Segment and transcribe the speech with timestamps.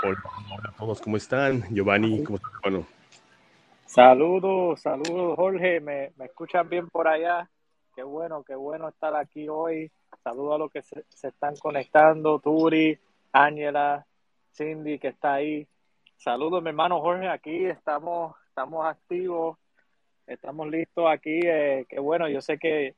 [0.00, 0.20] Hola,
[0.68, 1.62] a todos, ¿cómo están?
[1.74, 2.52] Giovanni, ¿cómo están?
[2.62, 2.86] Bueno.
[3.84, 5.80] Saludos, saludos, Jorge.
[5.80, 7.50] ¿Me, ¿Me escuchan bien por allá?
[7.96, 9.90] Qué bueno, qué bueno estar aquí hoy.
[10.22, 12.96] Saludos a los que se, se están conectando, Turi,
[13.32, 14.06] Ángela,
[14.54, 15.66] Cindy, que está ahí.
[16.16, 19.58] Saludos, mi hermano Jorge, aquí estamos, estamos activos,
[20.28, 21.40] estamos listos aquí.
[21.42, 22.94] Eh, qué bueno, yo sé que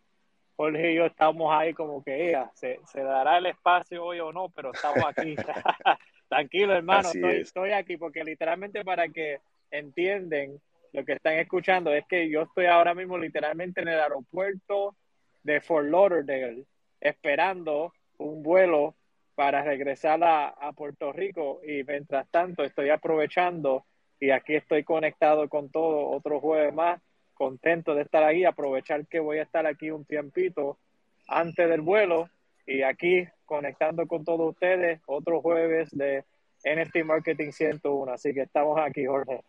[0.54, 4.34] Jorge y yo estamos ahí como que ella, se, se dará el espacio hoy o
[4.34, 5.34] no, pero estamos aquí.
[6.30, 9.40] Tranquilo, hermano, estoy, estoy, aquí porque literalmente para que
[9.72, 10.60] entienden
[10.92, 14.94] lo que están escuchando es que yo estoy ahora mismo literalmente en el aeropuerto
[15.42, 16.66] de Fort Lauderdale
[17.00, 18.94] esperando un vuelo
[19.34, 23.84] para regresar a, a, Puerto Rico y mientras tanto estoy aprovechando
[24.20, 27.00] y aquí estoy conectado con todo otro jueves más,
[27.34, 30.78] contento de estar ahí, aprovechar que voy a estar aquí un tiempito
[31.26, 32.30] antes del vuelo
[32.66, 36.24] y aquí conectando con todos ustedes otro jueves de
[36.64, 38.12] NFT Marketing 101.
[38.12, 39.40] Así que estamos aquí, Jorge.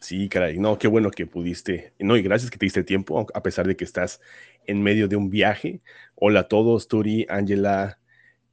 [0.00, 1.94] Sí, caray, no, qué bueno que pudiste.
[1.98, 4.20] No, y gracias que te diste tiempo, a pesar de que estás
[4.66, 5.80] en medio de un viaje.
[6.14, 7.98] Hola a todos, Turi, Angela,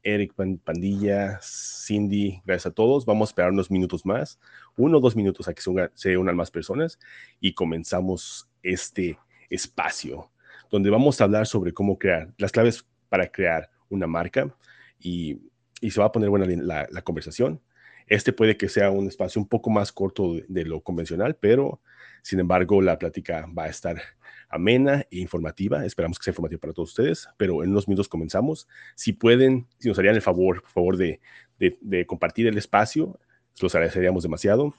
[0.02, 3.06] Eric Pandilla, Cindy, gracias a todos.
[3.06, 4.40] Vamos a esperar unos minutos más,
[4.78, 5.62] uno o dos minutos a que
[5.94, 7.00] se unan más personas
[7.42, 10.32] y comenzamos este espacio
[10.70, 14.56] donde vamos a hablar sobre cómo crear las claves para crear una marca
[15.00, 15.40] y,
[15.80, 17.62] y se va a poner buena la, la, conversación.
[18.08, 21.82] Este puede que sea un espacio un poco más corto de, de, lo convencional, pero
[22.24, 24.02] sin embargo la plática va a estar
[24.50, 25.86] amena e informativa.
[25.86, 28.68] Esperamos que sea informativa para todos ustedes, pero en unos minutos comenzamos.
[28.96, 31.20] Si pueden, si nos harían el favor, por favor, de,
[31.60, 33.20] de, de compartir el espacio,
[33.62, 34.74] los agradeceríamos demasiado,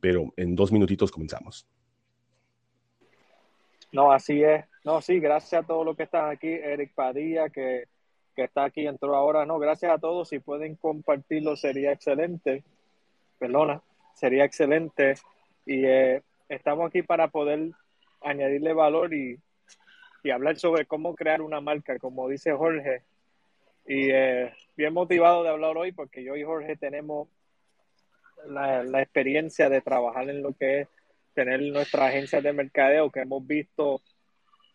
[0.00, 1.66] pero en dos minutitos comenzamos.
[3.92, 4.64] No, así es.
[4.84, 6.48] No, sí, gracias a todos los que están aquí.
[6.48, 7.84] Eric Padilla, que,
[8.38, 9.44] que está aquí, entró ahora.
[9.44, 10.28] No, gracias a todos.
[10.28, 12.62] Si pueden compartirlo, sería excelente.
[13.36, 13.82] Perdona,
[14.14, 15.14] sería excelente.
[15.66, 17.72] Y eh, estamos aquí para poder
[18.20, 19.40] añadirle valor y,
[20.22, 23.02] y, hablar sobre cómo crear una marca, como dice Jorge.
[23.86, 27.28] Y eh, bien motivado de hablar hoy porque yo y Jorge tenemos
[28.46, 30.88] la, experiencia de trabajar en lo que es
[31.34, 34.00] tener nuestra agencia de mercadeo, que hemos visto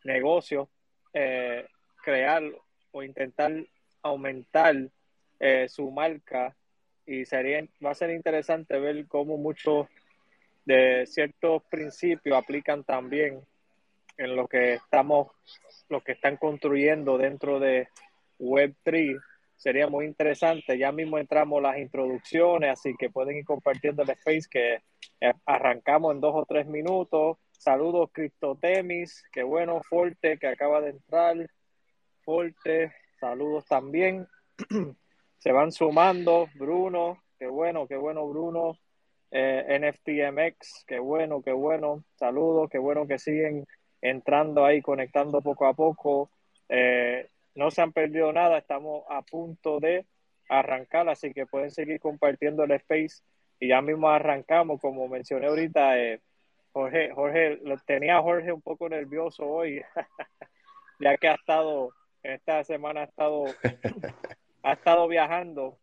[0.03, 0.67] negocios
[1.13, 1.65] eh,
[2.03, 2.43] crear
[2.93, 3.51] o intentar
[4.01, 4.75] aumentar
[5.39, 6.55] eh, su marca
[7.05, 9.87] y sería va a ser interesante ver cómo muchos
[10.63, 13.41] de ciertos principios aplican también
[14.17, 15.27] en lo que estamos
[15.89, 17.89] lo que están construyendo dentro de
[18.39, 19.19] Web3
[19.63, 20.77] sería muy interesante.
[20.77, 24.73] Ya mismo entramos las introducciones, así que pueden ir compartiendo el space que
[25.21, 27.37] eh, arrancamos en dos o tres minutos.
[27.51, 31.49] Saludos, Cristotemis, qué bueno, Forte, que acaba de entrar.
[33.19, 34.27] Saludos también.
[35.39, 38.77] Se van sumando, Bruno, qué bueno, qué bueno, Bruno.
[39.31, 42.03] Eh, NFTMX, qué bueno, qué bueno.
[42.15, 43.65] Saludos, qué bueno que siguen
[44.01, 46.29] entrando ahí, conectando poco a poco.
[46.69, 50.05] Eh, no se han perdido nada, estamos a punto de
[50.49, 53.23] arrancar, así que pueden seguir compartiendo el space
[53.59, 56.21] y ya mismo arrancamos, como mencioné ahorita, eh,
[56.73, 59.81] Jorge, Jorge, tenía Jorge un poco nervioso hoy,
[60.99, 61.91] ya que ha estado,
[62.23, 63.45] esta semana ha estado,
[64.63, 65.77] ha estado viajando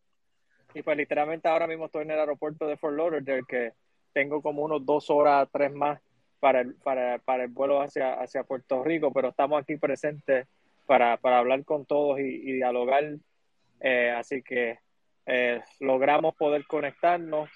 [0.75, 3.73] y pues literalmente ahora mismo estoy en el aeropuerto de Fort Lauderdale que
[4.13, 6.01] tengo como unos dos horas, tres más
[6.41, 10.47] para el, para, para el vuelo hacia, hacia Puerto Rico, pero estamos aquí presentes
[10.87, 13.05] para, para hablar con todos y, y dialogar.
[13.81, 14.79] Eh, así que
[15.27, 17.51] eh, logramos poder conectarnos,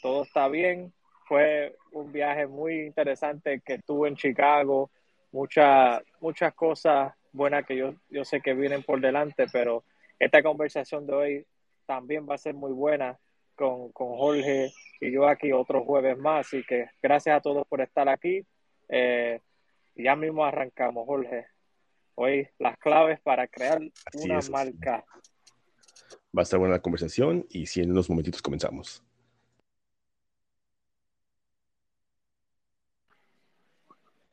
[0.00, 0.92] todo está bien.
[1.26, 4.90] Fue un viaje muy interesante que estuve en Chicago,
[5.32, 9.84] muchas muchas cosas buenas que yo, yo sé que vienen por delante, pero
[10.18, 11.46] esta conversación de hoy
[11.86, 13.18] también va a ser muy buena
[13.54, 16.46] con, con Jorge y yo aquí otro jueves más.
[16.46, 18.44] Así que gracias a todos por estar aquí.
[18.88, 19.40] Eh,
[19.94, 21.46] ya mismo arrancamos, Jorge
[22.20, 24.50] hoy las claves para crear Así una es.
[24.50, 25.04] marca.
[26.36, 29.04] Va a estar buena la conversación y si en unos momentitos comenzamos.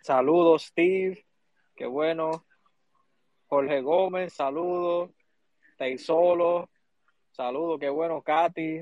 [0.01, 1.25] Saludos, Steve.
[1.75, 2.45] Qué bueno.
[3.47, 5.11] Jorge Gómez, saludos.
[5.77, 6.69] Teisolo,
[7.31, 8.81] saludos, qué bueno, Katy.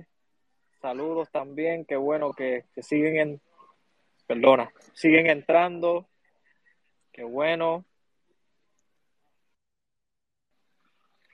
[0.81, 3.42] Saludos también, qué bueno que, que siguen en,
[4.27, 6.07] perdona, siguen entrando.
[7.12, 7.86] Qué bueno.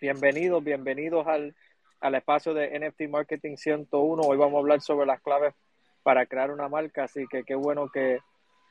[0.01, 1.55] Bienvenidos, bienvenidos al,
[1.99, 4.21] al espacio de NFT Marketing 101.
[4.23, 5.53] Hoy vamos a hablar sobre las claves
[6.03, 8.19] para crear una marca, así que qué bueno que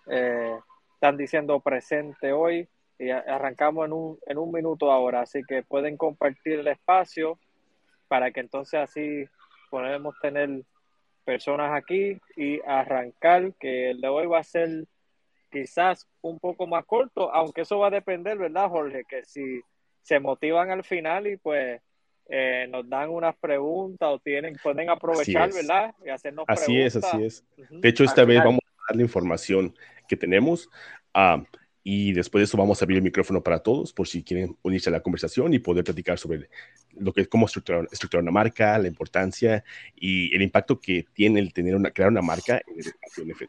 [0.07, 0.59] eh,
[0.95, 5.97] están diciendo presente hoy y arrancamos en un, en un minuto ahora, así que pueden
[5.97, 7.39] compartir el espacio
[8.09, 9.25] para que entonces así
[9.71, 10.63] podemos tener
[11.25, 14.87] personas aquí y arrancar, que el de hoy va a ser
[15.51, 19.05] quizás un poco más corto, aunque eso va a depender, ¿verdad, Jorge?
[19.09, 19.61] Que si
[20.03, 21.81] se motivan al final y pues
[22.29, 25.95] eh, nos dan unas preguntas o tienen, pueden aprovechar, ¿verdad?
[26.05, 27.45] Y hacernos así es, así es.
[27.71, 29.75] De hecho, esta vez vamos a dar la información
[30.09, 30.69] que tenemos.
[31.15, 31.45] Uh,
[31.91, 34.91] y después de eso vamos a abrir el micrófono para todos por si quieren unirse
[34.91, 36.51] a la conversación y poder platicar sobre
[36.93, 39.65] lo que cómo estructurar, estructurar una marca, la importancia
[39.97, 43.49] y el impacto que tiene el tener una, crear una marca en el espacio.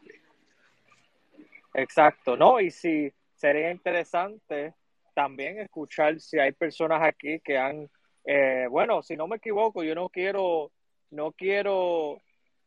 [1.74, 2.58] Exacto, ¿no?
[2.60, 4.72] Y si sería interesante
[5.14, 7.90] también escuchar si hay personas aquí que han,
[8.24, 10.72] eh, bueno, si no me equivoco, yo no quiero,
[11.10, 12.22] no quiero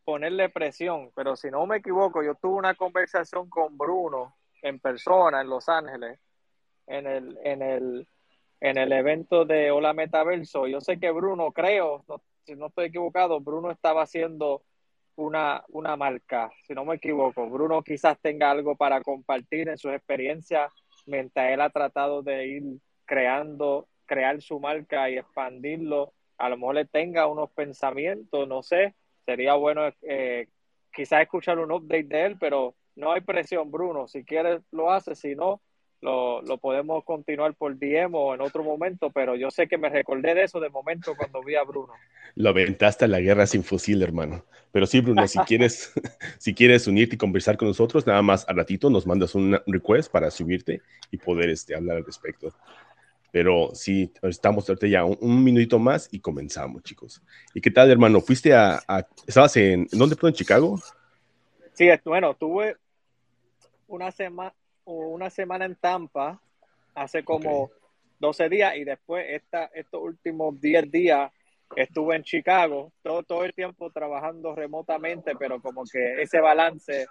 [0.06, 5.42] ponerle presión, pero si no me equivoco, yo tuve una conversación con Bruno en persona
[5.42, 6.20] en Los Ángeles,
[6.88, 8.08] en el, en el,
[8.62, 10.68] en el evento de Hola Metaverso.
[10.68, 12.04] Yo sé que Bruno, creo,
[12.46, 14.64] si no estoy equivocado, Bruno estaba haciendo
[15.16, 17.50] una, una marca, si no me equivoco.
[17.50, 20.72] Bruno quizás tenga algo para compartir en sus experiencias
[21.06, 22.64] mientras él ha tratado de ir
[23.06, 26.14] creando, crear su marca y expandirlo.
[26.38, 28.96] A lo mejor le tenga unos pensamientos, no sé.
[29.26, 30.48] Sería bueno eh,
[30.94, 34.08] quizás escuchar un update de él, pero no hay presión, Bruno.
[34.08, 35.20] Si quieres, lo haces.
[35.20, 35.62] Si no,
[36.02, 39.10] lo, lo, podemos continuar por DM o en otro momento.
[39.12, 41.94] Pero yo sé que me recordé de eso de momento cuando vi a Bruno.
[42.36, 44.44] Lo aventaste a la guerra sin fusil, hermano.
[44.72, 45.94] Pero sí, Bruno, si quieres,
[46.40, 50.12] si quieres unirte y conversar con nosotros, nada más a ratito nos mandas un request
[50.12, 50.82] para subirte
[51.12, 52.52] y poder este, hablar al respecto.
[53.32, 57.22] Pero sí, estamos ahorita ya un, un, minutito más y comenzamos, chicos.
[57.54, 58.20] ¿Y qué tal, hermano?
[58.20, 60.80] ¿Fuiste a, a estabas en, ¿dónde, perdón, en Chicago?
[61.74, 62.78] Sí, bueno, tuve
[63.88, 64.54] una, semana
[64.86, 66.40] una semana en Tampa
[66.94, 67.72] hace como
[68.20, 71.32] 12 días y después esta, estos últimos 10 días
[71.76, 77.08] estuve en Chicago, todo, todo el tiempo trabajando remotamente, pero como que ese balance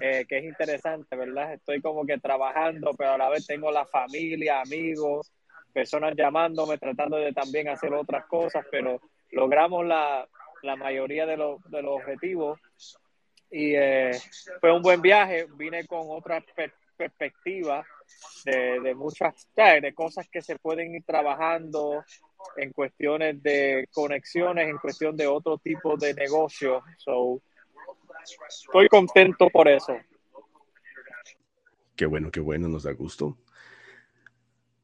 [0.00, 1.54] eh, que es interesante, ¿verdad?
[1.54, 5.32] Estoy como que trabajando, pero a la vez tengo la familia, amigos,
[5.72, 9.00] personas llamándome, tratando de también hacer otras cosas, pero
[9.30, 10.28] logramos la,
[10.62, 12.60] la mayoría de, los, de los objetivos
[13.52, 14.12] y eh,
[14.60, 15.46] fue un buen viaje.
[15.56, 17.84] Vine con otra per perspectiva
[18.44, 22.04] de, de, muchas de cosas que se pueden ir trabajando
[22.56, 26.82] en cuestiones de conexiones, en cuestión de otro tipo de negocio.
[26.98, 27.42] So,
[28.48, 29.96] estoy contento por eso.
[31.96, 33.36] Qué bueno, qué bueno, nos da gusto.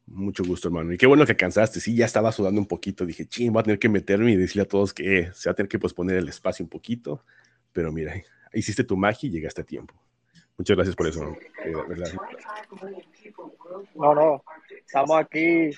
[0.07, 0.93] Mucho gusto, hermano.
[0.93, 1.81] Y qué bueno que cansaste.
[1.81, 3.05] Sí, ya estaba sudando un poquito.
[3.05, 5.55] Dije, ching, voy a tener que meterme y decirle a todos que se va a
[5.55, 7.25] tener que posponer el espacio un poquito.
[7.73, 8.15] Pero mira,
[8.53, 9.95] hiciste tu magia y llegaste a tiempo.
[10.57, 11.25] Muchas gracias por eso.
[11.65, 11.73] Eh,
[13.95, 15.71] no, no, estamos aquí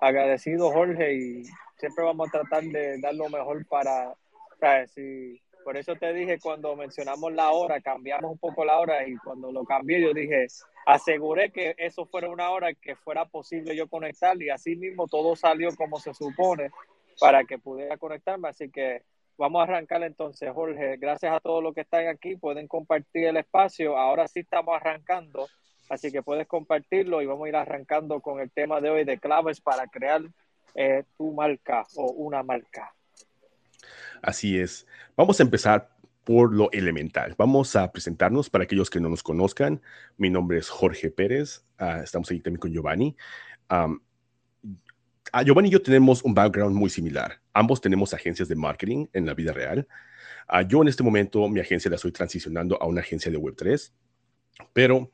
[0.00, 1.44] agradecidos, Jorge, y
[1.76, 4.14] siempre vamos a tratar de dar lo mejor para,
[4.86, 9.16] si, por eso te dije cuando mencionamos la hora, cambiamos un poco la hora y
[9.16, 10.46] cuando lo cambié yo dije,
[10.86, 15.34] aseguré que eso fuera una hora que fuera posible yo conectar y así mismo todo
[15.34, 16.70] salió como se supone
[17.18, 19.02] para que pudiera conectarme, así que
[19.38, 20.96] Vamos a arrancar entonces, Jorge.
[20.98, 22.36] Gracias a todos los que están aquí.
[22.36, 23.96] Pueden compartir el espacio.
[23.96, 25.48] Ahora sí estamos arrancando,
[25.88, 29.18] así que puedes compartirlo y vamos a ir arrancando con el tema de hoy de
[29.18, 30.22] claves para crear
[30.74, 32.94] eh, tu marca o una marca.
[34.22, 34.86] Así es.
[35.16, 35.90] Vamos a empezar
[36.24, 37.34] por lo elemental.
[37.36, 39.82] Vamos a presentarnos para aquellos que no nos conozcan.
[40.16, 41.64] Mi nombre es Jorge Pérez.
[41.80, 43.16] Uh, estamos ahí también con Giovanni.
[43.68, 43.88] Ah,
[45.44, 47.41] Giovanni y yo tenemos un background muy similar.
[47.52, 49.86] Ambos tenemos agencias de marketing en la vida real.
[50.48, 53.92] Uh, yo en este momento mi agencia la estoy transicionando a una agencia de Web3,
[54.72, 55.10] pero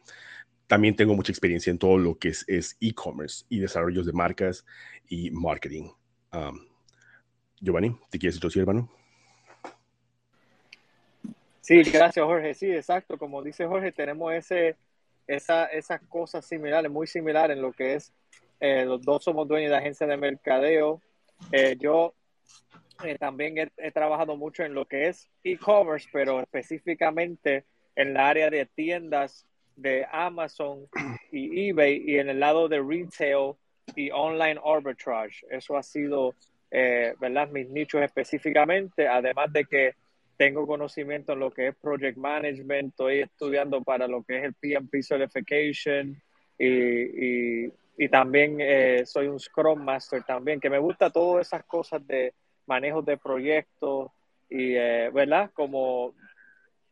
[0.67, 4.65] también tengo mucha experiencia en todo lo que es e-commerce y desarrollos de marcas
[5.09, 5.91] y marketing.
[6.33, 6.67] Um,
[7.61, 8.91] Giovanni, ¿te quieres introducir, hermano?
[11.61, 12.55] Sí, gracias, Jorge.
[12.55, 13.19] Sí, exacto.
[13.19, 14.77] Como dice Jorge, tenemos ese,
[15.27, 18.13] esa, esas cosas similares, muy similares en lo que es
[18.61, 21.01] eh, los dos somos dueños de agencias de mercadeo.
[21.53, 22.15] Eh, yo
[23.05, 27.65] eh, también he, trabajado mucho en lo que es e-commerce, pero específicamente
[27.97, 30.87] en la área de tiendas de Amazon
[31.33, 33.55] y eBay y en el lado de retail
[33.95, 35.47] y online arbitrage.
[35.51, 36.35] Eso ha sido,
[36.71, 37.49] ¿verdad?
[37.51, 39.95] Mis nichos específicamente, además de que
[40.39, 44.55] tengo conocimiento en lo que es project management, estoy estudiando para lo que es el
[44.55, 46.17] PMP certification
[46.57, 46.67] y,
[47.65, 52.07] y y también eh, soy un Scrum Master también, que me gusta todas esas cosas
[52.07, 52.33] de
[52.67, 54.13] manejo de proyectos
[54.49, 55.51] y, eh, ¿verdad?
[55.53, 56.15] Como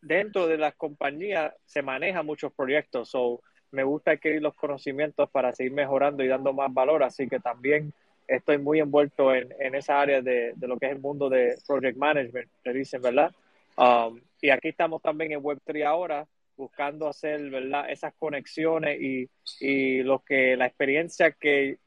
[0.02, 5.52] dentro de las compañías se manejan muchos proyectos, so me gusta adquirir los conocimientos para
[5.52, 7.92] seguir mejorando y dando más valor, así que también
[8.26, 11.56] estoy muy envuelto en, en esa área de, de, lo que es el mundo de
[11.68, 13.32] project management, le dicen, ¿verdad?
[13.76, 17.90] Um, y aquí estamos también en Web3 ahora, buscando hacer, ¿verdad?
[17.90, 19.28] Esas conexiones y,
[19.60, 21.78] y lo que, la experiencia que,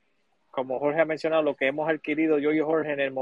[0.52, 3.14] como Jorge ha mencionado, lo que hemos adquirido yo y Jorge en el,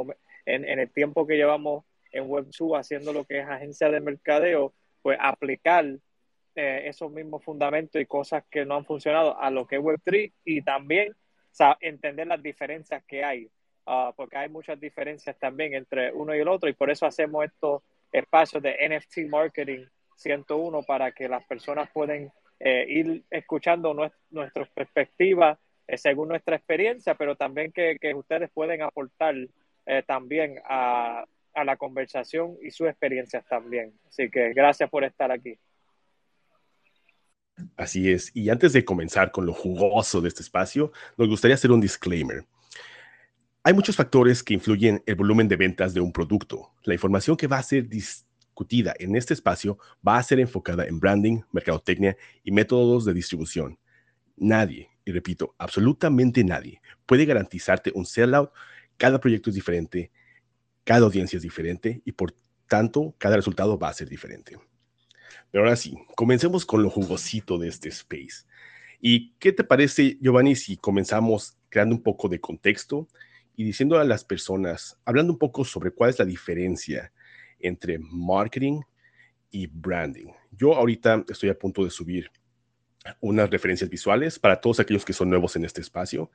[0.45, 4.73] en, en el tiempo que llevamos en Web2 haciendo lo que es agencia de mercadeo,
[5.01, 5.85] pues aplicar
[6.55, 10.33] eh, esos mismos fundamentos y cosas que no han funcionado a lo que es Web3
[10.43, 11.15] y también
[11.81, 13.49] entender las diferencias que hay,
[13.85, 17.45] uh, porque hay muchas diferencias también entre uno y el otro y por eso hacemos
[17.45, 19.85] estos espacios de NFT Marketing
[20.17, 23.93] 101 para que las personas puedan eh, ir escuchando
[24.29, 25.57] nuestras perspectivas
[25.87, 29.35] eh, según nuestra experiencia, pero también que, que ustedes pueden aportar
[29.85, 33.93] eh, también a, a la conversación y sus experiencias también.
[34.07, 35.57] Así que gracias por estar aquí.
[37.75, 38.35] Así es.
[38.35, 42.45] Y antes de comenzar con lo jugoso de este espacio, nos gustaría hacer un disclaimer.
[43.63, 46.71] Hay muchos factores que influyen el volumen de ventas de un producto.
[46.83, 47.87] La información que va a ser
[48.99, 53.77] en este espacio va a ser enfocada en branding, mercadotecnia y métodos de distribución.
[54.35, 58.51] Nadie, y repito, absolutamente nadie, puede garantizarte un sellout.
[58.97, 60.11] Cada proyecto es diferente,
[60.83, 62.35] cada audiencia es diferente y por
[62.67, 64.57] tanto cada resultado va a ser diferente.
[65.51, 68.45] Pero ahora sí, comencemos con lo jugosito de este space.
[68.99, 73.07] ¿Y qué te parece, Giovanni, si comenzamos creando un poco de contexto
[73.55, 77.11] y diciendo a las personas, hablando un poco sobre cuál es la diferencia
[77.59, 78.81] entre marketing
[79.51, 80.27] y branding?
[80.51, 82.31] Yo ahorita estoy a punto de subir
[83.21, 86.31] unas referencias visuales para todos aquellos que son nuevos en este espacio.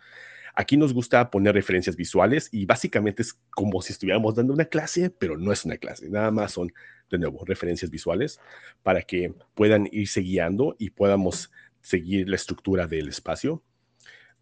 [0.54, 5.08] Aquí nos gusta poner referencias visuales y básicamente es como si estuviéramos dando una clase,
[5.08, 6.70] pero no es una clase, nada más son,
[7.10, 8.38] de nuevo, referencias visuales
[8.82, 11.50] para que puedan irse guiando y podamos
[11.80, 13.62] seguir la estructura del espacio.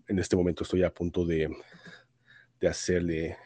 [0.08, 1.48] En este momento estoy a punto de,
[2.58, 3.36] de hacerle,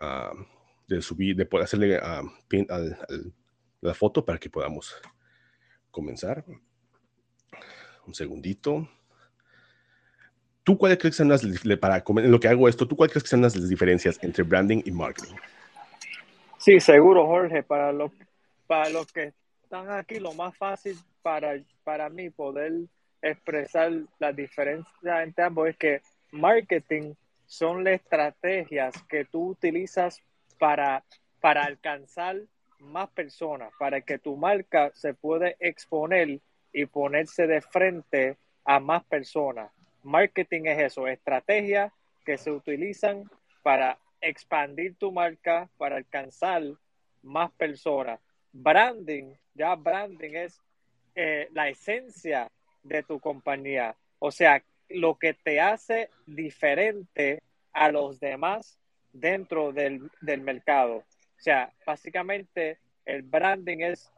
[0.00, 0.44] uh,
[0.90, 2.28] de subir, de poder hacerle al,
[2.68, 3.32] al,
[3.80, 4.94] la foto para que podamos
[5.90, 6.44] comenzar.
[8.06, 8.88] Un segundito.
[10.64, 11.42] ¿Tú cuáles crees que son las,
[11.78, 14.90] para lo que hago esto, tú cuáles crees que son las diferencias entre branding y
[14.90, 15.36] marketing?
[16.58, 17.62] Sí, seguro, Jorge.
[17.62, 18.10] Para los,
[18.66, 19.32] para los que
[19.62, 22.72] están aquí, lo más fácil para, para mí poder
[23.22, 27.14] expresar la diferencia entre ambos es que marketing
[27.46, 30.20] son las estrategias que tú utilizas
[30.60, 31.02] para,
[31.40, 32.36] para alcanzar
[32.78, 36.40] más personas, para que tu marca se pueda exponer
[36.72, 39.72] y ponerse de frente a más personas.
[40.02, 41.92] Marketing es eso, estrategias
[42.24, 43.24] que se utilizan
[43.62, 46.62] para expandir tu marca, para alcanzar
[47.22, 48.20] más personas.
[48.52, 50.60] Branding, ya branding es
[51.14, 52.50] eh, la esencia
[52.82, 58.79] de tu compañía, o sea, lo que te hace diferente a los demás
[59.12, 60.96] dentro del, del mercado.
[60.96, 64.12] O sea, básicamente el branding es,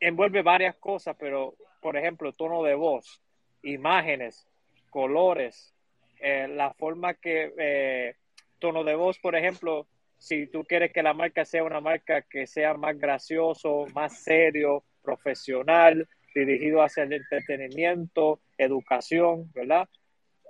[0.00, 3.20] envuelve varias cosas, pero por ejemplo, tono de voz,
[3.62, 4.46] imágenes,
[4.90, 5.74] colores,
[6.20, 8.14] eh, la forma que, eh,
[8.58, 9.86] tono de voz, por ejemplo,
[10.18, 14.82] si tú quieres que la marca sea una marca que sea más gracioso, más serio,
[15.02, 19.88] profesional, dirigido hacia el entretenimiento, educación, ¿verdad?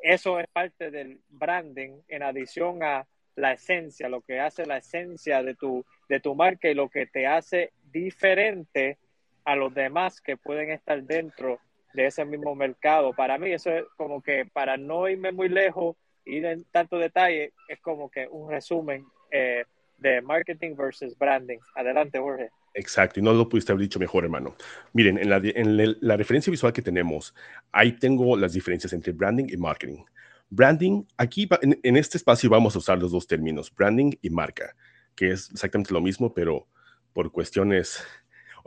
[0.03, 5.43] Eso es parte del branding en adición a la esencia, lo que hace la esencia
[5.43, 8.99] de tu, de tu marca y lo que te hace diferente
[9.45, 11.61] a los demás que pueden estar dentro
[11.95, 13.13] de ese mismo mercado.
[13.15, 17.53] Para mí eso es como que para no irme muy lejos, ir en tanto detalle,
[17.69, 19.65] es como que un resumen eh,
[19.99, 21.59] de marketing versus branding.
[21.75, 22.51] Adelante, Jorge.
[22.75, 24.55] Exacto, y no lo pudiste haber dicho mejor, hermano.
[24.93, 27.35] Miren, en la, en la referencia visual que tenemos,
[27.73, 30.05] ahí tengo las diferencias entre branding y marketing.
[30.51, 34.75] Branding, aquí en, en, este espacio vamos a usar los dos términos, branding y marca,
[35.15, 36.67] que es exactamente lo mismo, pero
[37.13, 38.03] por cuestiones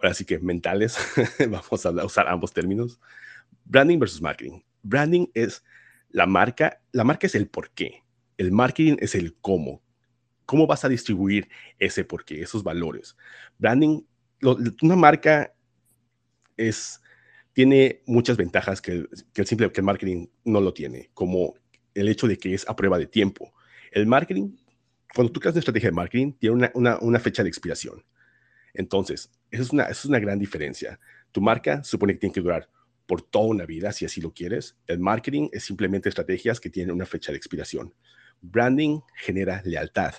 [0.02, 0.98] ahora sí que mentales,
[1.50, 3.00] vamos a usar ambos términos.
[3.66, 4.62] Branding versus marketing.
[4.84, 5.64] Branding es
[6.10, 8.04] la marca, la marca es el por qué.
[8.38, 9.82] El marketing es el cómo.
[10.52, 11.48] ¿Cómo vas a distribuir
[11.80, 13.16] ese por qué, esos valores?
[13.58, 14.02] Branding,
[14.42, 15.54] lo, una marca
[16.58, 17.02] es,
[17.54, 21.54] tiene muchas ventajas que, que el simple que el marketing no lo tiene, como
[21.94, 23.54] el hecho de que es a prueba de tiempo.
[23.94, 24.58] El marketing,
[25.16, 28.04] cuando tú creas una estrategia de marketing, tiene una, una, una fecha de expiración.
[28.74, 31.00] Entonces, esa es, una, es una gran diferencia.
[31.32, 32.70] Tu marca supone que tiene que durar
[33.06, 34.76] por toda una vida, si así lo quieres.
[34.86, 37.94] El marketing es simplemente estrategias que tienen una fecha de expiración.
[38.42, 40.14] Branding genera lealtad.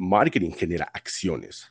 [0.00, 1.70] Marketing genera acciones.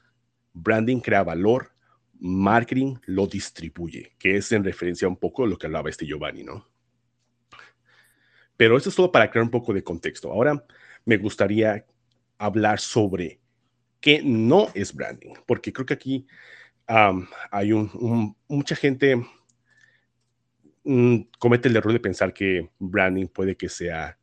[0.54, 1.74] Branding crea valor.
[2.20, 6.44] Marketing lo distribuye, que es en referencia un poco a lo que hablaba este Giovanni,
[6.44, 6.68] ¿no?
[8.56, 10.32] Pero eso es todo para crear un poco de contexto.
[10.32, 10.64] Ahora
[11.06, 11.84] me gustaría
[12.38, 13.40] hablar sobre
[14.00, 16.28] qué no es branding, porque creo que aquí
[16.86, 19.26] hay un, mucha gente
[20.84, 24.20] mm, comete el error de pensar que branding puede que sea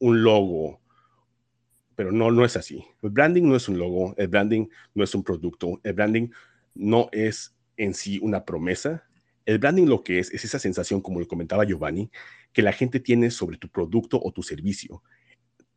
[0.00, 0.80] un logo,
[1.96, 2.84] pero no, no es así.
[3.02, 6.28] El branding no es un logo, el branding no es un producto, el branding
[6.74, 9.04] no es en sí una promesa.
[9.46, 12.10] El branding lo que es es esa sensación, como lo comentaba Giovanni,
[12.52, 15.02] que la gente tiene sobre tu producto o tu servicio.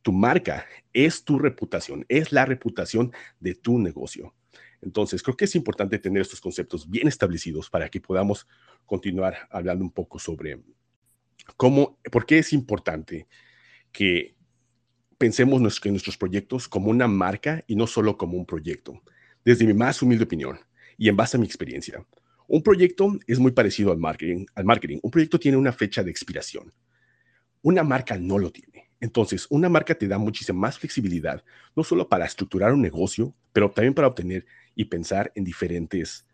[0.01, 4.33] Tu marca es tu reputación, es la reputación de tu negocio.
[4.81, 8.47] Entonces, creo que es importante tener estos conceptos bien establecidos para que podamos
[8.85, 10.61] continuar hablando un poco sobre
[11.57, 13.27] cómo, por qué es importante
[13.91, 14.35] que
[15.19, 19.03] pensemos en nuestros proyectos como una marca y no solo como un proyecto.
[19.45, 20.57] Desde mi más humilde opinión
[20.97, 22.03] y en base a mi experiencia,
[22.47, 24.99] un proyecto es muy parecido al marketing.
[25.03, 26.73] Un proyecto tiene una fecha de expiración.
[27.61, 28.89] Una marca no lo tiene.
[29.01, 31.43] Entonces, una marca te da muchísima más flexibilidad,
[31.75, 36.25] no solo para estructurar un negocio, pero también para obtener y pensar en diferentes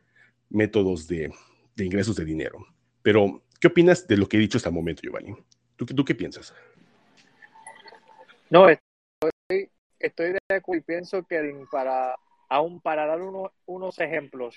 [0.49, 1.31] métodos de,
[1.77, 2.65] ingresos de dinero.
[3.01, 5.35] Pero, ¿qué opinas de lo que he dicho hasta el momento, Giovanni?
[5.75, 6.53] ¿Tú, tú qué piensas?
[8.49, 12.15] No, estoy, estoy de acuerdo y pienso que para,
[12.47, 13.19] aún para dar
[13.65, 14.55] unos ejemplos,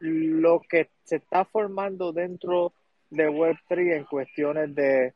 [0.00, 2.72] lo que se está formando dentro
[3.10, 5.12] de Web3 en cuestiones de,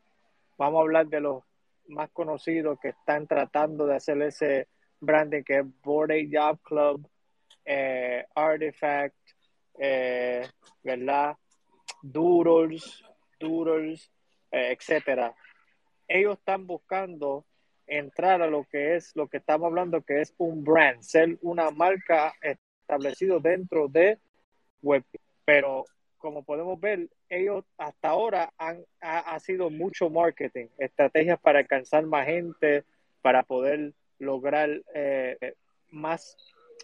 [0.57, 1.43] vamos a hablar de los
[1.87, 4.67] más conocidos que están tratando de hacer ese
[4.99, 7.09] branding que es Board Job Club,
[7.65, 9.15] eh, Artifact,
[9.79, 10.47] eh,
[10.83, 11.35] ¿verdad?
[12.03, 13.03] Doodles,
[13.39, 14.11] Doodles,
[14.51, 15.33] eh, etcétera.
[16.07, 17.46] Ellos están buscando
[17.87, 21.71] entrar a lo que es lo que estamos hablando, que es un brand, ser una
[21.71, 24.19] marca establecido dentro de
[24.81, 25.03] web.
[25.45, 25.85] Pero
[26.17, 32.25] como podemos ver, ellos hasta ahora han ha, sido mucho marketing, estrategias para alcanzar más
[32.25, 32.83] gente,
[33.21, 35.53] para poder lograr eh,
[35.89, 36.35] más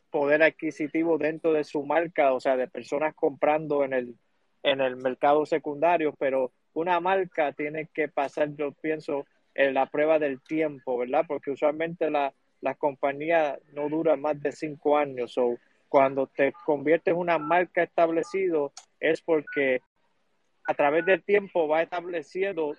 [0.10, 4.16] poder adquisitivo dentro de su marca, o sea, de personas comprando en el,
[4.62, 10.20] en el mercado secundario, pero una marca tiene que pasar, yo pienso, en la prueba
[10.20, 11.26] del tiempo, ¿verdad?
[11.28, 15.58] Porque usualmente la, la compañía no dura más de cinco años, o
[15.90, 19.82] cuando te conviertes en una marca establecido es porque
[20.66, 22.76] a través del tiempo va estableciendo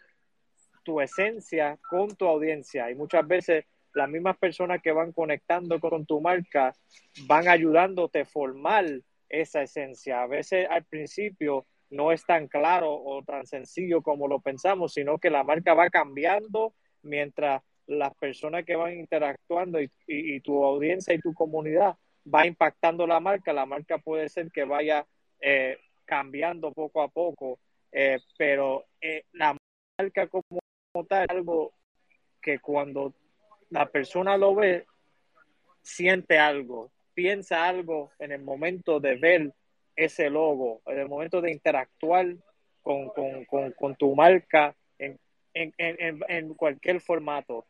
[0.83, 6.05] tu esencia con tu audiencia y muchas veces las mismas personas que van conectando con
[6.05, 6.75] tu marca
[7.27, 8.87] van ayudándote a formar
[9.29, 10.23] esa esencia.
[10.23, 15.18] A veces al principio no es tan claro o tan sencillo como lo pensamos, sino
[15.18, 21.20] que la marca va cambiando mientras las personas que van interactuando y tu audiencia y
[21.20, 21.96] tu comunidad
[22.33, 25.07] va impactando la marca, la marca puede ser que vaya
[25.40, 27.59] eh, cambiando poco a poco,
[27.92, 29.57] eh, pero eh, la
[29.98, 30.61] marca como
[31.09, 31.72] tal es algo
[32.40, 33.14] que cuando
[33.70, 34.87] la persona lo ve,
[35.83, 39.52] siente algo, piensa algo en el momento de ver
[39.96, 42.35] ese logo, en el momento de interactuar
[42.83, 43.11] con,
[43.76, 45.18] con tu marca en,
[45.54, 47.64] en, en, en, cualquier formato.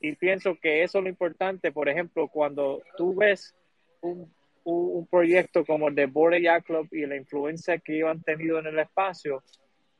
[0.00, 3.54] Y pienso que eso es lo importante, por ejemplo, cuando tú ves
[4.00, 4.32] un,
[4.64, 8.66] un, proyecto como el de Border Club y la influencia que ellos han tenido en
[8.66, 9.42] el espacio,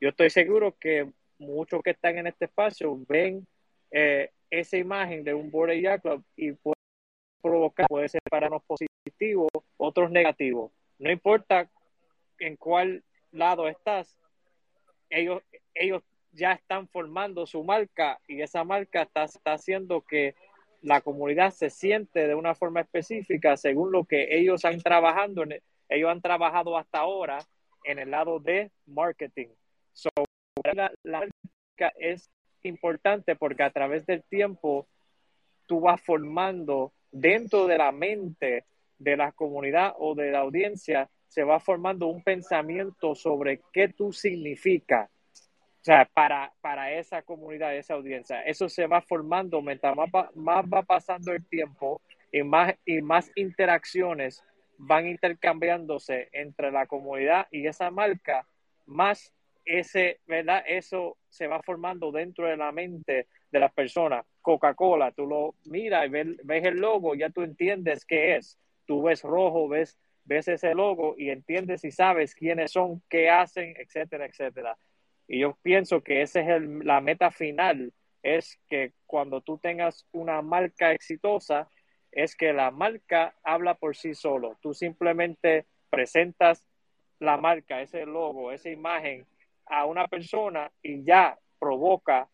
[0.00, 3.46] yo estoy seguro que muchos que están en este espacio ven
[3.90, 6.74] eh, esa imagen de un Border Club y puede
[7.42, 10.72] provocar, puede ser para unos positivos, otros negativos.
[10.98, 11.70] No importa
[12.38, 14.16] en cuál lado estás,
[15.10, 15.42] ellos,
[15.74, 20.34] ellos ya están formando su marca y esa marca está, está haciendo que
[20.82, 25.44] la comunidad se siente de una forma específica según lo que ellos han trabajando,
[25.88, 27.38] ellos han trabajado hasta ahora
[27.84, 29.48] en el lado de marketing.
[29.92, 30.10] So,
[30.62, 32.30] la, marca es
[32.62, 34.86] importante porque a través del tiempo
[35.66, 38.64] tú vas formando dentro de la mente
[38.98, 44.12] de la comunidad o de la audiencia, se va formando un pensamiento sobre qué tú
[44.12, 45.10] significa
[45.80, 48.42] o sea, para, para esa comunidad, esa audiencia.
[48.42, 53.00] Eso se va formando mientras más va, más va pasando el tiempo y más, y
[53.02, 54.42] más interacciones
[54.78, 58.48] van intercambiándose entre la comunidad y esa marca,
[58.86, 59.32] más
[59.64, 60.64] ese, ¿verdad?
[60.66, 64.26] Eso se va formando dentro de la mente de las personas.
[64.42, 68.58] Coca-Cola, tú lo miras y ves, ves, el logo, ya tú entiendes qué es.
[68.86, 73.74] Tú ves rojo, ves, ves ese logo y entiendes y sabes quiénes son, qué hacen,
[73.78, 74.76] etcétera, etcétera.
[75.28, 80.42] Y yo pienso que esa es la meta final, es que cuando tú tengas una
[80.42, 81.68] marca exitosa,
[82.12, 84.56] es que la marca habla por sí solo.
[84.62, 86.66] Tú simplemente presentas
[87.18, 89.26] la marca, ese logo, esa imagen
[89.66, 92.28] a una persona y ya provoca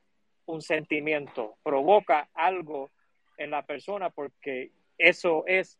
[0.46, 2.90] un sentimiento, provoca algo
[3.38, 5.78] en la persona porque eso es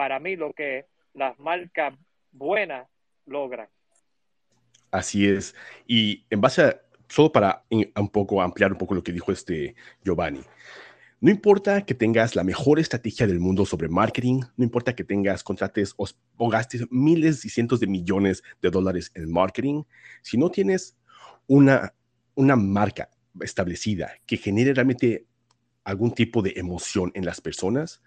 [0.00, 1.92] para mí lo que las marcas
[2.32, 2.88] buenas
[3.26, 3.68] logran.
[4.90, 5.54] Así es.
[5.86, 9.74] Y en base a, solo para un poco ampliar un poco lo que dijo este
[10.02, 10.40] Giovanni,
[11.20, 15.44] no importa que tengas la mejor estrategia del mundo sobre marketing, no importa que tengas,
[15.44, 16.06] contrates o,
[16.38, 19.82] o, gastes miles y cientos de millones de dólares en marketing,
[20.22, 20.96] si no tienes
[21.46, 21.92] una,
[22.36, 23.10] una marca
[23.42, 25.26] establecida que genere realmente
[25.84, 28.00] algún tipo de emoción en las personas,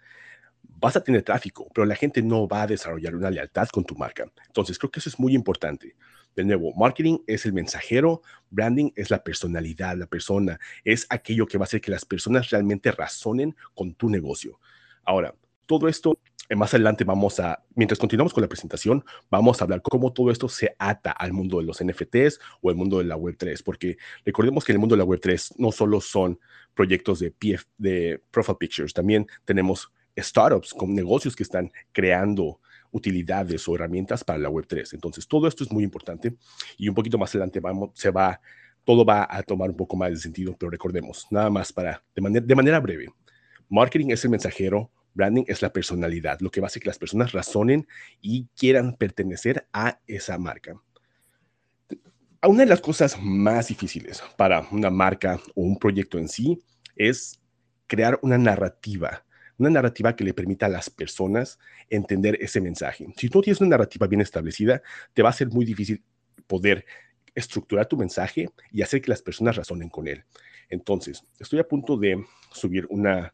[0.84, 3.96] vas a tener tráfico, pero la gente no va a desarrollar una lealtad con tu
[3.96, 4.30] marca.
[4.48, 5.96] Entonces, creo que eso es muy importante.
[6.36, 11.58] De nuevo, marketing es el mensajero, branding es la personalidad, la persona, es aquello que
[11.58, 14.60] va a hacer que las personas realmente razonen con tu negocio.
[15.06, 15.34] Ahora,
[15.68, 16.20] todo esto,
[16.50, 20.32] eh, más adelante vamos a, mientras continuamos con la presentación, vamos a hablar cómo todo
[20.32, 23.96] esto se ata al mundo de los NFTs o el mundo de la Web3, porque
[24.26, 26.42] recordemos que en el mundo de la Web3 no solo son
[26.74, 32.60] proyectos de, PF, de Profile Pictures, también tenemos startups con negocios que están creando
[32.92, 34.94] utilidades o herramientas para la Web3.
[34.94, 36.36] Entonces, todo esto es muy importante
[36.78, 38.40] y un poquito más adelante vamos, se va,
[38.86, 42.22] todo va a tomar un poco más de sentido, pero recordemos, nada más para, de,
[42.22, 43.08] manera, de manera breve,
[43.68, 47.00] marketing es el mensajero, branding es la personalidad, lo que va a hacer que las
[47.00, 47.88] personas razonen
[48.22, 50.80] y quieran pertenecer a esa marca.
[52.46, 56.62] Una de las cosas más difíciles para una marca o un proyecto en sí
[56.96, 57.40] es
[57.88, 59.24] crear una narrativa
[59.58, 63.08] una narrativa que le permita a las personas entender ese mensaje.
[63.18, 64.82] Si tú tienes una narrativa bien establecida,
[65.14, 66.04] te va a ser muy difícil
[66.48, 66.86] poder
[67.36, 70.24] estructurar tu mensaje y hacer que las personas razonen con él.
[70.70, 73.34] Entonces, estoy a punto de subir una,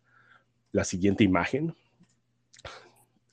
[0.71, 1.73] la siguiente imagen.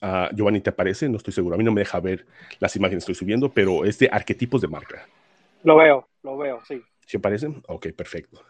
[0.01, 1.09] Uh, Giovanni, ¿te aparece?
[1.09, 1.55] No estoy seguro.
[1.55, 2.25] A mí no me deja ver
[2.59, 5.07] las imágenes que estoy subiendo, pero es de arquetipos de marca.
[5.63, 6.81] Lo veo, lo veo, sí.
[7.05, 7.63] ¿Sí aparecen?
[7.67, 8.41] Ok, perfecto.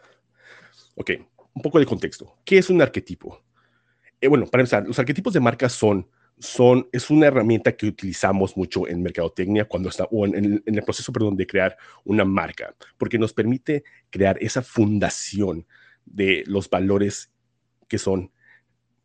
[0.96, 1.12] Ok,
[1.54, 2.38] un poco de contexto.
[2.44, 3.42] ¿Qué es un arquetipo?
[4.20, 6.08] Eh, bueno, para empezar, los arquetipos de marca son,
[6.40, 11.12] son, es una herramienta que utilizamos mucho en mercadotecnia cuando está, o en, el proceso,
[11.12, 15.68] perdón, de crear una marca, porque nos permite crear esa fundación
[16.06, 17.32] de los valores
[17.88, 18.32] que son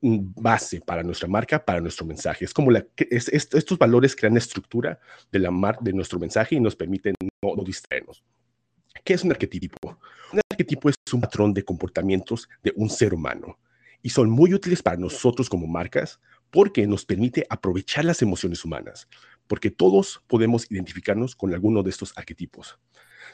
[0.00, 2.44] base para nuestra marca, para nuestro mensaje.
[2.44, 4.98] Es como la, estos valores crean estructura
[5.30, 8.24] de la mar, de nuestro mensaje y nos permiten no, no distraernos.
[9.04, 9.98] ¿Qué es un arquetipo?
[10.32, 13.58] Un arquetipo es un patrón de comportamientos de un ser humano
[14.02, 19.08] y son muy útiles para nosotros como marcas porque nos permite aprovechar las emociones humanas,
[19.46, 22.78] porque todos podemos identificarnos con alguno de estos arquetipos.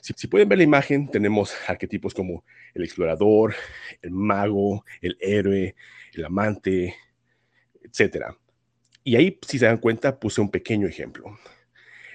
[0.00, 3.54] Si, pueden ver la imagen, tenemos arquetipos como el explorador,
[4.02, 5.74] el mago, el héroe,
[6.12, 6.94] el amante,
[7.82, 8.26] etc.
[9.02, 11.36] Y ahí, si se dan cuenta, puse un pequeño ejemplo.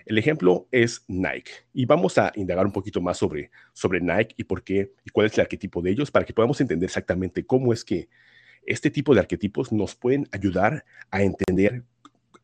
[0.06, 4.44] El ejemplo es Nike y vamos a indagar un poquito más sobre, sobre Nike y
[4.44, 7.72] por qué y cuál es el arquetipo de ellos para que podamos entender exactamente cómo
[7.72, 8.10] es que
[8.66, 11.84] este tipo de arquetipos nos pueden ayudar a entender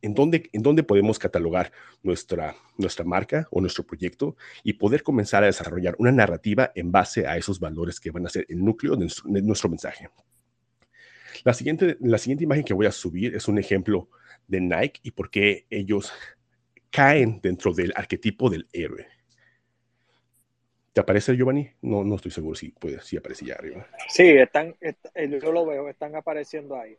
[0.02, 1.72] en dónde, en dónde podemos catalogar
[2.04, 7.28] nuestra, nuestra marca o nuestro proyecto y poder comenzar a desarrollar una narrativa en base
[7.28, 9.10] a esos valores que van a ser el núcleo de
[9.42, 10.10] nuestro, mensaje.
[11.44, 14.10] La siguiente, la siguiente imagen que voy a subir es un ejemplo
[14.48, 16.12] de Nike y por qué ellos
[16.90, 19.08] caen dentro del arquetipo del héroe.
[20.94, 21.70] ¿Te aparece Giovanni?
[21.82, 23.86] No, no estoy seguro si puede, si aparece ya arriba.
[24.08, 24.76] Sí, están,
[25.42, 26.98] yo lo veo, están apareciendo ahí.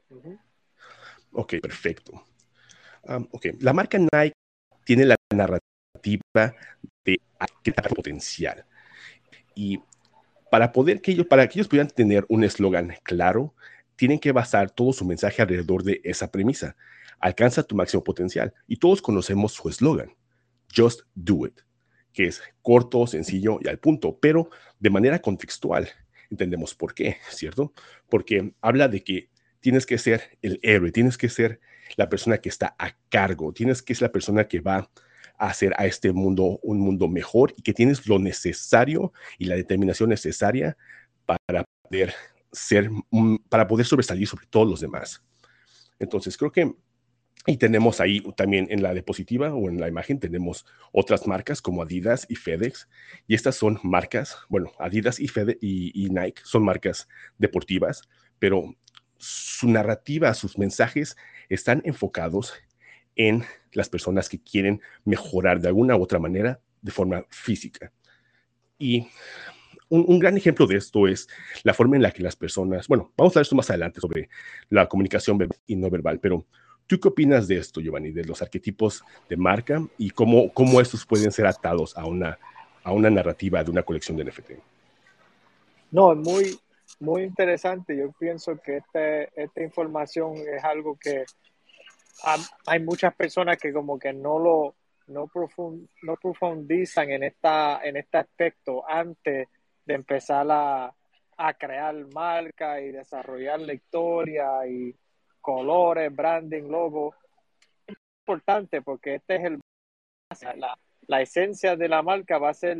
[1.33, 2.25] Ok, perfecto.
[3.33, 4.35] ok, la marca Nike
[4.85, 6.55] tiene la narrativa
[7.05, 7.19] de
[7.95, 8.65] potencial.
[9.55, 9.81] Y
[10.51, 13.55] para poder que ellos, para que ellos puedan tener un eslogan claro,
[13.97, 16.77] tienen que basar todo su mensaje alrededor de esa premisa.
[17.19, 18.55] Alcanza tu máximo potencial.
[18.67, 20.15] Y todos conocemos su eslogan.
[20.75, 21.61] Just do it
[22.13, 25.89] que es corto, sencillo y al punto, pero de manera contextual.
[26.31, 27.73] Entendemos por qué, ¿cierto?
[28.09, 31.61] Porque habla de que tienes que ser el héroe, tienes que ser
[31.97, 34.91] la persona que está a cargo, tienes que ser la persona que va
[35.39, 39.57] a hacer a este mundo un mundo mejor y que tienes lo necesario y la
[39.57, 40.77] determinación necesaria
[41.25, 42.15] para poder
[42.53, 42.91] ser,
[43.49, 45.23] para poder sobresalir sobre todos los demás.
[45.99, 46.75] Entonces, creo que
[47.47, 51.83] y tenemos ahí también en la diapositiva o en la imagen, tenemos otras marcas como
[51.83, 52.89] Adidas y FedEx.
[53.27, 58.03] Y estas son marcas, bueno, Adidas y, FedEx y, Nike son marcas deportivas,
[58.39, 58.75] pero
[59.17, 61.17] su narrativa, sus mensajes
[61.49, 62.55] están enfocados
[63.17, 67.93] en las personas que quieren mejorar de alguna u otra manera de forma física.
[68.79, 69.09] Y
[69.89, 71.27] un, un, gran ejemplo de esto es
[71.63, 74.29] la forma en la que las personas, bueno, vamos a ver esto más adelante sobre
[74.69, 76.47] la comunicación verbal y no verbal, pero
[76.91, 81.07] ¿Tú qué opinas de esto, Giovanni, de los arquetipos de marca y cómo, cómo estos
[81.07, 82.37] pueden ser atados a una,
[82.83, 84.51] a una narrativa de una colección de NFT.
[85.93, 86.59] No, es muy,
[86.99, 87.97] muy interesante.
[87.97, 91.27] Yo pienso que este, esta información es algo que
[92.67, 94.75] hay muchas personas que como que no lo
[95.07, 95.31] no,
[96.03, 99.47] no profundizan en, esta, en este aspecto antes
[99.87, 100.93] de empezar a,
[101.37, 104.93] a crear marca y desarrollar la historia y
[105.41, 107.15] colores, branding, logo.
[107.87, 109.61] Es importante porque este es el
[110.57, 112.79] la, la esencia de la marca va a ser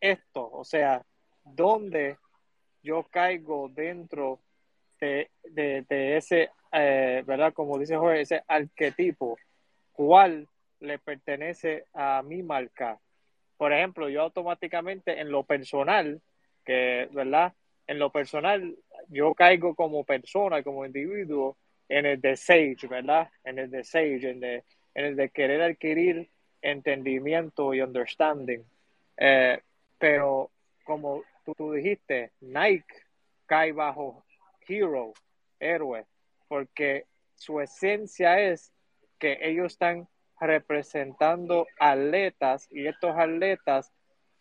[0.00, 1.04] esto, o sea,
[1.44, 2.16] dónde
[2.82, 4.40] yo caigo dentro
[5.00, 5.30] de,
[6.16, 7.52] ese, eh, ¿verdad?
[7.52, 9.38] Como dice Jorge, ese arquetipo,
[9.92, 10.48] cuál
[10.80, 12.98] le pertenece a mi marca.
[13.56, 16.20] Por ejemplo, yo automáticamente en lo personal,
[16.64, 17.52] que, ¿verdad?
[17.86, 18.76] En lo personal,
[19.08, 21.56] yo caigo como persona, como individuo,
[21.88, 23.30] en el de Sage, ¿verdad?
[23.44, 26.28] En el de Sage, en, en el de querer adquirir
[26.62, 28.64] entendimiento y understanding.
[29.16, 29.60] Eh,
[29.98, 30.50] pero
[30.84, 31.22] como
[31.56, 32.94] tú, dijiste, Nike
[33.46, 34.24] cae bajo
[34.66, 35.12] hero,
[35.58, 36.06] héroe,
[36.48, 38.72] porque su esencia es
[39.18, 40.08] que ellos están
[40.40, 43.92] representando atletas y estos atletas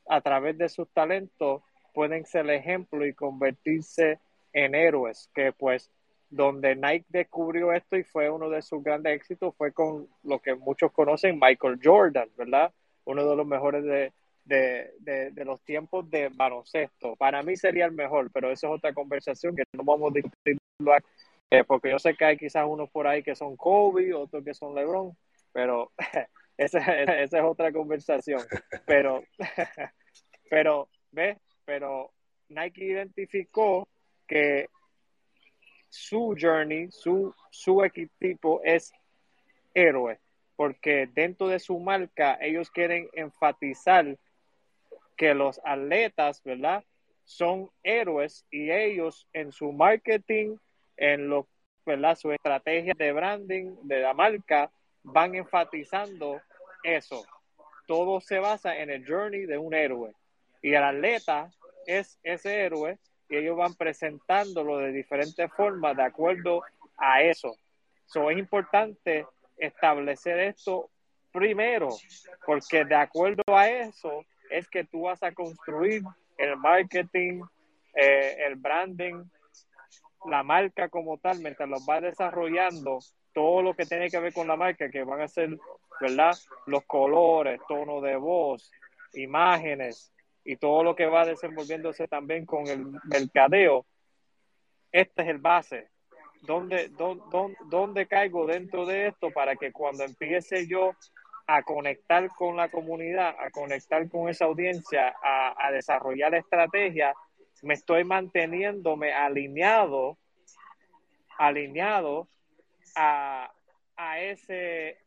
[0.08, 4.20] a través de sus talentos pueden ser ejemplo y convertirse
[4.54, 5.92] en héroes, que pues
[6.30, 10.56] donde Nike descubrió esto y fue uno de sus grandes éxitos fue con lo que
[10.56, 12.74] muchos conocen Michael Jordan, ¿verdad?
[13.06, 14.12] Uno de los mejores de,
[14.46, 17.16] de, los tiempos de baloncesto.
[17.16, 20.58] Para mí sería el mejor, pero eso es otra conversación que no vamos a discutir
[21.50, 24.54] eh, porque yo sé que hay quizás unos por ahí que son Kobe, otros que
[24.54, 25.16] son LeBron,
[25.54, 25.92] pero
[26.58, 28.42] esa, esa es otra conversación.
[28.86, 29.24] Pero,
[30.50, 31.38] pero, ¿ves?
[31.66, 32.12] Pero
[32.50, 33.88] Nike identificó
[34.28, 34.70] que
[35.90, 38.92] su journey, su, su equipo es
[39.74, 40.20] héroe,
[40.56, 44.18] porque dentro de su marca ellos quieren enfatizar
[45.16, 46.84] que los atletas, ¿verdad?
[47.26, 50.58] Son héroes y ellos en su marketing,
[50.96, 51.48] en lo,
[51.86, 52.18] ¿verdad?
[52.18, 54.72] Su estrategia de branding de la marca
[55.04, 56.42] van enfatizando
[56.84, 57.26] eso.
[57.88, 60.14] Todo se basa en el journey de un héroe.
[60.62, 61.50] Y el atleta
[61.86, 62.98] es ese héroe
[63.30, 66.64] y ellos van presentándolo de diferentes formas de acuerdo
[66.98, 67.56] a eso.
[68.06, 69.26] So, es importante
[69.58, 70.90] establecer esto
[71.32, 71.90] primero,
[72.46, 76.04] porque de acuerdo a eso es que tú vas a construir
[76.38, 77.42] el marketing,
[77.94, 79.24] eh, el branding,
[80.26, 83.00] la marca como tal, mientras los vas desarrollando,
[83.34, 85.58] todo lo que tiene que ver con la marca, que van a ser,
[86.00, 86.36] ¿verdad?
[86.66, 88.72] Los colores, tono de voz,
[89.14, 90.12] imágenes,
[90.48, 93.86] y todo lo que va desenvolviéndose también con el mercadeo,
[94.94, 95.90] este es el base.
[96.44, 96.90] ¿Dónde,
[97.70, 100.94] dónde, caigo dentro de esto para que cuando empiece yo
[101.48, 107.14] a conectar con la comunidad, a conectar con esa audiencia, a, desarrollar estrategias,
[107.62, 110.18] me estoy manteniéndome alineado,
[111.38, 112.30] alineado
[112.96, 113.52] a,
[113.98, 115.00] a ese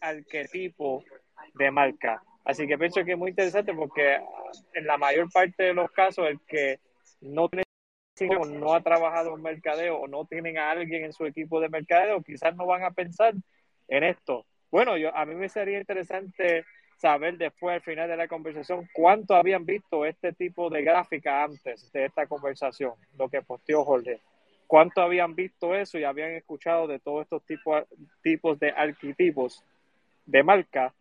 [0.00, 1.04] arquetipo
[1.54, 2.20] de marca.
[2.44, 4.18] Así que pienso que es muy interesante porque
[4.74, 6.78] en la mayor parte de los casos el que
[7.20, 7.64] no tiene
[8.60, 12.22] no ha trabajado en mercadeo o no tienen a alguien en su equipo de mercadeo,
[12.22, 13.34] quizás no van a pensar
[13.88, 14.46] en esto.
[14.70, 16.64] Bueno, yo a mí me sería interesante
[16.96, 21.90] saber después al final de la conversación cuánto habían visto este tipo de gráfica antes
[21.92, 24.20] de esta conversación, lo que posteó Jorge.
[24.66, 27.84] ¿Cuánto habían visto eso y habían escuchado de todos estos tipos,
[28.22, 29.62] tipos de arquetipos
[30.24, 30.94] de marca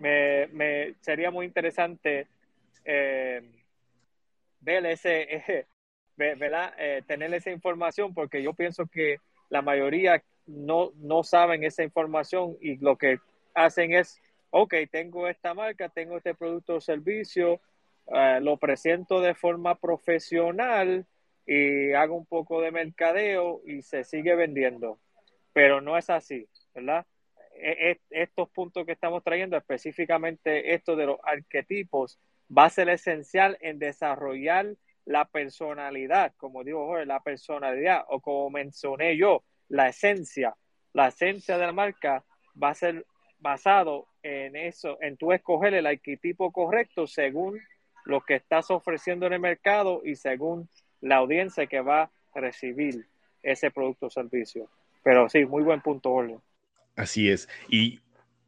[0.00, 2.26] me, me sería muy interesante
[2.84, 3.42] eh,
[4.60, 5.44] ver ese,
[6.18, 12.56] eh, tener esa información, porque yo pienso que la mayoría no, no saben esa información
[12.60, 13.18] y lo que
[13.54, 17.60] hacen es, ok, tengo esta marca, tengo este producto o servicio,
[18.06, 21.06] eh, lo presento de forma profesional
[21.46, 24.98] y hago un poco de mercadeo y se sigue vendiendo.
[25.52, 27.06] Pero no es así, ¿verdad?
[27.54, 32.18] E, e, estos puntos que estamos trayendo, específicamente esto de los arquetipos,
[32.56, 38.50] va a ser esencial en desarrollar la personalidad, como digo Jorge, la personalidad, o como
[38.50, 40.56] mencioné yo, la esencia.
[40.92, 42.24] La esencia de la marca
[42.60, 43.06] va a ser
[43.38, 47.60] basado en eso, en tu escoger el arquetipo correcto según
[48.04, 50.68] lo que estás ofreciendo en el mercado y según
[51.00, 53.06] la audiencia que va a recibir
[53.42, 54.68] ese producto o servicio.
[55.02, 56.36] Pero sí, muy buen punto, Jorge.
[57.00, 57.48] Así es.
[57.70, 58.00] Y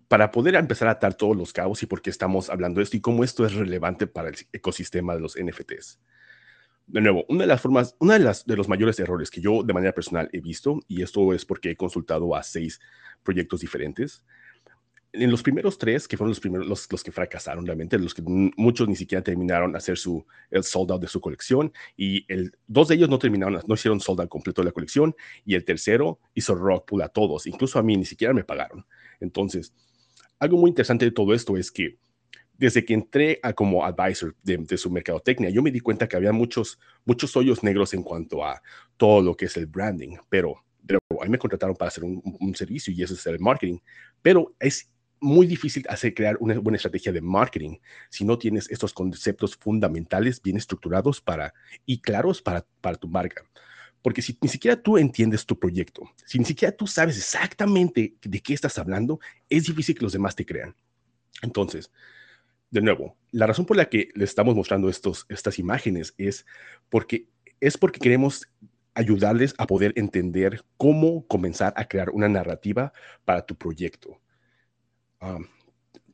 [0.09, 2.99] para poder empezar a atar todos los cabos y por qué estamos hablando de esto
[2.99, 5.99] y cómo esto es relevante para el ecosistema de los NFTs.
[6.87, 9.63] De nuevo, una de las formas, una de, las, de los mayores errores que yo
[9.63, 12.79] de manera personal he visto, y esto es porque he consultado a seis
[13.23, 14.23] proyectos diferentes,
[15.13, 18.23] en los primeros tres, que fueron los primeros, los, los, que fracasaron realmente, los que
[18.23, 22.89] muchos ni siquiera terminaron hacer su, el sold out de su colección, y el, dos
[22.89, 26.19] de ellos no terminaron, no hicieron sold out completo de la colección, y el tercero
[26.35, 28.87] hizo rock pool a todos, incluso a mí ni siquiera me pagaron.
[29.21, 29.75] Entonces,
[30.39, 31.99] algo muy interesante de todo esto es que
[32.57, 36.17] desde que entré a como advisor de, de, su mercadotecnia, yo me di cuenta que
[36.17, 38.63] había muchos, muchos hoyos negros en cuanto a
[38.97, 42.23] todo lo que es el branding, pero, pero a mí me contrataron para hacer un,
[42.41, 43.79] un servicio y eso es el marketing,
[44.23, 44.93] pero es
[45.23, 47.79] muy difícil hacer crear una buena estrategia de marketing
[48.11, 51.55] si no tienes estos conceptos fundamentales bien estructurados para
[51.87, 53.45] y claros para, para tu marca.
[54.03, 58.41] Porque si ni siquiera tú entiendes tu proyecto, si ni siquiera tú sabes exactamente de
[58.41, 60.75] qué estás hablando, es difícil que los demás te crean.
[61.41, 61.93] Entonces,
[62.71, 66.45] de nuevo, la razón por la que les estamos mostrando estos, estas imágenes es
[66.89, 67.29] porque,
[67.61, 68.49] es porque queremos
[68.95, 72.93] ayudarles a poder entender cómo comenzar a crear una narrativa
[73.25, 74.22] para tu proyecto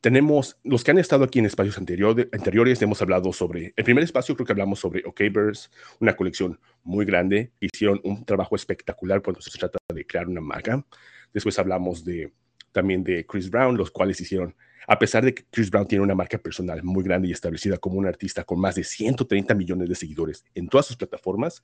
[0.01, 4.35] tenemos los que han estado aquí en espacios anteriores, hemos hablado sobre, el primer espacio
[4.35, 9.57] creo que hablamos sobre OKBers, una colección muy grande, hicieron un trabajo espectacular cuando se
[9.57, 10.85] trata de crear una marca.
[11.33, 12.31] Después hablamos de
[12.71, 14.55] también de Chris Brown, los cuales hicieron,
[14.87, 17.97] a pesar de que Chris Brown tiene una marca personal muy grande y establecida como
[17.97, 21.63] un artista con más de 130 millones de seguidores en todas sus plataformas,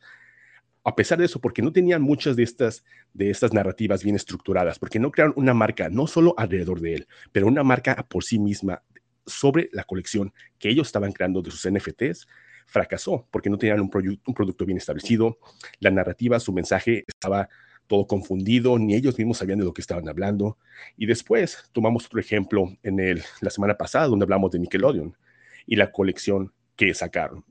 [0.86, 4.78] a pesar de eso, porque no tenían muchas de estas, de estas narrativas bien estructuradas,
[4.78, 8.38] porque no crearon una marca no solo alrededor de él, pero una marca por sí
[8.38, 8.84] misma
[9.26, 12.28] sobre la colección que ellos estaban creando de sus NFTs,
[12.68, 15.40] fracasó porque no tenían un, producto bien establecido,
[15.80, 17.50] la narrativa, su mensaje estaba
[17.88, 20.58] todo confundido, ni ellos mismos sabían de lo que estaban hablando.
[20.98, 25.18] Y después tomamos otro ejemplo en el, la semana pasada, donde hablamos de Nickelodeon
[25.66, 27.44] y la colección que sacaron,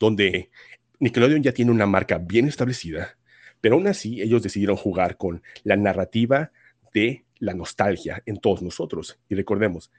[0.00, 0.50] donde
[1.00, 3.16] Nickelodeon ya tiene una marca bien establecida,
[3.60, 6.52] pero aún así ellos decidieron jugar con la narrativa
[6.92, 9.18] de la nostalgia en todos nosotros.
[9.28, 9.90] Y recordemos,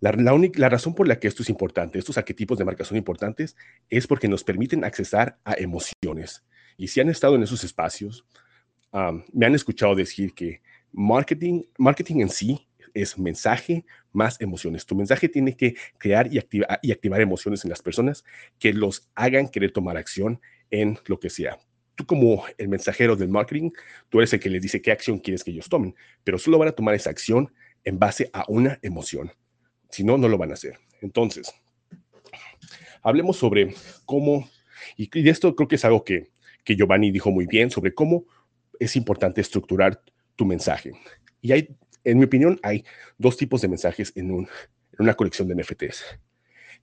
[0.00, 3.56] la, la, razón por la que esto es importante, estos arquetipos de marca son importantes,
[3.88, 6.44] es porque nos permiten accesar a emociones.
[6.76, 8.26] Y si han estado en esos espacios,
[9.32, 12.65] me han escuchado decir que marketing, marketing en sí
[13.02, 14.86] es mensaje más emociones.
[14.86, 16.40] Tu mensaje tiene que crear y,
[16.82, 18.24] y activar emociones en las personas
[18.58, 21.58] que los hagan querer tomar acción en lo que sea.
[21.94, 23.70] Tú como el mensajero del marketing,
[24.08, 26.68] tú eres el que les dice qué acción quieres que ellos tomen, pero solo van
[26.68, 27.52] a tomar esa acción
[27.84, 29.30] en base a una emoción.
[29.90, 30.78] Si no, no lo van a hacer.
[31.00, 31.52] Entonces,
[33.02, 34.48] hablemos sobre cómo,
[34.96, 36.30] y esto creo que es algo que,
[36.64, 38.26] que Giovanni dijo muy bien, sobre cómo
[38.78, 40.02] es importante estructurar
[40.34, 40.92] tu mensaje.
[41.40, 41.76] Y hay
[42.06, 42.84] en mi opinión, hay
[43.18, 44.46] dos tipos de mensajes en,
[44.98, 46.04] una colección de NFTs.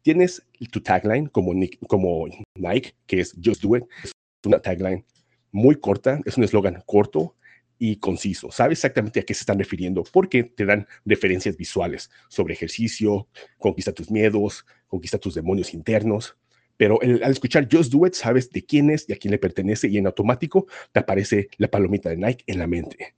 [0.01, 3.85] Tienes tu tagline como, Nike, que es Just Do It.
[4.03, 4.11] Es
[4.45, 5.05] una tagline
[5.51, 7.35] muy corta, es un eslogan corto
[7.79, 8.51] y conciso.
[8.51, 13.93] Sabes exactamente a qué se están refiriendo porque te dan referencias visuales sobre ejercicio, conquista
[13.93, 16.37] tus miedos, conquista tus demonios internos.
[16.75, 19.87] Pero al escuchar Just Do It, sabes de quién es y a quién le pertenece
[19.87, 23.15] y en automático te aparece la palomita de Nike en la mente.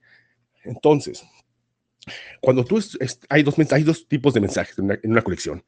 [0.63, 1.24] Entonces,
[2.41, 2.80] cuando tú
[3.30, 5.63] hay dos hay dos tipos de mensajes en una, colección.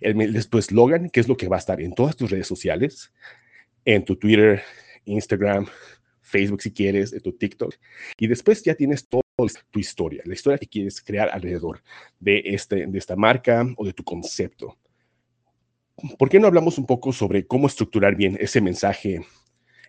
[0.00, 3.12] El, tu eslogan, que es lo que va a estar en todas tus redes sociales,
[3.84, 4.62] en tu Twitter,
[5.04, 5.66] Instagram,
[6.20, 7.74] Facebook si quieres, en tu TikTok,
[8.18, 9.22] y después ya tienes toda
[9.70, 11.82] tu historia, la historia que quieres crear alrededor
[12.18, 14.76] de, este, de esta marca o de tu concepto.
[16.18, 19.24] ¿Por qué no hablamos un poco sobre cómo estructurar bien ese mensaje,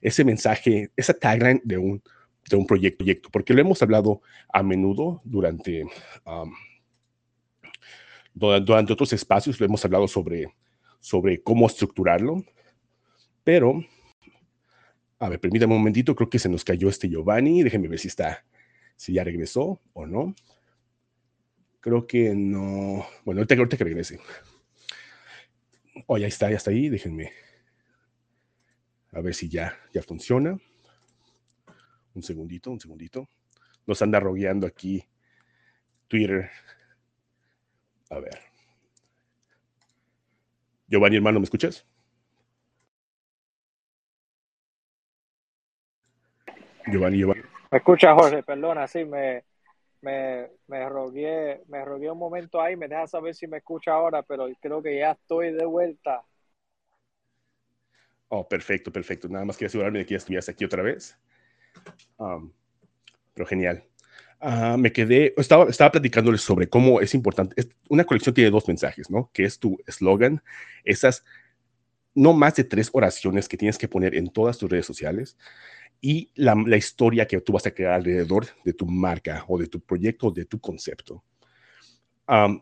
[0.02, 2.02] ese mensaje, esa tagline de un,
[2.49, 5.86] de un proyecto, porque lo hemos hablado a menudo durante,
[8.34, 10.54] durante otros espacios, lo hemos hablado sobre,
[10.99, 12.43] sobre cómo estructurarlo,
[13.43, 13.84] pero,
[15.19, 18.08] a ver, permítame un momentito, creo que se nos cayó este Giovanni, déjenme ver si
[18.08, 18.45] está,
[18.95, 20.36] si ya regresó o no.
[21.80, 24.20] Creo que no, bueno, ahorita, ahorita que regrese.
[26.05, 27.32] Oh, ya está, ya está ahí, déjenme.
[29.11, 30.59] A ver si ya, ya funciona.
[32.14, 33.28] Un segundito, un segundito.
[33.86, 35.03] Nos anda rogueando aquí
[36.07, 36.49] Twitter.
[38.09, 38.39] A ver.
[40.88, 41.86] Giovanni, hermano, ¿me escuchas?
[46.88, 47.43] Giovanni, Giovanni.
[47.72, 49.45] Me escucha, Jorge, perdona, sí, me,
[50.01, 54.22] me, me, rogué, me rogué un momento ahí, me deja saber si me escucha ahora,
[54.24, 56.26] pero creo que ya estoy de vuelta.
[58.28, 59.30] Oh, perfecto, perfecto.
[59.30, 61.18] Nada más quería asegurarme de que ya estuvieras aquí otra vez
[63.34, 63.84] pero genial.
[64.39, 67.55] Ah, me quedé, estaba, estaba platicándoles sobre cómo es importante.
[67.89, 69.30] una colección tiene dos mensajes, ¿no?
[69.34, 70.41] Que es tu eslogan,
[70.84, 71.24] esas
[72.15, 75.38] no más de tres oraciones que tienes que poner en todas tus redes sociales
[76.01, 79.80] y la, historia que tú vas a crear alrededor de tu marca o de tu
[79.80, 81.24] proyecto o de tu concepto.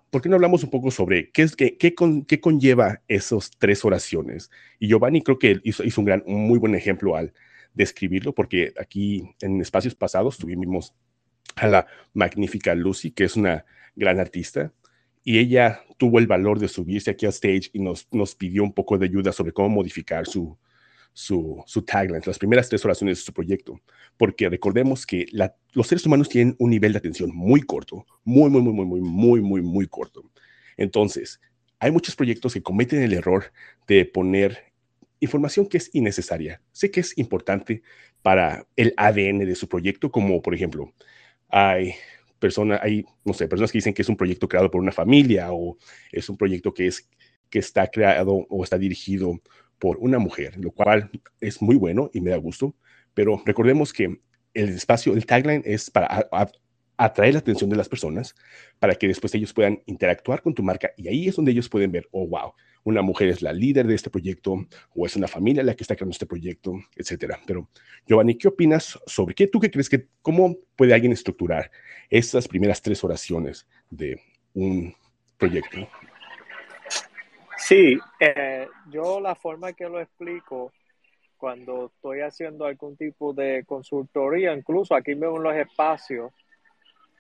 [0.10, 4.50] ¿por qué no hablamos un poco sobre qué, es, qué, qué, conlleva esas tres oraciones?
[4.80, 7.34] Y Giovanni creo que hizo, hizo un, gran, muy buen ejemplo al
[7.74, 10.94] describirlo, porque aquí en espacios pasados tuvimos
[11.56, 13.66] a la magnífica Lucy, que es una
[13.96, 14.72] gran artista,
[15.24, 18.74] y ella tuvo el valor de subirse aquí a stage y nos, nos pidió un
[18.74, 20.58] poco de ayuda sobre cómo modificar su,
[21.14, 23.80] su, su tagline, las primeras tres oraciones de su proyecto,
[24.18, 25.28] porque recordemos que
[25.74, 29.02] los seres humanos tienen un nivel de atención muy corto, muy, muy, muy, muy, muy,
[29.02, 30.24] muy, muy, muy corto.
[30.78, 31.42] Entonces,
[31.80, 33.52] hay muchos proyectos que cometen el error
[33.88, 34.69] de poner
[35.20, 36.62] información que es innecesaria.
[36.72, 37.82] Sé que es importante
[38.22, 40.94] para el ADN de su proyecto, como por ejemplo,
[41.50, 41.96] hay
[42.40, 45.52] personas, hay, no sé, personas que dicen que es un proyecto creado por una familia
[45.52, 45.78] o
[46.12, 47.10] es un proyecto que es
[47.50, 49.42] que está creado o está dirigido
[49.80, 51.10] por una mujer, lo cual
[51.40, 52.76] es muy bueno y me da gusto,
[53.14, 54.20] pero recordemos que
[54.54, 56.30] el espacio, el tagline es para
[56.98, 58.36] atraer la atención de las personas,
[58.78, 61.92] para que después ellos puedan interactuar con tu marca y ahí es donde ellos pueden
[61.92, 62.54] ver, oh, wow,
[62.84, 64.66] una mujer es la líder de este proyecto
[64.96, 67.40] o es una familia la que está creando este proyecto, etcétera.
[67.46, 67.70] Pero,
[68.08, 71.72] Giovanni, ¿qué opinas sobre qué tú qué crees que, cómo puede alguien estructurar
[72.10, 74.20] estas primeras tres oraciones de
[74.54, 74.94] un
[75.38, 75.88] proyecto?
[77.58, 80.72] Sí, eh, yo la forma que lo explico
[81.38, 86.34] cuando estoy haciendo algún tipo de consultoría, incluso aquí mismo en los espacios,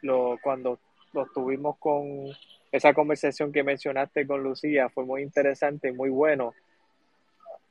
[0.02, 0.80] lo, cuando
[1.14, 2.30] lo tuvimos con
[2.72, 6.54] esa conversación que mencionaste con Lucía, fue muy interesante y muy bueno.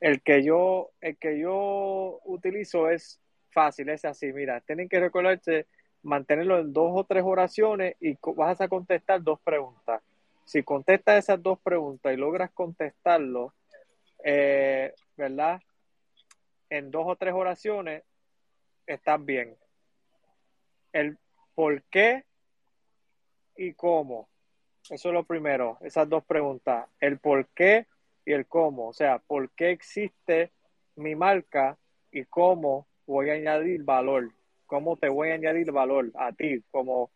[0.00, 3.20] El que yo, el que yo utilizo es
[3.50, 5.66] fácil, es así, mira, tienen que recordarse
[6.02, 10.00] mantenerlo en dos o tres oraciones y vas a contestar dos preguntas
[10.48, 13.52] si contestas esas dos preguntas y logras contestarlo,
[14.24, 15.60] eh, ¿verdad?
[16.70, 18.02] En dos o tres oraciones,
[18.86, 19.54] estás bien.
[20.90, 21.18] El
[21.54, 22.24] por qué
[23.56, 24.30] y cómo.
[24.90, 26.86] Eso es lo primero, esas dos preguntas.
[27.00, 27.86] El por qué
[28.24, 28.88] y el cómo.
[28.88, 30.50] O sea, por qué existe
[30.96, 31.76] mi marca
[32.10, 34.30] y cómo voy a añadir valor.
[34.66, 37.10] Cómo te voy a añadir valor a ti como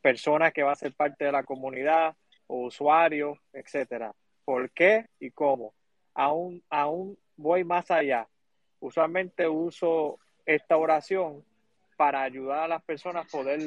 [0.00, 2.14] persona que va a ser parte de la comunidad,
[2.46, 4.14] usuario, etcétera.
[4.44, 5.74] ¿Por qué y cómo?
[6.14, 8.28] Aún, aún voy más allá.
[8.80, 11.42] Usualmente uso esta oración
[11.96, 13.60] para ayudar a las personas a poder,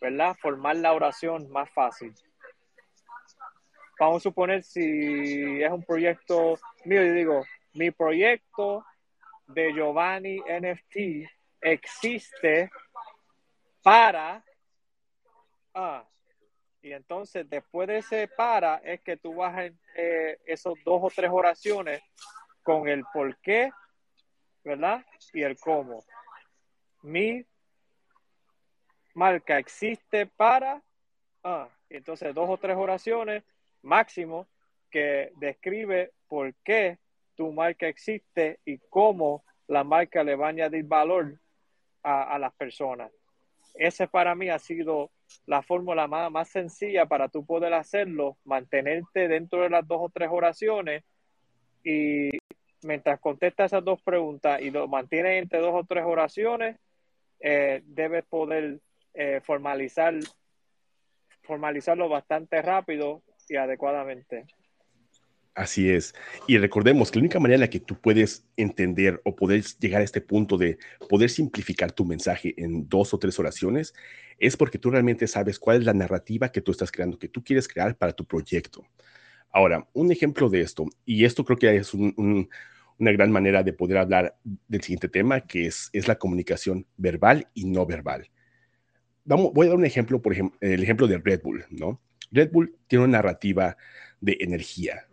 [0.00, 0.36] ¿verdad?
[0.40, 2.14] Formar la oración más fácil.
[3.98, 8.84] Vamos a suponer si es un proyecto mío, y digo, mi proyecto
[9.46, 11.28] de Giovanni NFT
[11.60, 12.70] existe
[13.82, 14.44] para
[15.74, 16.04] ah,
[16.82, 21.10] y entonces después de ese para es que tú vas en eh, esos dos o
[21.14, 22.02] tres oraciones
[22.62, 23.70] con el por qué,
[24.62, 25.04] ¿verdad?
[25.32, 26.04] Y el cómo.
[27.02, 27.44] Mi
[29.14, 30.82] marca existe para,
[31.42, 33.44] ah, entonces dos o tres oraciones
[33.84, 34.48] máximo
[34.90, 36.98] que describe por qué
[37.34, 41.40] tu marca existe y cómo la marca le va a añadir valor
[42.02, 43.10] a, las personas.
[43.74, 45.10] Ese para mí ha sido
[45.46, 50.10] la fórmula más, más sencilla para tú poder hacerlo, mantenerte dentro de las dos o
[50.10, 51.02] tres oraciones
[51.82, 52.28] y
[52.82, 56.76] mientras contestas esas dos preguntas y lo mantienes entre dos o tres oraciones,
[57.40, 58.80] eh, debes poder
[59.14, 60.14] eh, formalizar,
[61.42, 64.46] formalizarlo bastante rápido y adecuadamente.
[65.54, 66.14] Así es.
[66.48, 70.00] Y recordemos que la única manera en la que tú puedes entender o poder llegar
[70.00, 70.78] a este punto de
[71.08, 73.94] poder simplificar tu mensaje en dos o tres oraciones
[74.38, 77.44] es porque tú realmente sabes cuál es la narrativa que tú estás creando, que tú
[77.44, 78.84] quieres crear para tu proyecto.
[79.52, 82.48] Ahora, un ejemplo de esto, y esto creo que es una
[82.98, 87.64] gran manera de poder hablar del siguiente tema, que es, es la comunicación verbal y
[87.66, 88.28] no verbal.
[89.24, 92.00] Vamos, voy a dar un ejemplo, por ejemplo, el ejemplo de Red Bull, ¿no?
[92.34, 93.76] Red Bull tiene una narrativa
[94.20, 95.06] de energía,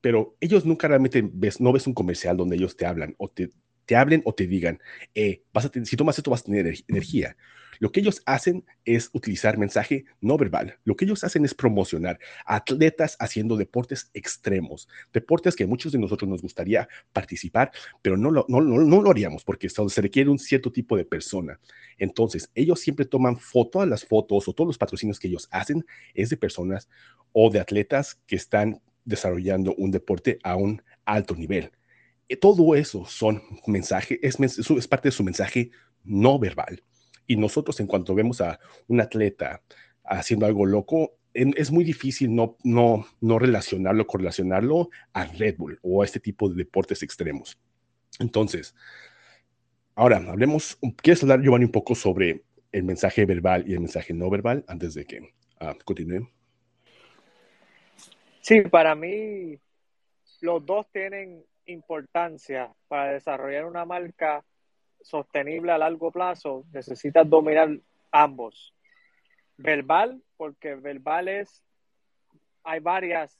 [0.00, 3.50] pero ellos nunca realmente ves, no ves un comercial donde ellos te hablan o te,
[3.90, 4.80] te hablen o te digan,
[5.16, 7.36] eh, vas a si tomas esto vas a tener energía.
[7.80, 10.78] Lo que ellos hacen es utilizar mensaje no verbal.
[10.84, 16.28] Lo que ellos hacen es promocionar atletas haciendo deportes extremos, deportes que muchos de nosotros
[16.28, 20.70] nos gustaría participar, pero no lo, no, no, lo haríamos porque se requiere un cierto
[20.70, 21.58] tipo de persona.
[21.98, 25.84] Entonces, ellos siempre toman fotos, las fotos o todos los patrocinios que ellos hacen
[26.14, 26.88] es de personas
[27.32, 31.72] o de atletas que están desarrollando un deporte a un alto nivel.
[32.30, 35.72] Eh, todo eso son mensajes, es, parte de su mensaje
[36.04, 36.82] no verbal.
[37.26, 39.62] Y nosotros en cuanto vemos a un atleta
[40.04, 46.02] haciendo algo loco, es muy difícil no, no, no relacionarlo, correlacionarlo a Red Bull o
[46.02, 47.58] a este tipo de deportes extremos.
[48.20, 48.74] Entonces,
[49.96, 54.30] ahora hablemos, ¿quieres hablar, Giovanni, un poco sobre el mensaje verbal y el mensaje no
[54.30, 55.20] verbal antes de que
[55.60, 56.28] uh, continúe?
[58.40, 59.58] Sí, para mí
[60.40, 64.44] los dos tienen importancia para desarrollar una marca
[65.00, 66.64] sostenible a largo plazo.
[66.72, 67.70] Necesitas dominar
[68.10, 68.74] ambos.
[69.56, 71.62] Verbal, porque verbal es,
[72.64, 73.38] hay varias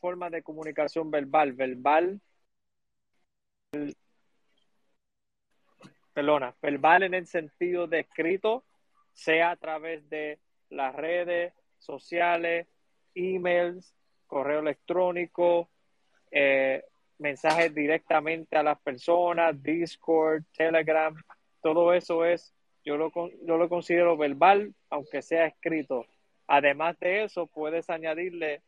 [0.00, 1.52] formas de comunicación verbal.
[1.52, 2.20] Verbal,
[6.12, 8.64] perdona, verbal en el sentido de escrito,
[9.12, 10.38] sea a través de
[10.70, 12.66] las redes sociales,
[13.14, 13.94] emails,
[14.26, 15.68] correo electrónico,
[16.30, 16.84] eh,
[17.18, 21.14] mensajes directamente a las personas, Discord, Telegram,
[21.60, 22.54] todo eso es,
[22.84, 23.12] yo lo,
[23.42, 26.06] yo lo considero verbal, aunque sea escrito.
[26.46, 28.62] Además de eso, puedes añadirle,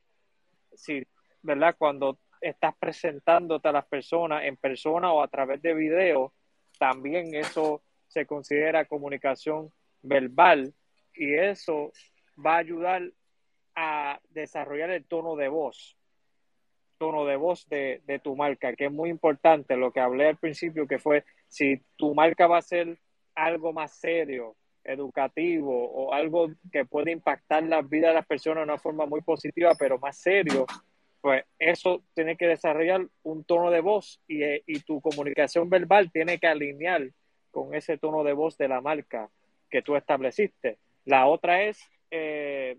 [0.74, 1.06] si,
[1.42, 1.74] ¿verdad?
[1.78, 6.32] Cuando estás presentándote a las personas en persona o a través de video,
[6.78, 9.72] también eso se considera comunicación
[10.02, 10.74] verbal
[11.14, 11.92] y eso
[12.44, 13.02] va a ayudar
[13.74, 15.96] a desarrollar el tono de voz,
[17.00, 20.36] tono de voz de, de, tu marca, que es muy importante, lo que hablé al
[20.36, 22.98] principio, que fue si tu marca va a ser
[23.34, 28.64] algo más serio, educativo o algo que puede impactar la vida de las personas de
[28.64, 30.66] una forma muy positiva, pero más serio,
[31.22, 36.38] pues eso tiene que desarrollar un tono de voz y, y tu comunicación verbal tiene
[36.38, 37.08] que alinear
[37.50, 39.30] con ese tono de voz de la marca
[39.70, 40.76] que tú estableciste.
[41.06, 41.80] La otra es
[42.10, 42.76] eh,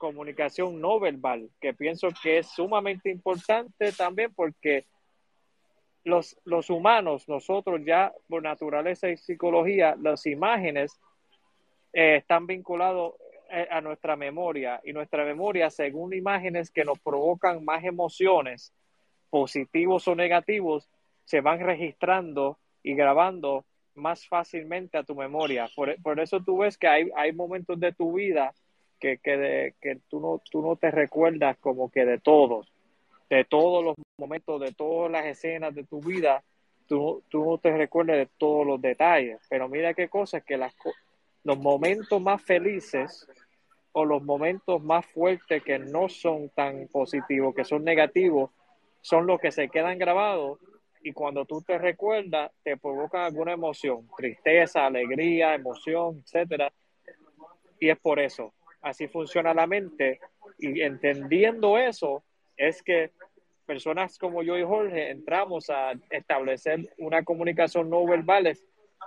[0.00, 4.86] comunicación no verbal, que pienso que es sumamente importante también porque
[6.04, 10.98] los, los humanos, nosotros ya por naturaleza y psicología, las imágenes
[11.92, 13.14] eh, están vinculados
[13.50, 18.72] eh, a nuestra memoria y nuestra memoria, según imágenes que nos provocan más emociones,
[19.28, 20.88] positivos o negativos,
[21.24, 25.68] se van registrando y grabando más fácilmente a tu memoria.
[25.76, 28.54] Por, eso tú ves que hay, hay momentos de tu vida
[29.00, 32.72] que, que, que tú, no, tú no te recuerdas como que de todos,
[33.28, 36.44] de todos los momentos, de todas las escenas de tu vida,
[36.86, 39.40] tú, tú no te recuerdas de todos los detalles.
[39.48, 40.74] Pero mira qué cosa, que las,
[41.44, 43.26] los momentos más felices
[43.92, 48.50] o los momentos más fuertes que no son tan positivos, que son negativos,
[49.00, 50.58] son los que se quedan grabados
[51.02, 56.72] y cuando tú te recuerdas te provocan alguna emoción, tristeza, alegría, emoción, etcétera.
[57.78, 58.52] Y es por eso,
[58.82, 60.20] así funciona la mente.
[60.58, 62.22] Y entendiendo eso
[62.56, 63.10] es que
[63.66, 68.52] personas como yo y Jorge entramos a establecer una comunicación no verbal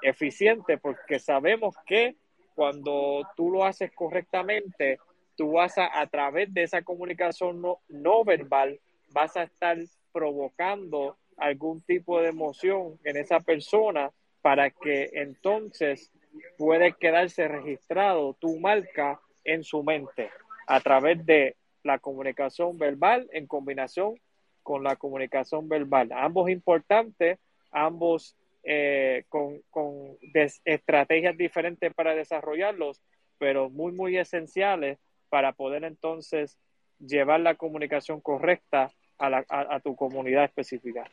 [0.01, 2.15] eficiente porque sabemos que
[2.55, 4.99] cuando tú lo haces correctamente,
[5.35, 8.79] tú vas a, a través de esa comunicación no, no verbal,
[9.11, 9.77] vas a estar
[10.11, 14.11] provocando algún tipo de emoción en esa persona
[14.41, 16.11] para que entonces
[16.57, 20.29] puede quedarse registrado tu marca en su mente
[20.67, 24.19] a través de la comunicación verbal en combinación
[24.63, 26.09] con la comunicación verbal.
[26.13, 27.37] Ambos importantes,
[27.71, 30.17] ambos eh, con, con
[30.63, 33.01] estrategias diferentes para desarrollarlos,
[33.37, 36.57] pero muy, muy esenciales para poder entonces
[36.99, 41.09] llevar la comunicación correcta a, la, a, a tu comunidad específica.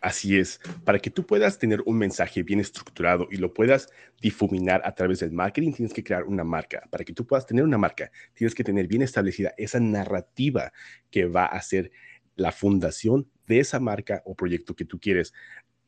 [0.00, 3.88] Así es, para que tú puedas tener un mensaje bien estructurado y lo puedas
[4.20, 6.82] difuminar a través del marketing, tienes que crear una marca.
[6.90, 10.72] Para que tú puedas tener una marca, tienes que tener bien establecida esa narrativa
[11.10, 11.90] que va a ser
[12.36, 15.34] la fundación de esa marca o proyecto que tú quieres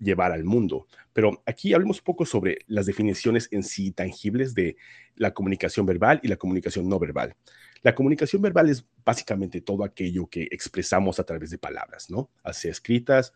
[0.01, 0.89] llevar al mundo.
[1.13, 4.77] Pero aquí hablemos un poco sobre las definiciones en sí tangibles de
[5.15, 7.37] la comunicación verbal y la comunicación no verbal.
[7.83, 12.31] La comunicación verbal es básicamente todo aquello que expresamos a través de palabras, ¿no?
[12.43, 13.33] Hacia escritas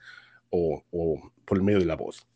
[0.55, 2.27] o, por el medio de la voz.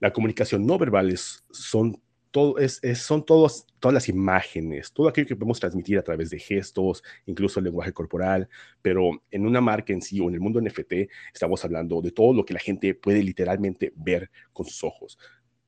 [0.00, 2.00] La comunicación no verbal son,
[2.30, 6.38] todo, es, son todos, todas las imágenes, todo aquello que podemos transmitir a través de
[6.38, 8.48] gestos, incluso el lenguaje corporal,
[8.82, 10.92] pero en una marca en sí o en el mundo NFT
[11.32, 15.18] estamos hablando de todo lo que la gente puede literalmente ver con sus ojos.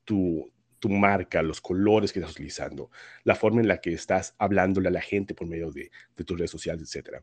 [0.05, 2.91] Tu, tu marca, los colores que estás utilizando,
[3.23, 6.37] la forma en la que estás hablándole a la gente por medio de, de tus
[6.37, 7.23] redes sociales, etc.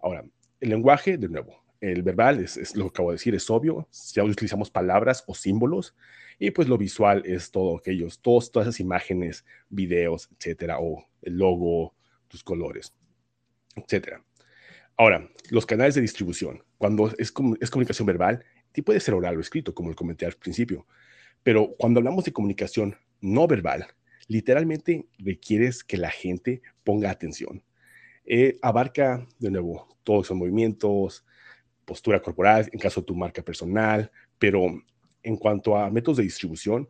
[0.00, 0.24] Ahora,
[0.60, 3.88] el lenguaje, de nuevo, el verbal es, lo que acabo de decir, es obvio.
[4.12, 5.94] Ya utilizamos palabras o símbolos.
[6.38, 11.36] Y pues lo visual es todo aquellos, todos, todas esas imágenes, videos, etcétera, o el
[11.36, 11.94] logo,
[12.28, 12.94] tus colores,
[13.74, 14.24] etcétera.
[14.96, 16.62] Ahora, los canales de distribución.
[16.76, 18.44] Cuando es, es comunicación verbal,
[18.82, 20.86] puede ser oral o escrito, como lo comenté al principio.
[21.42, 23.86] Pero cuando hablamos de comunicación no verbal,
[24.26, 27.62] literalmente requieres que la gente ponga atención.
[28.24, 31.24] Eh, abarca, de nuevo, todos esos movimientos,
[31.88, 34.60] postura corporal, en caso de tu marca personal, pero
[35.22, 36.88] en cuanto a métodos de distribución,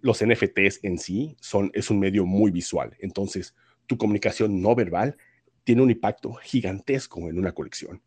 [0.00, 2.96] los NFTs en sí son, es un medio muy visual.
[2.98, 3.54] Entonces,
[3.86, 5.16] tu comunicación no verbal
[5.64, 8.00] tiene un impacto gigantesco en una colección.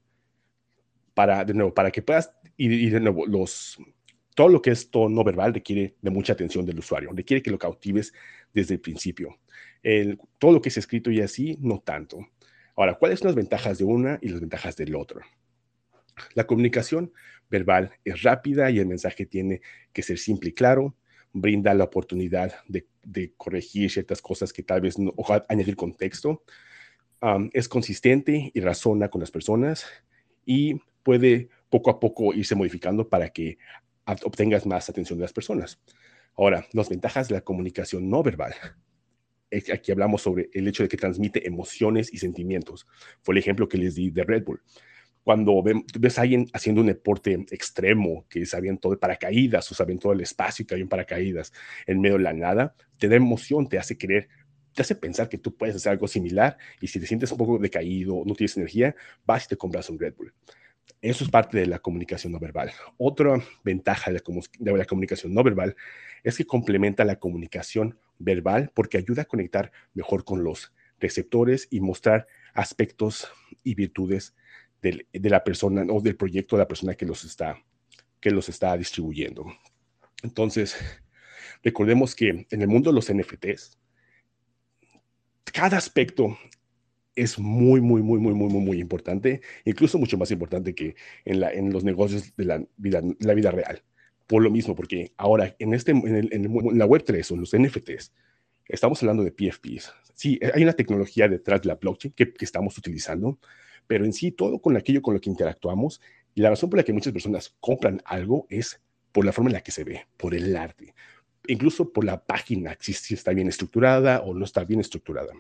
[1.14, 3.78] Para, de nuevo, para que puedas, y, de nuevo, los,
[4.34, 7.52] todo lo que es todo no verbal requiere de mucha atención del usuario, requiere que
[7.52, 8.14] lo cautives
[8.52, 9.38] desde el principio.
[10.40, 12.26] Todo lo que es escrito y así, no tanto.
[12.76, 15.22] Ahora, ¿cuáles son las ventajas de una y las ventajas del otro?
[16.34, 17.12] La comunicación
[17.50, 19.62] verbal es rápida y el mensaje tiene
[19.94, 20.96] que ser simple y claro,
[21.34, 22.86] brinda la oportunidad de,
[23.38, 26.44] corregir ciertas cosas que tal vez no, o añadir contexto,
[27.54, 29.86] es consistente y razona con las personas
[30.46, 33.58] y puede poco a poco irse modificando para que
[34.24, 35.80] obtengas más atención de las personas.
[36.38, 38.54] Ahora, las ventajas de la comunicación no verbal.
[39.74, 42.88] Aquí hablamos sobre el hecho de que transmite emociones y sentimientos.
[43.22, 44.62] Fue el ejemplo que les di de Red Bull.
[45.30, 49.86] Cuando ves a alguien haciendo un deporte extremo, que se avientó de paracaídas o se
[49.98, 51.54] todo el espacio y cayó en paracaídas
[51.86, 54.28] en medio de la nada, te da emoción, te hace querer
[54.74, 57.60] te hace pensar que tú puedes hacer algo similar y si te sientes un poco
[57.60, 60.34] decaído, no tienes energía, vas y te compras un Red Bull.
[61.00, 62.72] Eso es parte de la comunicación no verbal.
[62.98, 64.20] Otra ventaja de
[64.78, 65.76] la, comunicación no verbal
[66.24, 71.82] es que complementa la comunicación verbal porque ayuda a conectar mejor con los receptores y
[71.82, 72.26] mostrar
[72.56, 73.32] aspectos
[73.64, 74.34] y virtudes
[74.82, 77.58] de la persona o del proyecto de la persona que los está,
[78.20, 79.46] que los está distribuyendo.
[80.24, 80.76] Entonces,
[81.64, 83.78] recordemos que en el mundo de los NFTs,
[85.52, 86.38] cada aspecto
[87.16, 91.40] es muy, muy, muy, muy, muy, muy, muy importante, incluso mucho más importante que en,
[91.40, 93.84] la, en los negocios de la vida, la vida real.
[94.28, 98.14] Por lo mismo, porque ahora en, este, en, la Web3 o los NFTs,
[98.68, 99.92] estamos hablando de PFPs.
[100.14, 103.40] Sí, hay una tecnología detrás de la blockchain que estamos utilizando,
[103.90, 106.00] pero en sí todo con aquello con lo que interactuamos
[106.36, 108.80] y la razón por la que muchas personas compran algo es
[109.12, 110.94] por la forma en la que se ve, por el arte,
[111.48, 115.34] incluso por la página, si está bien estructurada o no está bien estructurada.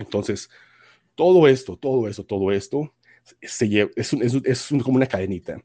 [0.00, 0.50] Entonces,
[1.14, 2.92] todo esto, todo esto, todo esto
[3.42, 5.62] se lleva, es, es, como una cadenita.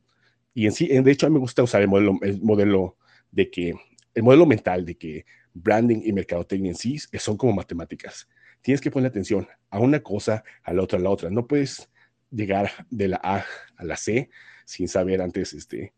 [0.53, 2.95] Y en sí, de hecho, a mí me gusta usar el modelo, el modelo
[3.31, 3.73] de que,
[4.13, 8.29] el modelo mental de que branding y mercadotecnia en sí son como matemáticas.
[8.61, 11.31] Tienes que poner atención a una cosa, a la otra, a la otra.
[11.31, 11.89] No puedes
[12.33, 14.29] llegar de la A a la C
[14.65, 15.93] sin saber antes este,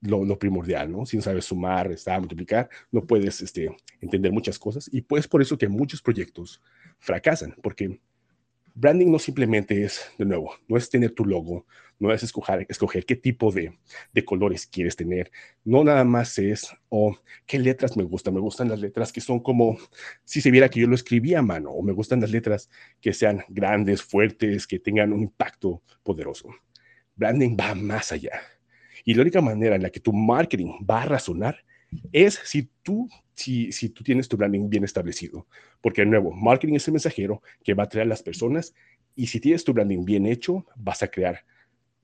[0.00, 1.06] lo, primordial, ¿no?
[1.06, 4.88] Sin saber sumar, restar, multiplicar, no puedes este, entender muchas cosas.
[4.92, 6.60] Y pues por eso que muchos proyectos
[6.98, 8.00] fracasan, porque
[8.74, 11.66] Branding no simplemente es, de nuevo, no es tener tu logo,
[11.98, 13.78] no es escoger, escoger qué tipo de,
[14.12, 15.30] de colores quieres tener,
[15.64, 19.20] no nada más es, o oh, qué letras me gustan, me gustan las letras que
[19.20, 19.78] son como
[20.24, 22.70] si se viera que yo lo escribía a mano, o me gustan las letras
[23.00, 26.48] que sean grandes, fuertes, que tengan un impacto poderoso.
[27.16, 28.40] Branding va más allá.
[29.04, 31.64] Y la única manera en la que tu marketing va a razonar
[32.12, 35.46] es si tú, si, si tú tienes tu branding bien establecido.
[35.80, 38.74] Porque de nuevo, marketing es el mensajero que va a traer a las personas
[39.14, 41.44] y si tienes tu branding bien hecho, vas a crear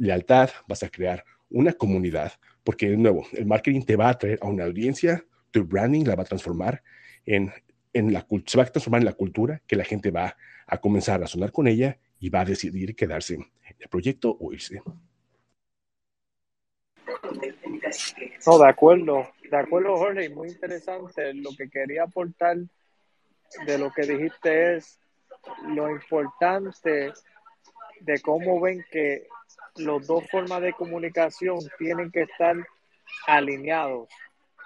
[0.00, 2.32] lealtad, vas a crear una comunidad,
[2.64, 6.16] porque de nuevo, el marketing te va a traer a una audiencia, tu branding la
[6.16, 6.82] va a transformar
[7.26, 7.52] en,
[7.92, 10.36] en la se va a transformar en la cultura que la gente va
[10.66, 13.46] a comenzar a razonar con ella y va a decidir quedarse en
[13.78, 14.80] el proyecto o irse.
[18.46, 21.34] No, de acuerdo, de acuerdo, Jorge, muy interesante.
[21.34, 22.56] Lo que quería aportar
[23.66, 24.98] de lo que dijiste es
[25.66, 27.12] lo importante
[28.00, 29.26] de cómo ven que
[29.76, 32.56] los dos formas de comunicación tienen que estar
[33.26, 34.08] alineados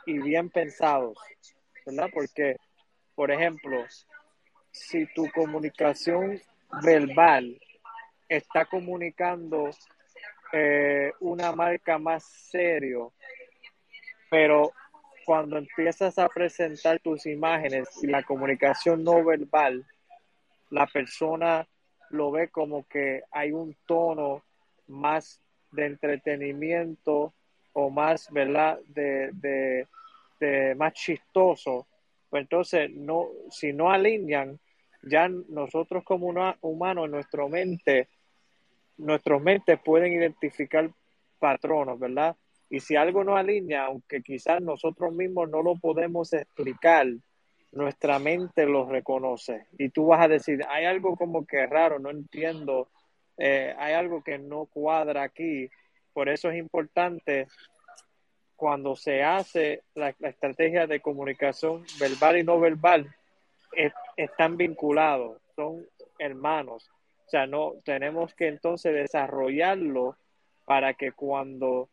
[0.06, 1.18] y bien pensados,
[1.86, 2.10] ¿verdad?
[2.12, 2.56] Porque,
[3.14, 3.84] por ejemplo,
[4.70, 6.40] si tu comunicación
[6.82, 7.60] verbal
[8.28, 9.70] está comunicando
[10.52, 13.12] eh, una marca más serio,
[14.30, 14.72] pero
[15.24, 19.86] cuando empiezas a presentar tus imágenes y la comunicación no verbal,
[20.70, 21.66] la persona
[22.10, 24.42] lo ve como que hay un tono
[24.86, 25.40] más
[25.72, 27.34] de entretenimiento
[27.72, 28.78] o más, ¿verdad?
[28.86, 29.30] De,
[30.40, 31.86] de, más chistoso.
[32.28, 34.58] Pues entonces, no, si no alinean,
[35.02, 36.28] ya nosotros como
[36.60, 38.08] humanos, en nuestra mente
[38.96, 40.90] nuestros mentes pueden identificar
[41.38, 42.36] patronos, ¿verdad?
[42.70, 47.06] Y si algo no alinea, aunque quizás nosotros mismos no lo podemos explicar,
[47.72, 49.66] nuestra mente lo reconoce.
[49.78, 52.88] Y tú vas a decir, hay algo como que raro, no entiendo,
[53.36, 55.68] eh, hay algo que no cuadra aquí.
[56.12, 57.48] Por eso es importante
[58.56, 63.14] cuando se hace la, estrategia de comunicación verbal y no verbal,
[64.16, 65.84] están vinculados, son
[66.18, 66.88] hermanos.
[67.26, 70.16] O sea, no tenemos que entonces desarrollarlo
[70.64, 71.88] para que cuando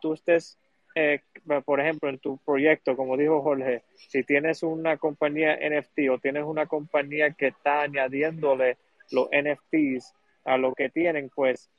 [0.00, 0.56] tú estés,
[0.94, 1.20] eh,
[1.64, 6.44] por ejemplo, en tu proyecto, como dijo Jorge, si tienes una compañía NFT o tienes
[6.44, 8.76] una compañía que está añadiéndole
[9.10, 10.14] los NFTs
[10.44, 11.70] a lo que tienen, pues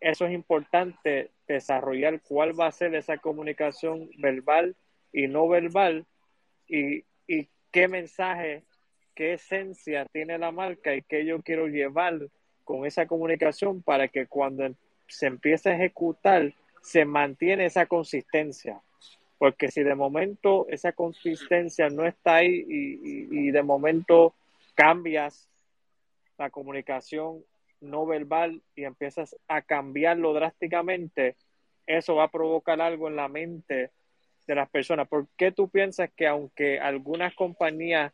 [0.00, 4.74] eso es importante desarrollar cuál va a ser esa comunicación verbal
[5.12, 6.06] y no verbal
[6.66, 8.62] y, y qué mensaje,
[9.14, 12.18] qué esencia tiene la marca y qué yo quiero llevar
[12.64, 14.74] con esa comunicación para que cuando
[15.08, 18.80] se empiece a ejecutar se mantiene esa consistencia.
[19.38, 24.34] Porque si de momento esa consistencia no está ahí y, y de momento
[24.74, 25.48] cambias
[26.38, 27.44] la comunicación
[27.80, 31.36] no verbal y empiezas a cambiarlo drásticamente,
[31.86, 33.90] eso va a provocar algo en la mente
[34.46, 35.08] de las personas.
[35.08, 38.12] ¿Por qué tú piensas que aunque algunas compañías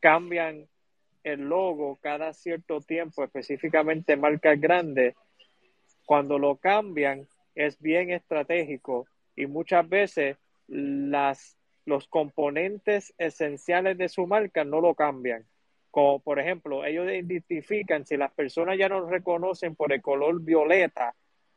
[0.00, 0.68] cambian
[1.22, 5.14] el logo cada cierto tiempo, específicamente marcas grandes,
[6.04, 9.06] cuando lo cambian es bien estratégico
[9.36, 10.36] y muchas veces
[10.68, 11.56] las,
[11.86, 15.44] los componentes esenciales de su marca no lo cambian.
[15.94, 21.14] Como por ejemplo, ellos identifican si las personas ya nos reconocen por el color violeta,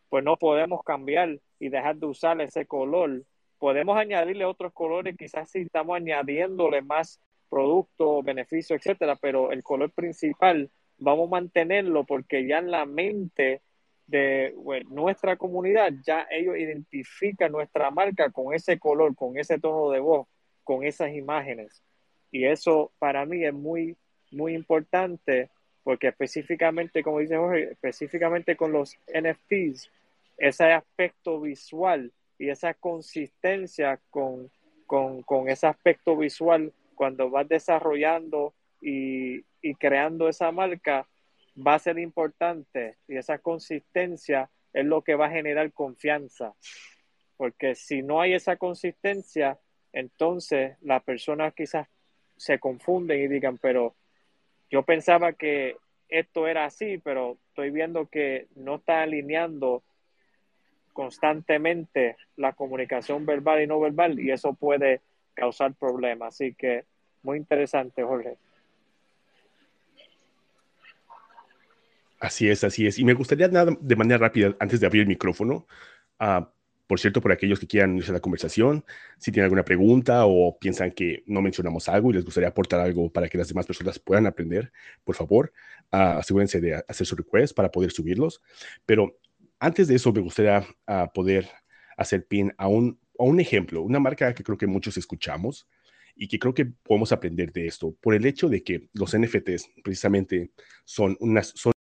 [0.10, 3.24] pues no podemos cambiar y dejar de usar ese color.
[3.58, 7.20] Podemos añadirle otros colores, quizás si estamos añadiéndole más
[7.50, 10.70] producto, beneficio, etcétera, pero el color principal
[11.00, 13.64] vamos a mantenerlo porque ya en la mente
[14.06, 14.54] de
[14.88, 20.28] nuestra comunidad ya ellos identifican nuestra marca con ese color, con ese tono de voz,
[20.64, 21.82] con esas imágenes.
[22.30, 23.98] Y eso para mí es muy
[24.32, 25.50] muy importante
[25.84, 29.90] porque específicamente, como dice Jorge, específicamente con los NFTs,
[30.38, 34.52] ese aspecto visual y esa consistencia con,
[34.86, 41.08] con, ese aspecto visual cuando vas desarrollando y, y creando esa marca
[41.66, 46.54] va a ser importante y esa consistencia es lo que va a generar confianza.
[47.38, 49.58] Porque si no hay esa consistencia,
[49.94, 51.88] entonces las personas quizás
[52.36, 53.96] se confunden y digan, pero
[54.70, 55.78] yo pensaba que
[56.10, 59.84] esto era así, pero estoy viendo que no está alineando
[60.94, 65.02] constantemente la comunicación verbal y no verbal y eso puede
[65.34, 66.36] causar problemas.
[66.36, 66.86] Así que
[67.24, 68.38] muy interesante, Jorge.
[72.20, 72.98] Así es, así es.
[72.98, 75.68] Y me gustaría nada de manera rápida, antes de abrir el micrófono,
[76.18, 76.50] a
[76.88, 78.86] por cierto, por aquellos que quieran unirse a la conversación,
[79.18, 83.12] si tienen alguna pregunta o piensan que no mencionamos algo y les gustaría aportar algo
[83.12, 84.72] para que las demás personas puedan aprender,
[85.04, 85.52] por favor,
[85.92, 88.42] uh, asegúrense de hacer su request para poder subirlos.
[88.86, 89.20] Pero
[89.60, 91.50] antes de eso, me gustaría uh, poder
[91.98, 95.68] hacer pin a un, a un ejemplo, una marca que creo que muchos escuchamos
[96.16, 99.70] y que creo que podemos aprender de esto, por el hecho de que los NFTs
[99.84, 100.52] precisamente
[100.86, 101.74] son, unas, son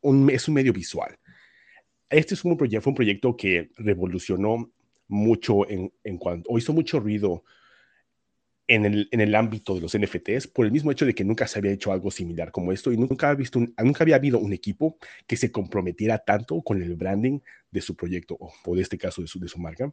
[0.00, 1.16] un, es un medio visual
[2.10, 4.70] este es un proyecto, fue un proyecto que revolucionó
[5.08, 7.44] mucho en, en cuanto, o hizo mucho ruido
[8.68, 11.46] en el, en el, ámbito de los NFTs por el mismo hecho de que nunca
[11.46, 14.52] se había hecho algo similar como esto y nunca, había visto nunca había habido un
[14.52, 17.40] equipo que se comprometiera tanto con el branding
[17.70, 19.92] de su proyecto o, de este caso de su, de su marca.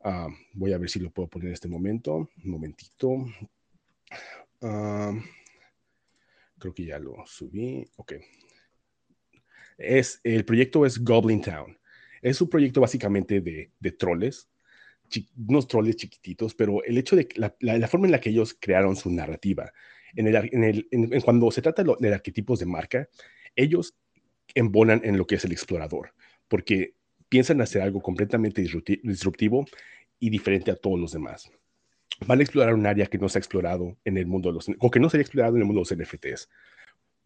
[0.00, 2.28] Uh, voy a ver si lo puedo poner en este momento.
[2.44, 3.08] Un momentito.
[4.60, 5.18] Uh,
[6.58, 7.88] creo que ya lo subí.
[7.96, 8.14] Ok.
[9.78, 11.78] Es, el proyecto es Goblin Town.
[12.20, 14.48] Es un proyecto básicamente de, de troles,
[15.36, 19.10] unos troles chiquititos, pero el hecho de la, forma en la que ellos crearon su
[19.10, 19.72] narrativa,
[20.14, 23.08] en el, en, cuando se trata de arquetipos de marca,
[23.54, 23.96] ellos
[24.54, 26.12] embonan en lo que es el explorador,
[26.48, 26.94] porque
[27.28, 29.66] piensan hacer algo completamente disruptivo
[30.18, 31.50] y diferente a todos los demás.
[32.26, 34.66] Van a explorar un área que no se ha explorado en el mundo de los,
[34.78, 36.48] o que no se ha explorado en el mundo de los NFTs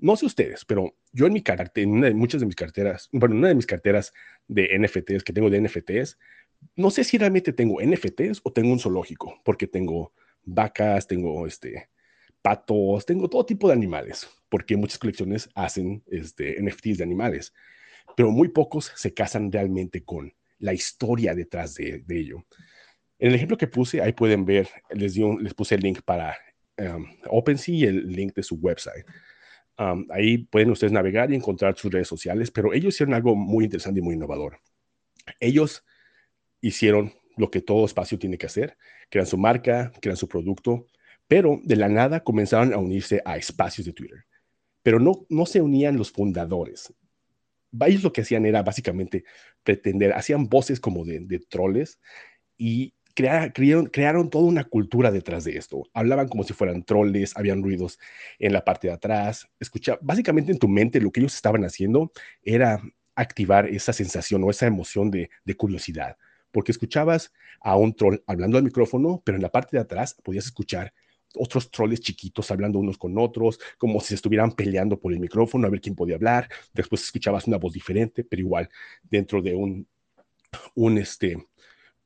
[0.02, 3.48] no sé ustedes, pero yo en mi carácter, en muchas de mis carteras, bueno, una
[3.48, 4.12] de mis carteras
[4.48, 6.18] de NFTs que tengo de NFTs,
[6.74, 11.88] no sé si realmente tengo NFTs o tengo un zoológico, porque tengo vacas, tengo este,
[12.42, 17.54] patos, tengo todo tipo de animales, porque muchas colecciones hacen este, NFTs de animales,
[18.16, 22.44] pero muy pocos se casan realmente con la historia detrás de, ello.
[23.20, 26.36] En el ejemplo que puse, ahí pueden ver, les, les puse el link para
[26.76, 29.06] um, OpenSea y el link de su website
[29.76, 34.00] ahí pueden ustedes navegar y encontrar sus redes sociales, pero ellos hicieron algo muy interesante
[34.00, 34.60] y muy innovador.
[35.40, 35.84] Ellos
[36.60, 38.76] hicieron lo que todo espacio tiene que hacer,
[39.08, 40.86] crean su marca, crean su producto,
[41.26, 44.24] pero de la nada comenzaron a unirse a espacios de Twitter.
[44.82, 46.92] Pero no, no se unían los fundadores.
[47.86, 49.24] Ellos lo que hacían era básicamente
[49.62, 51.98] pretender, hacían voces como de, de troles
[52.58, 55.82] y crearon, toda una cultura detrás de esto.
[55.92, 57.98] Hablaban como si fueran troles, habían ruidos
[58.38, 59.48] en la parte de atrás.
[59.60, 62.82] Escucha, básicamente en tu mente lo que ellos estaban haciendo era
[63.14, 66.16] activar esa sensación o esa emoción de, de curiosidad,
[66.50, 70.46] porque escuchabas a un troll hablando al micrófono, pero en la parte de atrás podías
[70.46, 70.92] escuchar
[71.34, 75.70] otros troles chiquitos hablando unos con otros, como si estuvieran peleando por el micrófono a
[75.70, 76.48] ver quién podía hablar.
[76.72, 78.68] Después escuchabas una voz diferente, pero igual
[79.02, 79.86] dentro de un,
[80.74, 81.46] un este,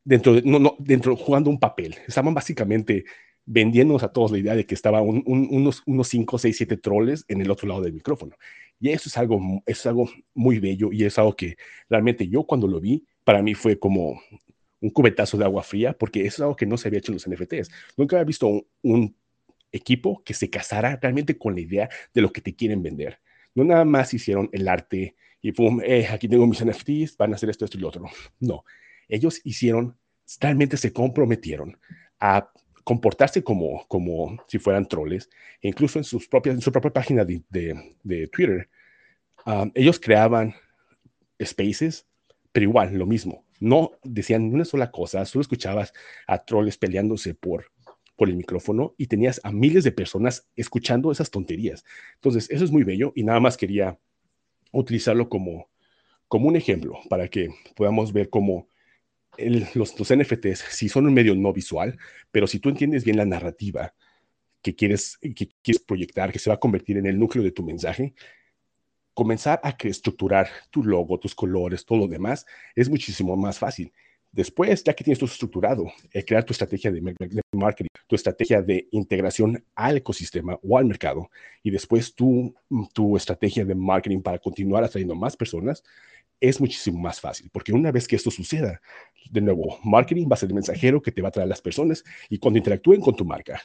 [0.07, 1.97] dentro de, no, no, dentro, jugando un papel.
[2.07, 3.05] Estaban básicamente
[3.45, 7.41] vendiéndonos a todos la idea de que estaba unos, unos 5, 6, 7 troles en
[7.41, 8.37] el otro lado del micrófono.
[8.81, 11.57] Y eso es algo, es algo muy bello y es algo que
[11.89, 14.21] realmente yo cuando lo vi, para mí fue como
[14.81, 17.17] un cubetazo de agua fría, porque eso es algo que no se había hecho en
[17.17, 17.71] los NFTs.
[17.97, 19.17] Nunca había visto un,
[19.73, 23.21] equipo que se casara realmente con la idea de lo que te quieren vender.
[23.55, 27.37] No nada más hicieron el arte y pum, eh, aquí tengo mis NFTs, van a
[27.37, 28.05] hacer esto, esto y lo otro.
[28.41, 28.65] No,
[29.09, 29.97] ellos hicieron,
[30.41, 31.79] realmente se comprometieron
[32.21, 32.51] a
[32.85, 35.29] comportarse como, como si fueran troles,
[35.61, 38.69] e incluso en, sus propias, en su propia página de, de, Twitter,
[39.45, 40.55] um, ellos creaban
[41.43, 42.07] spaces,
[42.53, 45.93] pero igual, lo mismo, no decían una sola cosa, solo escuchabas
[46.27, 47.73] a troles peleándose por,
[48.17, 51.85] por el micrófono y tenías a miles de personas escuchando esas tonterías.
[52.15, 53.99] Entonces, eso es muy bello y nada más quería
[54.73, 55.69] utilizarlo como,
[56.29, 58.69] como un ejemplo para que podamos ver cómo
[59.75, 61.99] los, los, NFTs si son un medio no visual,
[62.31, 63.95] pero si tú entiendes bien la narrativa
[64.63, 67.63] que quieres, que quieres proyectar, que se va a convertir en el núcleo de tu
[67.63, 68.15] mensaje,
[69.15, 73.93] comenzar a estructurar tu logo, tus colores, todo lo demás, es muchísimo más fácil.
[74.31, 77.01] Después, ya que tienes todo estructurado, eh, crear tu estrategia de,
[77.53, 81.31] marketing, tu estrategia de integración al ecosistema o al mercado,
[81.63, 82.55] y después tu,
[82.93, 85.83] tu estrategia de marketing para continuar atrayendo más personas,
[86.41, 88.81] es muchísimo más fácil, porque una vez que esto suceda,
[89.31, 91.63] de nuevo, marketing va a ser el mensajero que te va a traer a las
[91.63, 93.61] personas y cuando interactúen con tu marca,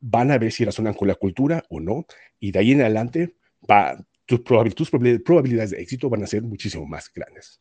[0.00, 2.06] van a ver si razonan con la cultura o no,
[2.38, 3.34] y de ahí en adelante,
[3.68, 7.60] va, tus, probabilidades de éxito van a ser muchísimo más grandes.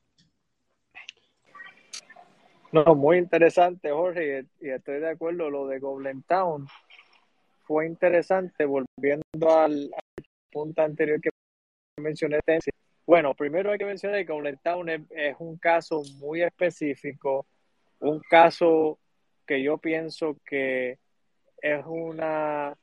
[2.72, 6.68] No, muy interesante, Jorge, y estoy de acuerdo, lo de Goblin Town
[7.64, 9.90] fue interesante, volviendo al,
[10.52, 11.30] punto anterior que
[12.02, 12.40] mencioné,
[13.08, 17.48] bueno, primero hay que mencionar que Goblet Town es, un caso muy específico,
[18.02, 19.00] un caso
[19.46, 21.00] que yo pienso que
[21.62, 22.78] es una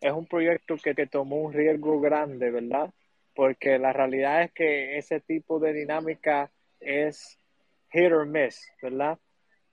[0.00, 2.92] es un proyecto que, te tomó un riesgo grande, ¿verdad?
[3.34, 6.50] Porque la realidad es que ese tipo de dinámica
[6.80, 7.38] es
[7.90, 9.18] hit or miss, ¿verdad?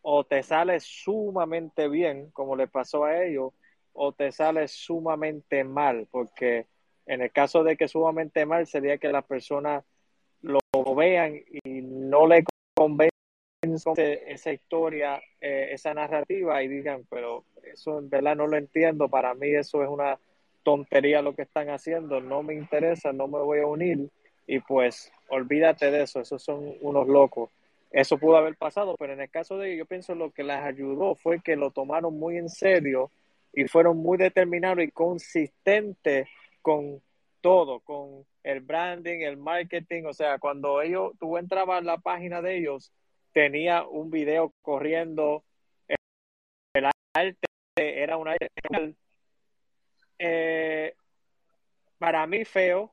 [0.02, 3.54] O te sale sumamente bien, como le pasó a ellos,
[3.94, 6.68] o te sale sumamente mal, porque
[7.08, 9.84] en el caso de que sumamente mal sería que la persona
[10.42, 10.60] lo
[10.96, 12.44] vean y no le
[12.76, 13.10] convence
[14.28, 19.34] esa historia, eh, esa narrativa y digan, pero eso en verdad no lo entiendo, para
[19.34, 20.20] mí eso es una
[20.64, 24.10] tontería lo que están haciendo, no me interesa, no me voy a unir
[24.48, 27.50] y pues olvídate de eso, esos son unos locos.
[27.92, 30.58] Eso pudo haber pasado, pero en el caso de ellos, yo pienso lo que les
[30.58, 33.10] ayudó fue que lo tomaron muy en serio
[33.54, 36.28] y fueron muy determinados y consistentes
[36.62, 37.02] con
[37.46, 42.42] todo, con el branding, el marketing, o sea, cuando ellos, tú entrabas en la página
[42.42, 42.92] de ellos,
[43.34, 45.44] tenía un video corriendo,
[46.74, 48.48] el arte era un arte
[50.18, 50.96] eh,
[52.00, 52.92] para mí feo,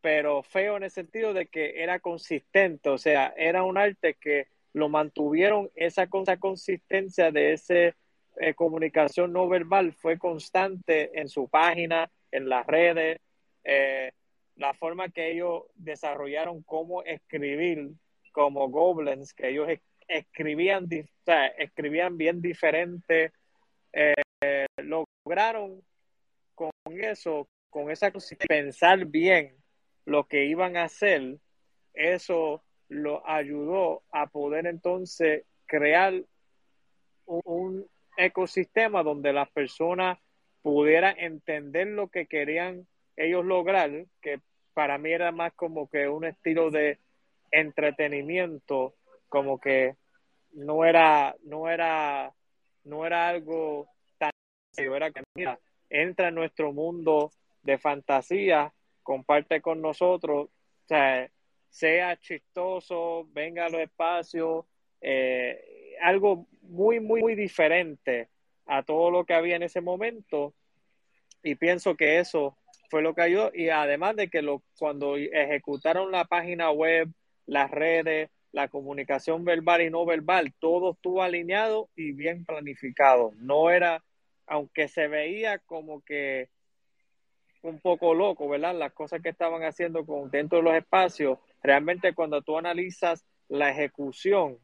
[0.00, 4.46] pero feo en el sentido de que era consistente, o sea, era un arte que
[4.74, 11.48] lo mantuvieron, esa, esa consistencia de esa eh, comunicación no verbal fue constante en su
[11.48, 13.18] página, en las redes,
[13.64, 14.12] eh,
[14.56, 17.90] la forma que ellos desarrollaron cómo escribir
[18.32, 19.68] como goblins, que ellos
[20.08, 20.88] escribían,
[21.58, 23.32] escribían bien diferente,
[23.92, 24.14] eh,
[24.76, 25.82] lograron
[26.54, 28.12] con eso, con esa
[28.48, 29.56] pensar bien
[30.04, 31.38] lo que iban a hacer,
[31.94, 36.14] eso lo ayudó a poder entonces crear
[37.24, 37.86] un
[38.16, 40.18] ecosistema donde las personas
[40.60, 42.86] pudieran entender lo que querían
[43.16, 43.90] ellos lograr,
[44.20, 44.40] que
[44.74, 46.98] para mí era más como que un estilo de
[47.50, 48.94] entretenimiento,
[49.28, 49.96] como que
[50.52, 52.32] no era, no era,
[52.84, 53.88] no era algo
[54.18, 54.30] tan
[54.76, 55.58] era que mira,
[55.90, 57.30] entra en nuestro mundo
[57.62, 60.48] de fantasía, comparte con nosotros,
[60.86, 61.30] sea,
[61.68, 64.64] sea chistoso, venga a los espacios,
[65.00, 68.28] eh, algo muy, muy, muy diferente
[68.66, 70.54] a todo lo que había en ese momento.
[71.42, 72.56] Y pienso que eso
[72.92, 77.08] fue lo que ayudó y además de que lo, cuando ejecutaron la página web,
[77.46, 83.32] las redes, la comunicación verbal y no verbal, todo estuvo alineado y bien planificado.
[83.36, 84.04] No era,
[84.46, 86.50] aunque se veía como que
[87.62, 88.74] un poco loco, ¿verdad?
[88.74, 93.70] Las cosas que estaban haciendo con, dentro de los espacios, realmente cuando tú analizas la
[93.70, 94.58] ejecución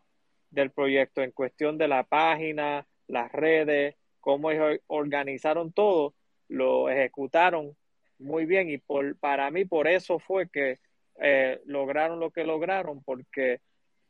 [0.50, 4.50] del proyecto en cuestión de la página, las redes, cómo
[4.86, 6.12] organizaron todo,
[6.46, 7.74] lo ejecutaron
[8.18, 10.78] muy bien y por, para mí por eso fue que
[11.20, 13.60] eh, lograron lo que lograron, porque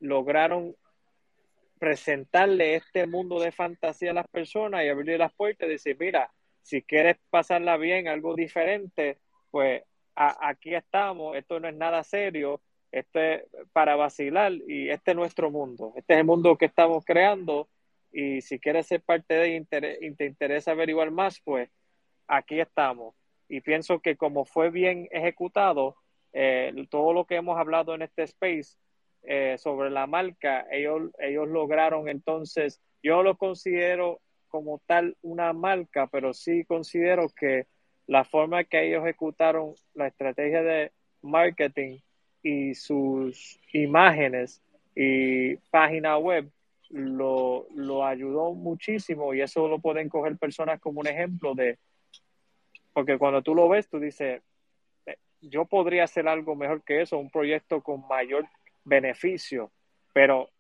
[0.01, 0.77] lograron
[1.79, 6.31] presentarle este mundo de fantasía a las personas y abrirle las puertas y decir, mira,
[6.63, 9.19] si quieres pasarla bien, algo diferente,
[9.51, 9.83] pues
[10.15, 13.43] aquí estamos, esto no es nada serio, esto es
[13.73, 17.69] para vacilar y este es nuestro mundo, este es el mundo que estamos creando
[18.13, 21.71] y si quieres ser parte de y te interesa averiguar más, pues
[22.27, 23.15] aquí estamos.
[23.49, 25.97] Y pienso que como fue bien ejecutado,
[26.33, 28.77] eh, todo lo que hemos hablado en este space
[29.23, 36.07] eh, sobre la marca, ellos, ellos lograron entonces, yo lo considero como tal una marca,
[36.07, 37.67] pero sí considero que
[38.07, 40.93] la forma que ellos ejecutaron la estrategia de
[41.23, 41.99] marketing
[42.43, 44.63] y sus imágenes
[44.95, 46.51] y página web
[46.91, 51.79] lo, lo ayudó muchísimo y eso lo pueden coger personas como un ejemplo de,
[52.99, 54.43] porque cuando tú lo ves, tú dices,
[55.07, 58.45] eh, yo podría hacer algo mejor que eso, un proyecto con mayor
[58.83, 59.71] beneficio,
[60.13, 60.51] pero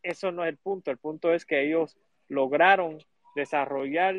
[0.00, 1.98] eso no es el punto, el punto es que ellos
[2.28, 2.98] lograron
[3.34, 4.14] desarrollar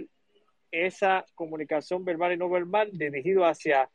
[0.71, 3.89] esa comunicación verbal y no verbal dirigido hacia,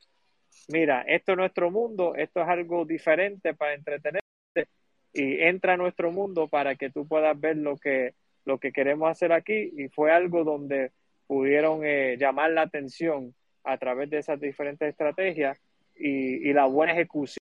[0.68, 4.22] mira, esto es nuestro mundo, esto es algo diferente para entretenerte
[5.12, 8.14] y entra a nuestro mundo para que tú puedas ver lo que,
[8.46, 10.92] lo que queremos hacer aquí y fue algo donde
[11.26, 13.34] pudieron eh, llamar la atención
[13.64, 15.58] a través de esas diferentes estrategias
[15.96, 17.38] y, y la buena ejecución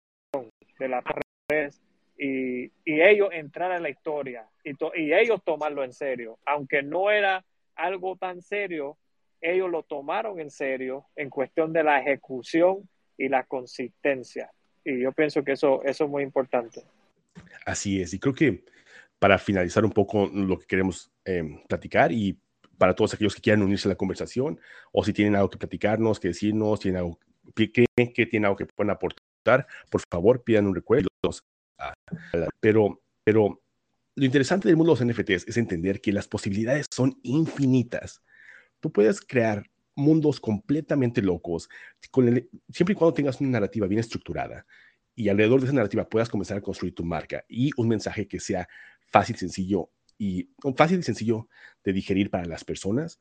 [0.79, 1.05] de las
[1.49, 1.81] redes
[2.19, 6.39] y, y, ellos entrar en la historia y, y ellos tomarlo en serio.
[6.45, 7.45] Aunque no era
[7.75, 8.99] algo tan serio,
[9.41, 14.51] ellos lo tomaron en serio en cuestión de la ejecución y la consistencia.
[14.85, 16.83] Y yo pienso que eso, eso es muy importante.
[17.65, 18.65] Así es, y creo que
[19.19, 22.39] para finalizar un poco lo que queremos eh, platicar y
[22.81, 24.59] para todos aquellos que quieran unirse a la conversación
[24.91, 27.19] o si tienen algo que platicarnos, que decirnos, tienen algo
[27.55, 27.69] que,
[28.27, 31.09] tienen algo que puedan aportar, por favor pidan un recuerdo.
[32.59, 33.61] Pero, pero
[34.15, 38.23] lo interesante del mundo de los NFTs es entender que las posibilidades son infinitas.
[38.81, 39.63] Tú puedes crear
[39.95, 41.69] mundos completamente locos,
[42.11, 44.65] siempre y cuando tengas una narrativa bien estructurada
[45.15, 48.41] y alrededor de esa narrativa puedas comenzar a construir tu marca y un mensaje que
[48.41, 48.67] sea
[49.11, 49.91] fácil, sencillo
[50.21, 51.49] y fácil y sencillo
[51.83, 53.19] de digerir para las personas,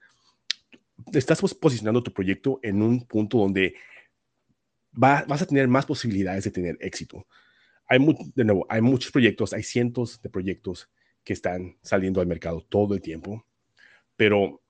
[1.13, 3.75] estás posicionando tu proyecto en un punto donde
[4.91, 7.25] vas a tener más posibilidades de tener éxito.
[7.87, 7.99] Hay,
[8.35, 10.91] de nuevo, hay muchos proyectos, hay cientos de proyectos
[11.23, 13.45] que están saliendo al mercado todo el tiempo,
[14.17, 14.61] pero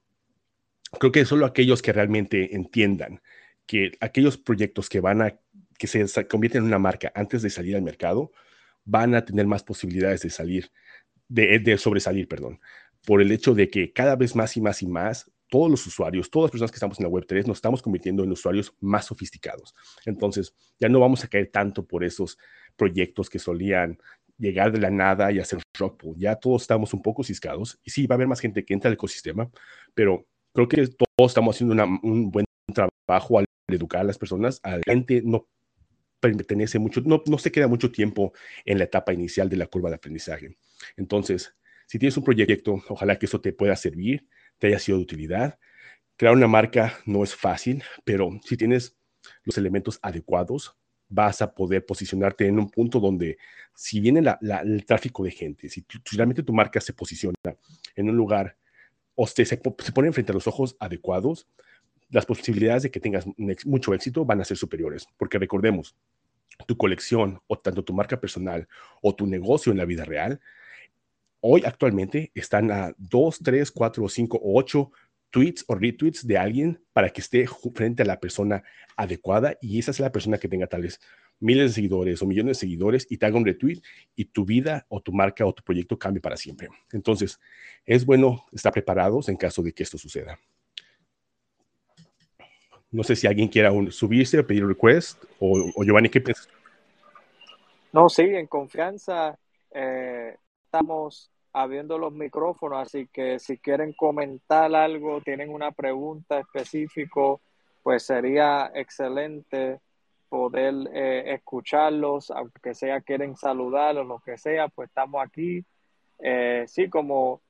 [0.99, 3.23] creo que solo aquellos que realmente entiendan
[3.65, 5.39] que aquellos proyectos que van a
[5.79, 8.31] que se convierten en una marca antes de salir al mercado
[8.85, 10.71] van a tener más posibilidades de salir
[11.29, 12.59] de, sobresalir, perdón,
[13.05, 16.29] por el hecho de que cada vez más y más y más todos los usuarios,
[16.29, 19.73] todas las personas que estamos en la Web3, nos estamos convirtiendo en usuarios más sofisticados.
[20.05, 22.37] Entonces, ya no vamos a caer tanto por esos
[22.75, 23.97] proyectos que solían
[24.37, 26.17] llegar de la nada y hacer rock pool.
[26.17, 28.89] Ya todos estamos un poco ciscados y sí, va a haber más gente que entra
[28.89, 29.49] al ecosistema,
[29.93, 34.59] pero creo que todos estamos haciendo un buen trabajo al educar a las personas.
[34.63, 35.47] A la gente no
[36.19, 38.33] pertenece mucho, no, no se queda mucho tiempo
[38.65, 40.57] en la etapa inicial de la curva de aprendizaje.
[40.97, 41.55] Entonces,
[41.87, 44.27] si tienes un proyecto, ojalá que eso te pueda servir,
[44.59, 45.59] te haya sido de utilidad.
[46.17, 48.97] Crear una marca no es fácil, pero si tienes
[49.43, 50.75] los elementos adecuados,
[51.07, 53.37] vas a poder posicionarte en un punto donde
[53.73, 57.35] si viene el tráfico de gente, si, realmente tu marca se posiciona
[57.95, 58.55] en un lugar
[59.15, 61.47] o se, se, pone frente a los ojos adecuados,
[62.09, 63.25] las posibilidades de que tengas
[63.65, 65.95] mucho éxito van a ser superiores, porque recordemos,
[66.65, 68.67] tu colección o tanto tu marca personal
[69.01, 70.39] o tu negocio en la vida real,
[71.41, 74.91] hoy actualmente están a 2, 3, 4, 5 o 8
[75.31, 77.45] tweets o retweets de alguien para que esté
[77.75, 78.63] frente a la persona
[78.95, 80.99] adecuada y esa es la persona que tenga tales
[81.39, 83.81] miles de seguidores o millones de seguidores y te haga un retweet
[84.15, 86.69] y tu vida o tu marca o tu proyecto cambie para siempre.
[86.91, 87.39] Entonces,
[87.85, 90.39] es bueno estar preparados en caso de que esto suceda.
[92.91, 96.49] No sé si alguien quiera subirse o pedir un request o, Giovanni, ¿qué piensas?
[97.91, 99.37] No, sí, en confianza
[99.71, 100.35] eh,
[100.65, 107.35] estamos abriendo los micrófonos, así que si quieren comentar algo, tienen una pregunta específica,
[107.83, 109.79] pues sería excelente
[110.29, 115.65] poder eh, escucharlos, aunque sea quieren saludar o lo que sea, pues estamos aquí.
[116.19, 117.41] Eh, sí, como,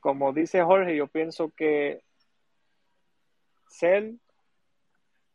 [0.00, 2.02] como dice Jorge, yo pienso que
[3.68, 4.14] ser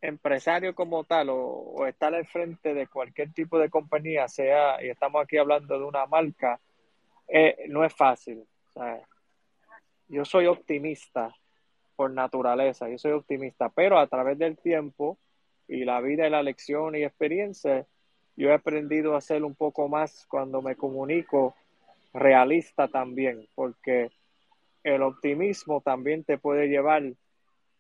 [0.02, 5.24] empresario como tal o, estar al frente de cualquier tipo de compañía, sea, y estamos
[5.24, 6.60] aquí hablando de una marca,
[7.28, 8.46] eh, no es fácil.
[10.08, 11.36] yo soy optimista
[11.96, 15.18] por naturaleza, yo soy optimista, pero a través del tiempo
[15.68, 17.86] y la vida y la lección y experiencia,
[18.36, 21.56] yo he aprendido a ser un poco más cuando me comunico
[22.14, 24.12] realista también, porque
[24.84, 27.04] el optimismo también te puede llevar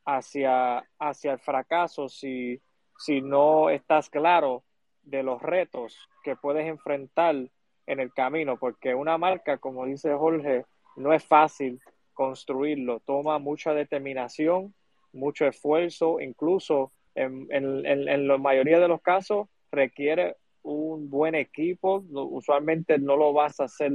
[0.08, 2.62] hacia, hacia el fracaso si,
[2.97, 4.64] si no estás claro
[5.03, 7.36] de los retos que puedes enfrentar
[7.86, 11.82] en el camino, porque una marca, como dice Jorge, no es fácil
[12.14, 14.74] construirlo, toma mucha determinación,
[15.12, 22.97] mucho esfuerzo, incluso en, en, la mayoría de los casos requiere un buen equipo, usualmente
[22.97, 23.91] no lo vas a hacer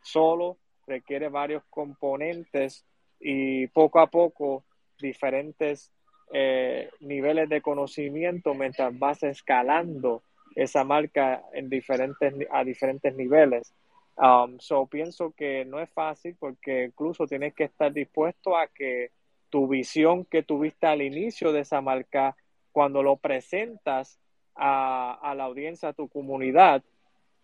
[0.00, 2.84] solo, requiere varios componentes
[3.18, 4.64] y poco a poco
[4.98, 5.92] diferentes
[6.32, 10.22] eh, niveles de conocimiento mientras vas escalando
[10.54, 13.72] esa marca en diferentes, a diferentes niveles.
[14.16, 19.10] Um, so pienso que no es fácil porque incluso tienes que estar dispuesto a que
[19.50, 22.36] tu visión que tuviste al inicio de esa marca,
[22.72, 24.18] cuando lo presentas
[24.54, 26.82] a, la audiencia, a tu comunidad,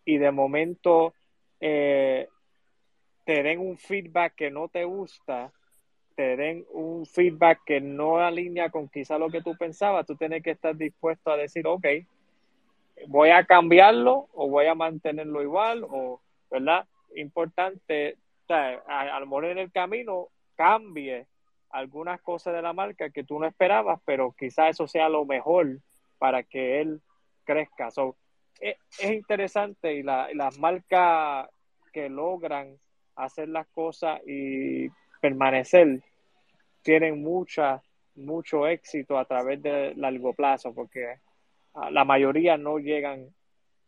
[0.04, 1.14] y de momento
[1.60, 2.28] eh,
[3.24, 5.52] te den un feedback que no te gusta,
[6.14, 10.42] te den un feedback que no alinea con quizá lo que tú pensabas, tú tienes
[10.42, 11.86] que estar dispuesto a decir, ok,
[13.08, 16.86] voy a cambiarlo o voy a mantenerlo igual o, ¿verdad?
[17.16, 18.16] Importante,
[18.48, 21.26] al morir en el camino, cambie
[21.70, 25.78] algunas cosas de la marca que tú no esperabas, pero quizá eso sea lo mejor
[26.18, 27.00] para que él
[27.44, 27.88] crezca.
[28.60, 31.48] E, es, interesante y las marcas
[31.92, 32.76] que logran
[33.16, 34.88] hacer las cosas y
[35.22, 36.02] permanecer
[36.82, 37.80] tienen mucha,
[38.16, 41.20] mucho éxito a través de largo plazo, porque
[41.90, 43.28] la mayoría no llegan,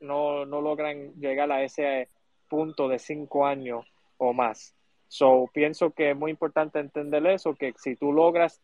[0.01, 2.09] no, no logran llegar a ese
[2.49, 3.85] punto de cinco años
[4.17, 4.75] o más.
[5.09, 8.63] So, pienso que es muy importante entender eso, que si tú logras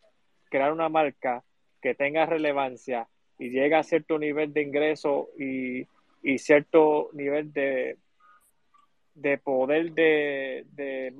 [0.48, 1.42] crear una marca
[1.82, 3.08] que tenga relevancia
[3.38, 5.86] y llega a cierto nivel de ingreso y,
[6.22, 7.96] y cierto nivel de,
[9.14, 11.12] de poder de, de,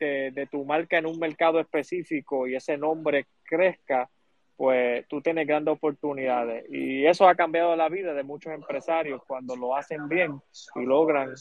[0.00, 4.10] de, de, tu marca en un mercado específico y ese nombre crezca,
[4.56, 6.64] pues tú tienes grandes oportunidades.
[6.70, 10.40] Y eso ha cambiado la vida de muchos empresarios cuando lo hacen bien
[10.76, 11.34] y logran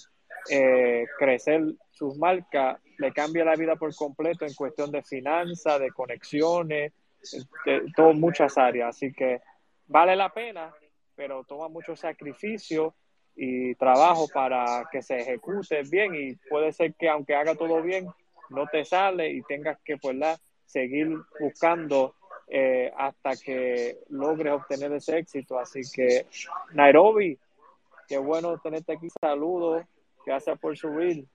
[0.49, 5.91] eh, crecer sus marcas, le cambia la vida por completo en cuestión de finanzas, de
[5.91, 6.91] conexiones,
[7.65, 8.95] de, todo, muchas áreas.
[8.95, 9.41] Así que
[9.87, 10.73] vale la pena,
[11.15, 12.95] pero toma mucho sacrificio
[13.35, 18.07] y trabajo para que se ejecute bien y puede ser que aunque haga todo bien,
[18.49, 20.15] no te sale y tengas que pues,
[20.65, 22.15] seguir buscando
[22.47, 25.57] eh, hasta que logres obtener ese éxito.
[25.57, 26.27] Así que,
[26.73, 27.37] Nairobi,
[28.07, 29.07] qué bueno tenerte aquí.
[29.19, 29.85] Saludos,
[30.25, 31.25] gracias por subir.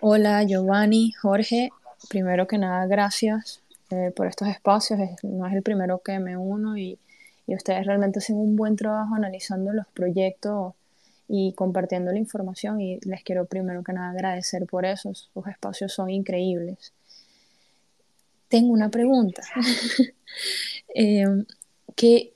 [0.00, 1.70] Hola, Giovanni, Jorge.
[2.08, 4.98] Primero que nada, gracias eh, por estos espacios.
[5.22, 6.98] no es el primero que me uno y,
[7.46, 10.74] y ustedes realmente hacen un buen trabajo analizando los proyectos
[11.28, 15.14] y compartiendo la información y les quiero primero que nada agradecer por eso.
[15.14, 16.92] Sus espacios son increíbles
[18.52, 19.42] tengo una pregunta.
[20.94, 21.24] eh,
[21.96, 22.34] que,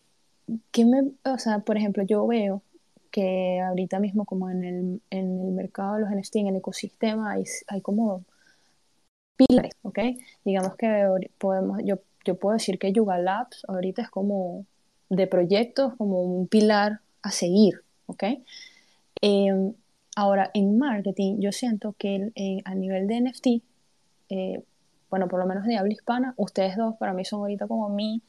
[0.78, 2.62] me, o sea, por ejemplo, yo veo
[3.10, 7.32] que ahorita mismo como en el, en el mercado de los NFT, en el ecosistema,
[7.32, 8.24] hay, hay como
[9.36, 9.98] pilares, ¿ok?
[10.42, 14.64] Digamos que podemos, yo, yo puedo decir que Yuga Labs ahorita es como
[15.08, 18.24] de proyectos, como un pilar a seguir, ¿ok?
[19.22, 19.72] Eh,
[20.16, 23.46] ahora, en marketing, yo siento que a nivel de NFT,
[24.28, 24.62] eh,
[25.10, 28.22] bueno, por lo menos de habla hispana, ustedes dos para mí son ahorita como mí,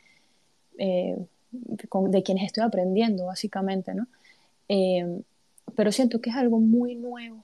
[0.77, 1.17] eh,
[1.51, 4.07] de quienes estoy aprendiendo, básicamente, ¿no?
[4.69, 5.21] Eh,
[5.75, 7.43] pero siento que es algo muy nuevo.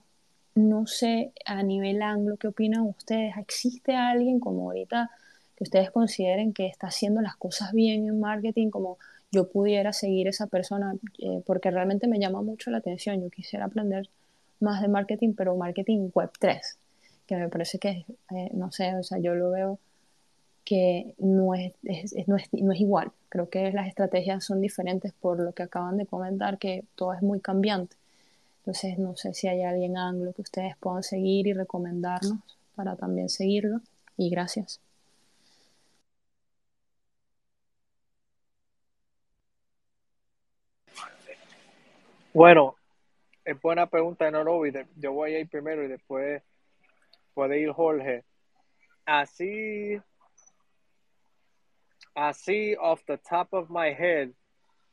[0.54, 3.36] No sé a nivel anglo qué opinan ustedes.
[3.36, 5.10] ¿Existe alguien como ahorita
[5.56, 8.98] que ustedes consideren que está haciendo las cosas bien en marketing, como
[9.34, 10.94] yo pudiera seguir esa persona?
[11.18, 13.20] Eh, porque realmente me llama mucho la atención.
[13.20, 14.08] Yo quisiera aprender
[14.60, 16.78] más de marketing, pero marketing web 3
[17.26, 19.78] que me parece que, eh, no sé, o sea, yo lo veo
[20.64, 21.72] que no es,
[22.26, 23.12] no, es, no es igual.
[23.28, 27.22] Creo que las estrategias son diferentes por lo que acaban de comentar, que todo es
[27.22, 27.96] muy cambiante.
[28.60, 32.38] Entonces, no sé si hay alguien anglo que ustedes puedan seguir y recomendarnos
[32.74, 33.80] para también seguirlo.
[34.16, 34.80] Y gracias.
[42.34, 42.74] Bueno,
[43.44, 44.72] es buena pregunta, Norobi.
[44.96, 46.42] Yo voy a ir primero y después
[47.32, 48.24] puede ir Jorge.
[49.06, 50.00] Así,
[52.12, 54.30] así, off the top of my head,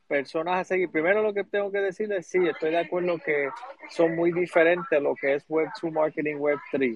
[0.07, 0.91] personas a seguir.
[0.91, 3.49] Primero lo que tengo que decir es, sí, estoy de acuerdo que
[3.89, 6.95] son muy diferentes lo que es Web 2 Marketing, Web 3.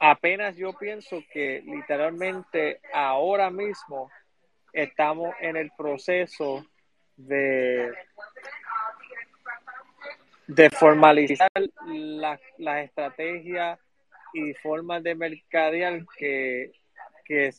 [0.00, 4.10] apenas yo pienso que literalmente ahora mismo
[4.74, 6.66] estamos en el proceso
[7.16, 7.90] de,
[10.46, 11.50] de formalizar
[11.86, 13.78] las la estrategias
[14.34, 16.72] y formas de mercadear que,
[17.24, 17.50] que,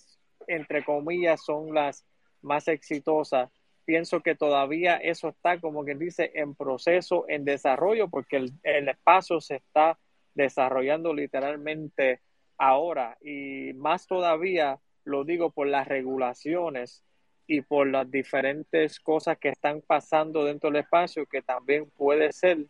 [0.47, 2.05] entre comillas, son las
[2.41, 3.49] más exitosas.
[3.85, 8.89] Pienso que todavía eso está, como que dice, en proceso, en desarrollo, porque el, el
[8.89, 9.99] espacio se está
[10.33, 12.21] desarrollando literalmente
[12.57, 17.03] ahora y más todavía lo digo por las regulaciones
[17.47, 22.65] y por las diferentes cosas que están pasando dentro del espacio que también puede ser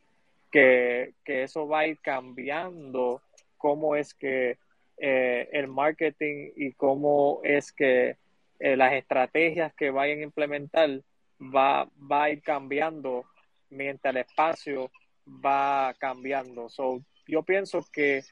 [0.52, 3.22] que, eso va a ir cambiando
[3.58, 4.58] cómo es que
[4.98, 8.18] eh, el marketing y cómo es que
[8.60, 11.02] eh, las estrategias que vayan a implementar
[11.42, 13.26] va, va a ir cambiando
[13.70, 14.92] mientras el espacio
[15.28, 16.70] va cambiando.
[16.70, 18.24] So, yo pienso que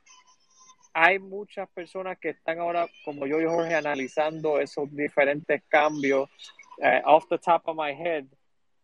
[0.94, 6.30] hay muchas personas que están ahora, como yo y Jorge, analizando esos diferentes cambios.
[6.82, 8.26] Eh, off the top of my head,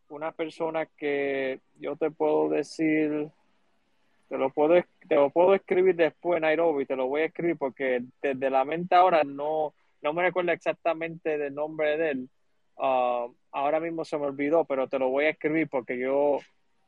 [0.09, 3.29] una persona que yo te puedo decir,
[4.29, 8.03] te lo puedo, te lo puedo escribir después, Nairobi, te lo voy a escribir porque
[8.21, 12.29] desde la mente ahora no, no me recuerdo exactamente del nombre de él.
[12.77, 16.39] Uh, ahora mismo se me olvidó, pero te lo voy a escribir porque yo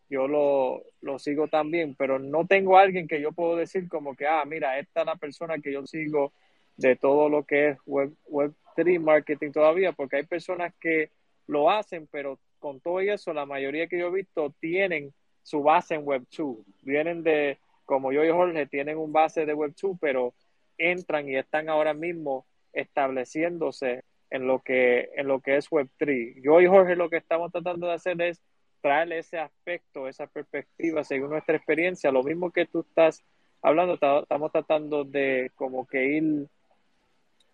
[0.10, 4.28] yo lo, lo, sigo también, pero no tengo alguien que yo puedo decir como que,
[4.28, 6.34] ah, mira, esta es la persona que yo sigo
[6.78, 11.12] de todo lo que es Web, web 3 marketing todavía, porque hay personas que
[11.48, 15.14] lo hacen, pero con todo eso, la mayoría que yo he visto tienen
[15.44, 16.58] su base en Web 2.
[16.84, 20.34] Vienen de, como yo y Jorge, tienen un base de Web 2, pero
[20.78, 26.36] entran y están ahora mismo estableciéndose en lo que, en lo que es Web 3.
[26.42, 28.42] Yo y Jorge lo que estamos tratando de hacer es
[28.82, 32.12] traerle ese aspecto, esa perspectiva según nuestra experiencia.
[32.12, 33.24] Lo mismo que tú estás
[33.62, 36.48] hablando, estamos tratando de como que ir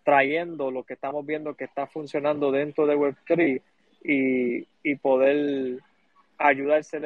[0.04, 3.60] trayendo lo que estamos viendo que está funcionando dentro de Web3
[4.04, 5.80] y, poder
[6.38, 6.98] ayudarse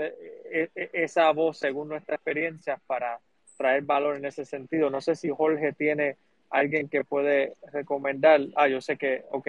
[0.52, 3.18] e, e, esa voz según nuestra experiencia para
[3.56, 4.90] traer valor en ese sentido.
[4.90, 6.16] No sé si Jorge tiene
[6.50, 8.40] alguien que puede recomendar.
[8.54, 9.48] Ah, yo sé que, ok,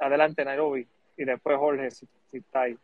[0.00, 2.76] adelante Nairobi y después Jorge si está ahí.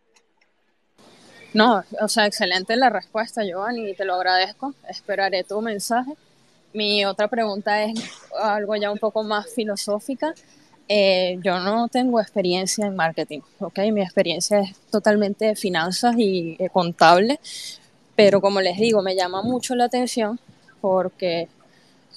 [1.57, 4.75] No, o sea, excelente la respuesta, Giovanni, y te lo agradezco.
[4.91, 6.13] Esperaré tu mensaje.
[6.75, 7.99] Mi otra pregunta es
[8.39, 10.35] algo ya un poco más filosófica.
[10.87, 13.79] Eh, yo no tengo experiencia en marketing, ¿ok?
[13.91, 17.41] Mi experiencia es totalmente de finanzas y eh, contable,
[18.15, 20.39] pero como les digo, me llama mucho la atención
[20.83, 21.49] porque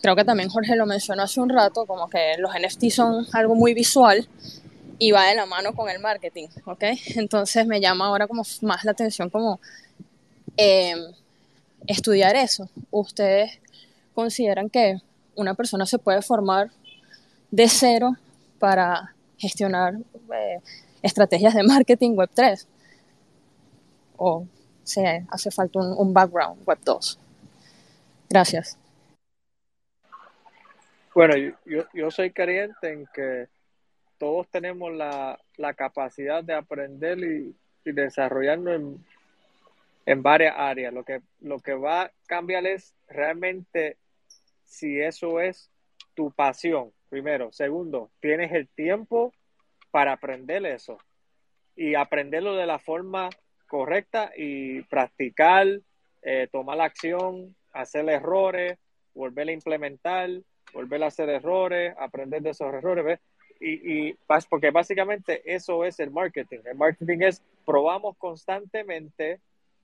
[0.02, 3.56] creo que también Jorge lo mencionó hace un rato, como que los NFT son algo
[3.56, 4.28] muy visual
[5.00, 6.84] y va de la mano con el marketing, ¿ok?
[7.16, 9.62] Entonces me llama ahora como más la atención como
[10.58, 10.94] eh,
[11.88, 12.70] estudiar eso.
[12.92, 13.60] ¿Ustedes
[14.14, 14.98] consideran que
[15.36, 16.70] una persona se puede formar
[17.50, 18.12] de cero
[18.60, 19.96] para gestionar
[20.34, 20.60] eh,
[21.02, 22.68] estrategias de marketing web 3?
[24.18, 24.46] ¿O
[24.84, 27.20] se hace falta un, un background web 2?
[28.30, 28.78] Gracias.
[31.16, 31.36] Bueno,
[31.66, 33.48] yo, yo soy creyente en que
[34.20, 35.40] todos tenemos la,
[35.76, 39.00] capacidad de aprender y, desarrollarnos
[40.06, 40.94] en, varias áreas.
[40.94, 43.98] Lo que, lo que va a cambiar es realmente
[44.64, 45.72] si eso es
[46.14, 47.52] tu pasión, primero.
[47.52, 49.34] Segundo, tienes el tiempo
[49.90, 51.00] para aprender eso
[51.76, 53.30] y aprenderlo de la forma
[53.68, 55.66] correcta y practicar,
[56.22, 58.78] eh, tomar acción, hacer errores,
[59.14, 60.30] volver a implementar,
[60.74, 63.06] volver a hacer errores, aprender de esos errores.
[63.06, 63.20] ¿ves?
[63.60, 64.14] Y,
[64.50, 66.60] porque básicamente eso es el marketing.
[66.66, 69.42] El marketing es probamos constantemente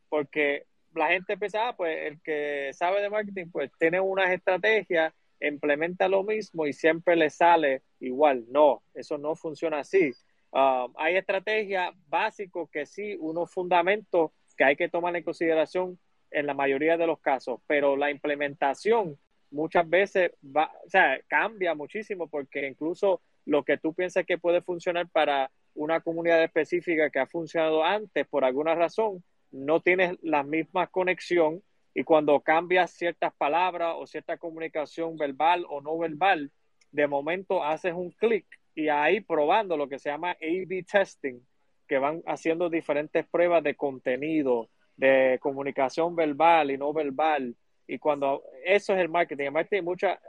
[0.09, 5.13] porque la gente piensa, ah, pues el que sabe de marketing, pues tiene unas estrategias,
[5.41, 8.45] implementa lo mismo y siempre le sale igual.
[8.49, 10.13] No, eso no funciona así.
[10.51, 15.99] Um, hay estrategias básicas que sí, unos fundamentos que hay que tomar en consideración
[16.31, 19.17] en la mayoría de los casos, pero la implementación
[19.51, 24.61] muchas veces va, o sea, cambia muchísimo porque incluso lo que tú piensas que puede
[24.61, 30.43] funcionar para una comunidad específica que ha funcionado antes por alguna razón, no tienes la
[30.43, 31.61] misma conexión
[31.93, 36.51] y cuando cambias ciertas palabras o cierta comunicación verbal o no verbal,
[36.91, 38.45] de momento haces un clic
[38.75, 41.39] y ahí probando lo que se llama A-B testing,
[41.87, 47.55] que van haciendo diferentes pruebas de contenido, de comunicación verbal y no verbal.
[47.87, 49.83] Y cuando eso es el marketing, el marketing,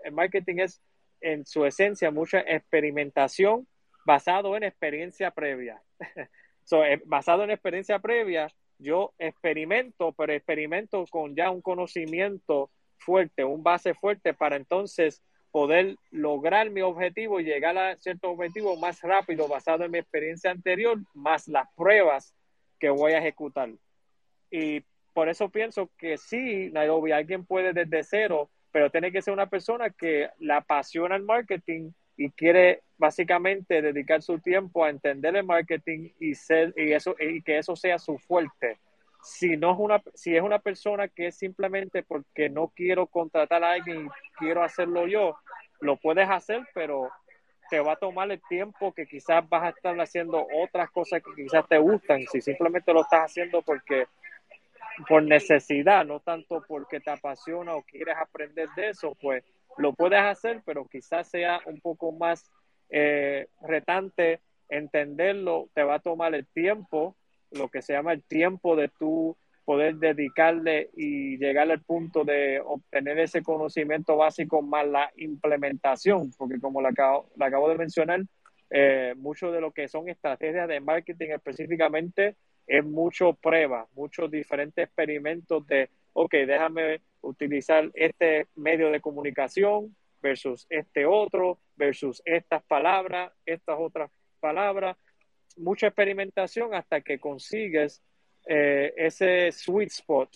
[0.04, 0.80] el marketing es
[1.20, 3.66] en su esencia mucha experimentación
[4.04, 5.82] basado en experiencia previa.
[6.72, 8.48] Eh, basado en experiencia previa,
[8.78, 15.22] yo experimento, pero experimento con ya un conocimiento fuerte, un base fuerte para entonces
[15.52, 20.50] poder lograr mi objetivo y llegar a cierto objetivo más rápido basado en mi experiencia
[20.50, 22.34] anterior, más las pruebas
[22.78, 23.70] que voy a ejecutar.
[24.50, 24.82] Y
[25.14, 29.46] por eso pienso que sí, Nairobi, alguien puede desde cero, pero tiene que ser una
[29.46, 35.44] persona que le apasiona el marketing y quiere básicamente dedicar su tiempo a entender el
[35.44, 38.76] marketing y ser y eso y que eso sea su fuerte.
[39.22, 43.64] Si no es una si es una persona que es simplemente porque no quiero contratar
[43.64, 44.08] a alguien y
[44.38, 45.38] quiero hacerlo yo,
[45.80, 47.08] lo puedes hacer, pero
[47.70, 51.44] te va a tomar el tiempo que quizás vas a estar haciendo otras cosas que
[51.44, 52.26] quizás te gustan.
[52.30, 54.04] Si simplemente lo estás haciendo porque
[55.08, 59.44] por necesidad, no tanto porque te apasiona o quieres aprender de eso, pues
[59.78, 62.50] lo puedes hacer, pero quizás sea un poco más
[62.88, 67.16] eh, retante entenderlo, te va a tomar el tiempo,
[67.52, 72.60] lo que se llama el tiempo de tu poder dedicarle y llegar al punto de
[72.64, 78.20] obtener ese conocimiento básico más la implementación, porque como la acabo, acabo de mencionar,
[78.70, 82.36] eh, mucho de lo que son estrategias de marketing específicamente
[82.66, 90.66] es mucho prueba, muchos diferentes experimentos de, ok, déjame utilizar este medio de comunicación versus
[90.70, 94.10] este otro, versus estas palabras, estas otras
[94.40, 94.96] palabras,
[95.56, 98.02] mucha experimentación hasta que consigues
[98.46, 100.30] eh, ese sweet spot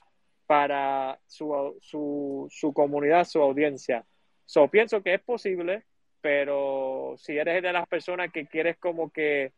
[0.46, 4.04] para su, su, su, comunidad, su audiencia.
[4.46, 5.84] So, pienso que es posible,
[6.20, 9.52] pero si eres de las personas que quieres como que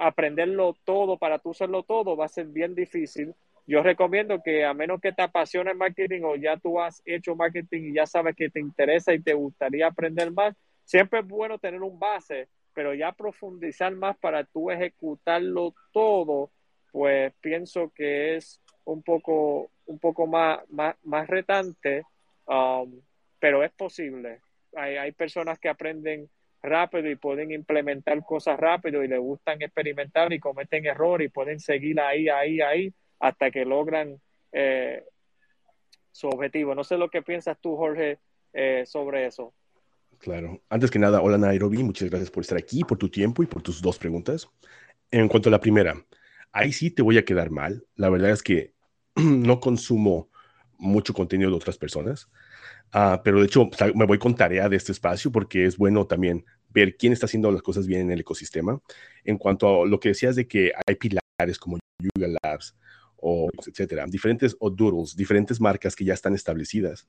[0.00, 3.34] aprenderlo todo para tú hacerlo todo va a ser bien difícil.
[3.66, 7.36] Yo recomiendo que a menos que te apasione el marketing o ya tú has hecho
[7.36, 11.58] marketing y ya sabes que te interesa y te gustaría aprender más, siempre es bueno
[11.58, 16.50] tener un base, pero ya profundizar más para tú ejecutarlo todo,
[16.90, 22.02] pues pienso que es un poco, un poco más, más, más retante,
[22.46, 23.00] um,
[23.38, 24.40] pero es posible.
[24.74, 26.28] Hay, hay personas que aprenden
[26.62, 31.60] rápido y pueden implementar cosas rápido y les gustan experimentar y cometen errores y pueden
[31.60, 34.20] seguir ahí, ahí, ahí hasta que logran
[34.52, 35.04] eh,
[36.12, 36.74] su objetivo.
[36.74, 38.18] No sé lo que piensas tú, Jorge,
[38.52, 39.54] eh, sobre eso.
[40.18, 40.60] Claro.
[40.68, 43.62] Antes que nada, hola Nairobi, muchas gracias por estar aquí, por tu tiempo y por
[43.62, 44.50] tus dos preguntas.
[45.10, 45.94] En cuanto a la primera,
[46.52, 47.86] ahí sí te voy a quedar mal.
[47.94, 48.74] La verdad es que
[49.16, 50.28] no consumo
[50.78, 52.30] mucho contenido de otras personas.
[52.92, 56.44] Ah, pero de hecho, me voy con tarea de este espacio porque es bueno también
[56.70, 58.80] ver quién está haciendo las cosas bien en el ecosistema.
[59.24, 62.76] En cuanto a lo que decías de que hay pilares como Yuga Labs
[63.16, 67.08] o etcétera, diferentes o Doodles, diferentes marcas que ya están establecidas.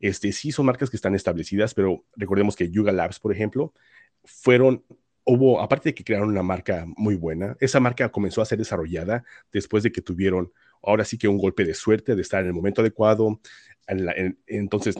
[0.00, 3.72] Este, sí son marcas que están establecidas, pero recordemos que Yuga Labs, por ejemplo,
[4.24, 4.84] fueron,
[5.24, 9.24] hubo, aparte de que crearon una marca muy buena, esa marca comenzó a ser desarrollada
[9.52, 12.52] después de que tuvieron ahora sí que un golpe de suerte de estar en el
[12.52, 13.40] momento adecuado,
[14.46, 14.94] entonces,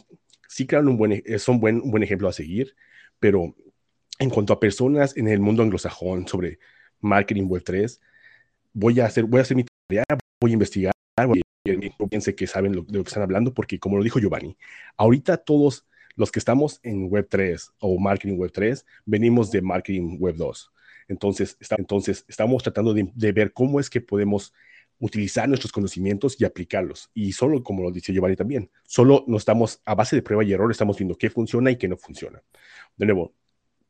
[0.48, 2.74] sí, claro, un buen, e, son buen, un buen ejemplo a seguir,
[3.18, 3.54] pero
[4.18, 6.58] en cuanto a personas en el mundo anglosajón sobre
[7.00, 8.00] marketing web 3,
[8.72, 10.04] voy a hacer, voy a hacer mi tarea,
[10.40, 10.92] voy a investigar,
[11.26, 14.56] voy a, piense que saben de lo que están hablando, porque como lo dijo Giovanni,
[14.96, 15.86] ahorita todos
[16.16, 20.72] los que estamos en web 3 o marketing web 3, venimos de marketing web 2.
[21.08, 24.54] Entonces, está, entonces estamos tratando de, de ver cómo es que podemos
[24.98, 27.10] utilizar nuestros conocimientos y aplicarlos.
[27.14, 30.52] Y solo, como lo dice Giovanni también, solo nos estamos a base de prueba y
[30.52, 32.42] error, estamos viendo qué funciona y qué no funciona.
[32.96, 33.34] De nuevo,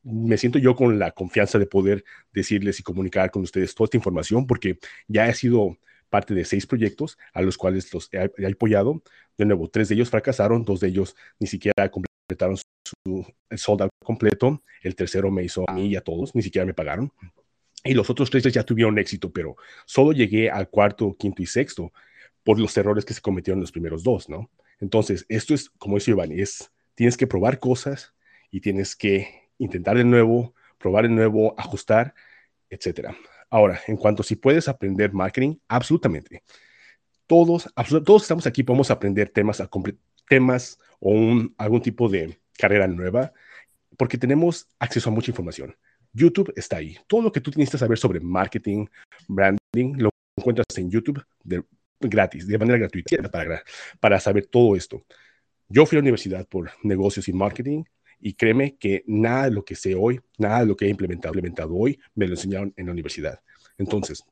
[0.03, 3.97] me siento yo con la confianza de poder decirles y comunicar con ustedes toda esta
[3.97, 4.79] información porque
[5.09, 5.79] ya he sido
[6.11, 9.03] parte de seis proyectos a los cuales los he, apoyado.
[9.37, 13.27] De nuevo, tres de ellos fracasaron, dos de ellos ni siquiera completaron su
[13.57, 17.11] soldado completo, el tercero me hizo a mí y a todos, ni siquiera me pagaron
[17.85, 21.93] y los otros tres ya tuvieron éxito, pero solo llegué al cuarto, quinto y sexto
[22.43, 24.51] por los errores que se cometieron los primeros dos, ¿no?
[24.81, 28.15] Entonces, esto es, como dice Giovanni, es, tienes que probar cosas
[28.51, 29.29] y tienes que
[29.59, 32.15] intentar de nuevo, probar de nuevo, ajustar,
[32.71, 33.17] etcétera.
[33.51, 36.43] Ahora, en cuanto si puedes aprender marketing, absolutamente.
[37.27, 37.73] Todos,
[38.05, 39.63] todos estamos aquí, podemos aprender temas,
[40.29, 41.13] temas o
[41.57, 43.33] algún tipo de carrera nueva,
[43.97, 45.77] porque tenemos acceso a mucha información.
[46.15, 46.97] YouTube está ahí.
[47.07, 48.87] Todo lo que tú tienes que saber sobre marketing,
[49.29, 51.23] branding, lo encuentras en YouTube
[52.01, 53.31] gratis, de manera gratuita,
[54.01, 55.05] para, saber todo esto.
[55.69, 57.85] Yo fui a la universidad por negocios y marketing
[58.21, 61.35] y créeme que nada de lo que sé hoy, nada de lo que he implementado,
[61.35, 63.41] implementado hoy, me lo enseñaron en la universidad.
[63.77, 64.25] Entonces,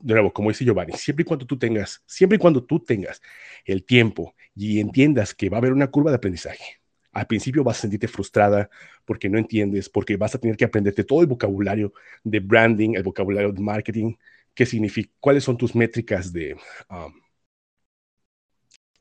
[0.00, 3.22] de nuevo, como dice Giovanni, siempre y cuando tú tengas, siempre y cuando tú tengas
[3.64, 6.80] el tiempo y entiendas que va a haber una curva de aprendizaje,
[7.14, 8.70] al principio vas a sentirte frustrada
[9.04, 11.92] porque no entiendes, porque vas a tener que aprenderte todo el vocabulario
[12.24, 14.14] de branding, el vocabulario de marketing,
[14.54, 16.54] qué significa, cuáles son tus métricas de,
[16.90, 17.12] um,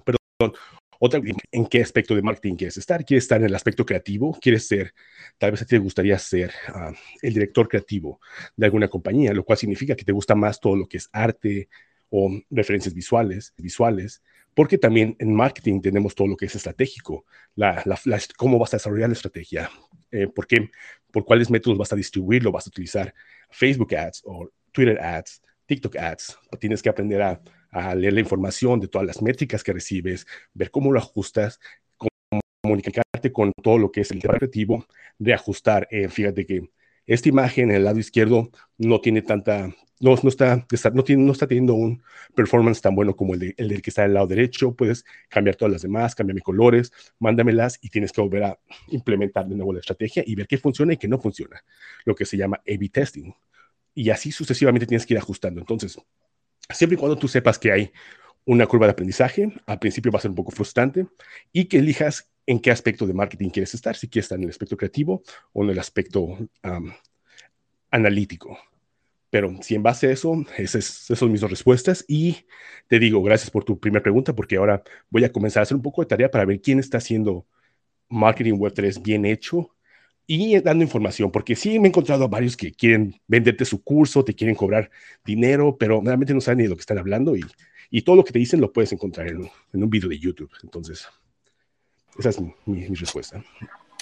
[0.05, 0.53] perdón,
[0.99, 1.21] Otra,
[1.51, 3.03] ¿en qué aspecto de marketing quieres estar?
[3.05, 4.37] ¿Quieres estar en el aspecto creativo?
[4.41, 4.93] ¿Quieres ser,
[5.37, 8.21] tal vez a ti te gustaría ser ah, el director creativo
[8.55, 11.69] de alguna compañía, lo cual significa que te gusta más todo lo que es arte
[12.09, 14.23] o referencias visuales, visuales,
[14.55, 17.25] porque también en marketing tenemos todo lo que es estratégico,
[17.55, 17.83] la,
[18.37, 19.69] cómo vas a desarrollar la estrategia,
[20.11, 20.69] eh, por, qué,
[21.11, 23.13] por cuáles métodos vas a distribuirlo, vas a utilizar
[23.49, 27.41] Facebook Ads o Twitter Ads, TikTok Ads, tienes que aprender a,
[27.95, 31.59] leer la información de todas las métricas que recibes, ver cómo lo ajustas,
[32.61, 34.85] comunicarte con todo lo que es el tema creativo,
[35.17, 35.87] de ajustar.
[35.89, 36.69] Eh, fíjate que
[37.05, 39.73] esta imagen en el lado izquierdo no tiene tanta
[40.03, 42.03] no, no, está, no, tiene, no está teniendo un
[42.35, 44.75] performance tan bueno como el, de, el del que está del lado derecho.
[44.75, 48.59] Puedes cambiar todas las demás, cambiarme colores, mándamelas y tienes que volver a
[48.89, 51.63] implementar de nuevo la estrategia y ver qué funciona y qué no funciona,
[52.03, 53.33] lo que se llama A-B testing.
[53.95, 55.61] Y así sucesivamente tienes que ir ajustando.
[55.61, 55.97] Entonces,
[56.69, 57.91] siempre y cuando tú sepas que hay
[58.43, 61.07] una curva de aprendizaje, al principio va a ser un poco frustrante
[61.53, 64.49] y que elijas en qué aspecto de marketing quieres estar, si quieres estar en el
[64.49, 66.37] aspecto creativo o en el aspecto
[67.91, 68.57] analítico.
[69.29, 72.05] Pero si en base a eso, esas, son mis dos respuestas.
[72.07, 72.45] Y
[72.87, 75.81] te digo, gracias por tu primera pregunta, porque ahora voy a comenzar a hacer un
[75.81, 77.47] poco de tarea para ver quién está haciendo
[78.09, 79.73] marketing web 3 bien hecho
[80.27, 84.23] y dando información, porque sí me he encontrado a varios que quieren venderte su curso,
[84.23, 84.91] te quieren cobrar
[85.25, 87.43] dinero, pero realmente no saben ni de lo que están hablando y,
[88.03, 90.51] todo lo que te dicen lo puedes encontrar en, en un video de YouTube.
[90.63, 91.07] Entonces,
[92.17, 93.43] esa es mi, mi respuesta.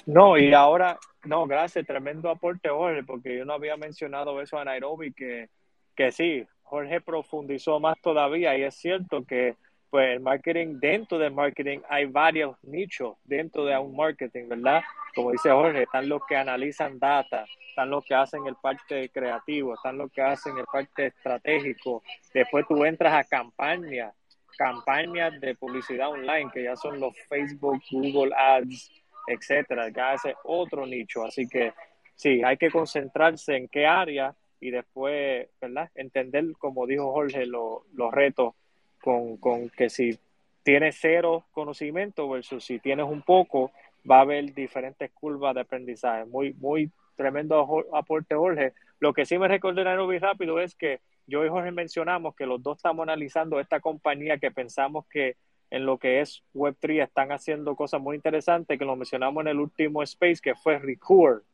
[0.05, 4.65] No, y ahora, no, gracias, tremendo aporte, Jorge, porque yo no había mencionado eso a
[4.65, 5.49] Nairobi, que,
[5.95, 9.55] que sí, Jorge profundizó más todavía y es cierto que
[9.91, 14.81] pues el marketing, dentro del marketing hay varios nichos dentro de un marketing, ¿verdad?
[15.13, 19.73] Como dice Jorge, están los que analizan data, están los que hacen el parte creativo,
[19.73, 22.01] están los que hacen el parte estratégico.
[22.33, 24.13] Después tú entras a campañas,
[24.57, 28.91] campañas de publicidad online, que ya son los Facebook, Google Ads,
[29.27, 31.23] etcétera, ya ese otro nicho.
[31.23, 31.73] Así que
[32.15, 35.89] sí, hay que concentrarse en qué área y después, ¿verdad?
[35.95, 38.53] Entender, como dijo Jorge, los retos
[39.01, 40.17] con, con, que si
[40.63, 43.71] tienes cero conocimiento versus si tienes un poco,
[44.09, 46.25] va a haber diferentes curvas de aprendizaje.
[46.25, 48.73] Muy, muy tremendo aporte, Jorge.
[48.99, 50.99] Lo que sí me recordé muy rápido es que
[51.31, 55.37] yo y Jorge mencionamos que los dos estamos analizando esta compañía que pensamos que
[55.69, 59.59] en lo que es Web3 están haciendo cosas muy interesantes que lo mencionamos en el
[59.59, 61.45] último space que fue Recur.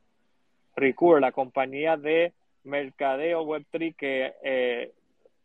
[0.76, 2.34] Recur, la compañía de
[2.64, 4.92] mercadeo Web3 que eh,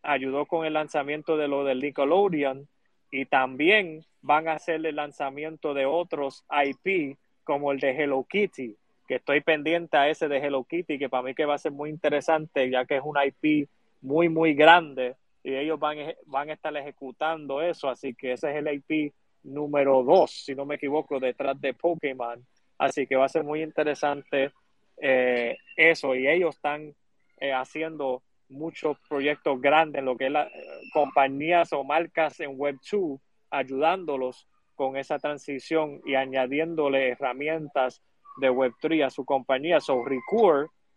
[0.03, 2.67] ayudó con el lanzamiento de lo del Nickelodeon
[3.11, 8.75] y también van a hacer el lanzamiento de otros IP como el de Hello Kitty,
[9.07, 11.73] que estoy pendiente a ese de Hello Kitty, que para mí que va a ser
[11.73, 13.69] muy interesante ya que es un IP
[14.03, 15.97] muy, muy grande y ellos van,
[16.27, 19.13] van a estar ejecutando eso, así que ese es el IP
[19.45, 22.45] número 2, si no me equivoco, detrás de Pokémon,
[22.79, 24.53] así que va a ser muy interesante
[24.99, 26.95] eh, eso, y ellos están
[27.41, 30.51] eh, haciendo muchos proyectos grandes en lo que es eh,
[30.93, 33.19] compañías o marcas en Web2,
[33.51, 38.03] ayudándolos con esa transición y añadiéndole herramientas
[38.39, 39.81] de Web3 a su compañía.
[39.81, 40.03] So,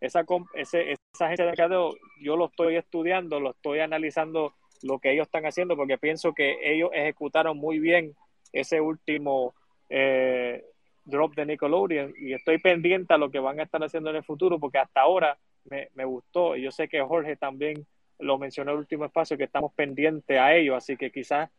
[0.05, 4.53] esa, ese, esa agencia de mercadeo, yo lo estoy estudiando, lo estoy analizando
[4.83, 8.15] lo que ellos están haciendo, porque pienso que ellos ejecutaron muy bien
[8.51, 9.53] ese último
[9.89, 10.63] eh,
[11.05, 14.23] drop de Nickelodeon y estoy pendiente a lo que van a estar haciendo en el
[14.23, 16.55] futuro, porque hasta ahora me, me gustó.
[16.55, 17.85] Y yo sé que Jorge también
[18.19, 21.49] lo mencionó en el último espacio, que estamos pendientes a ello, así que quizás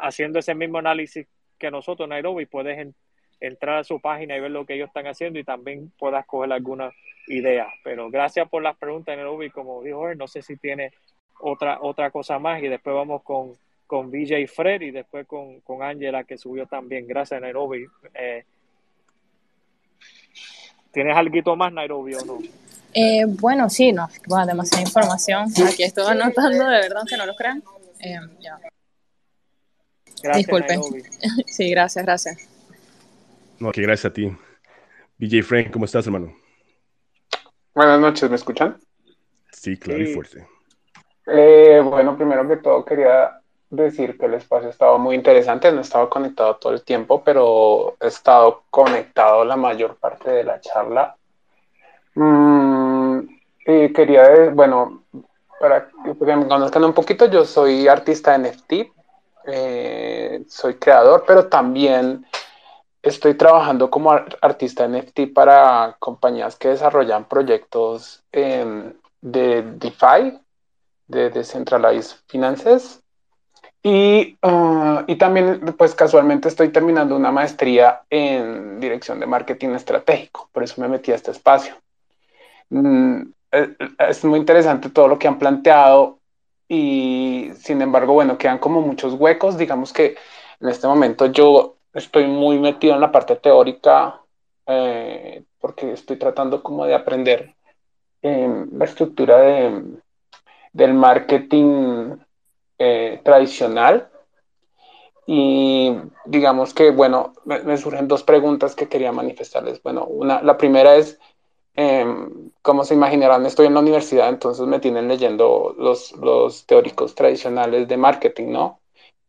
[0.00, 1.26] haciendo ese mismo análisis
[1.58, 2.78] que nosotros, Nairobi, puedes
[3.40, 6.52] entrar a su página y ver lo que ellos están haciendo y también puedas coger
[6.52, 6.92] alguna
[7.26, 7.68] idea.
[7.84, 9.50] Pero gracias por las preguntas, Nairobi.
[9.50, 10.92] Como dijo él, no sé si tiene
[11.40, 13.52] otra, otra cosa más y después vamos con,
[13.86, 17.06] con y Fred y después con, con Angela que subió también.
[17.06, 17.86] Gracias, Nairobi.
[18.14, 18.44] Eh,
[20.92, 22.38] ¿Tienes algo más, Nairobi, o no?
[22.94, 25.50] Eh, bueno, sí, no, bueno, demasiada información.
[25.68, 27.62] Aquí estoy anotando, de verdad, que no lo crean.
[28.00, 28.18] Eh,
[30.34, 30.80] Disculpen.
[31.46, 32.55] sí, gracias, gracias.
[33.58, 34.30] No, que gracias a ti.
[35.18, 36.34] BJ Frank, ¿cómo estás, hermano?
[37.74, 38.76] Buenas noches, ¿me escuchan?
[39.50, 40.46] Sí, claro y fuerte.
[41.26, 45.78] Eh, bueno, primero que todo quería decir que el espacio ha estado muy interesante, no
[45.78, 50.60] he estado conectado todo el tiempo, pero he estado conectado la mayor parte de la
[50.60, 51.16] charla.
[52.14, 53.20] Mm,
[53.66, 55.04] y quería, bueno,
[55.58, 58.92] para que me conozcan un poquito, yo soy artista NFT,
[59.46, 62.26] eh, soy creador, pero también
[63.06, 70.40] Estoy trabajando como artista NFT para compañías que desarrollan proyectos de DeFi,
[71.06, 73.00] de Decentralized Finances.
[73.80, 80.48] Y, ah, y también, pues casualmente estoy terminando una maestría en dirección de marketing estratégico,
[80.50, 81.76] por eso me metí a este espacio.
[82.70, 83.22] Mm,
[83.52, 86.18] eh, es muy interesante todo lo que han planteado
[86.66, 89.56] y sin embargo, bueno, quedan como muchos huecos.
[89.56, 90.16] Digamos que
[90.58, 94.20] en este momento yo estoy muy metido en la parte teórica
[94.66, 97.54] eh, porque estoy tratando como de aprender
[98.22, 99.82] la estructura de,
[100.72, 102.16] del marketing
[102.78, 104.10] eh, tradicional.
[105.26, 105.92] Y
[106.24, 109.82] digamos que, bueno, me, surgen dos preguntas que quería manifestarles.
[109.82, 111.18] Bueno, una, la primera es,
[111.74, 117.14] em, como se imaginarán, estoy en la universidad, entonces me tienen leyendo los, los teóricos
[117.14, 118.80] tradicionales de marketing, ¿no?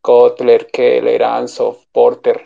[0.02, 2.46] Kotler, Keller, Ansoff, Porter.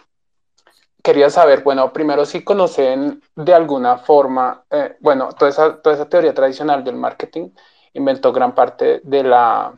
[1.04, 6.08] Quería saber, bueno, primero si conocen de alguna forma, eh, bueno, toda esa, toda esa
[6.10, 7.50] teoría tradicional del marketing
[7.94, 9.74] inventó gran parte de la,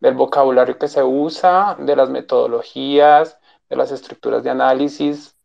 [0.00, 5.36] del vocabulario que se usa, de las metodologías, de las estructuras de análisis,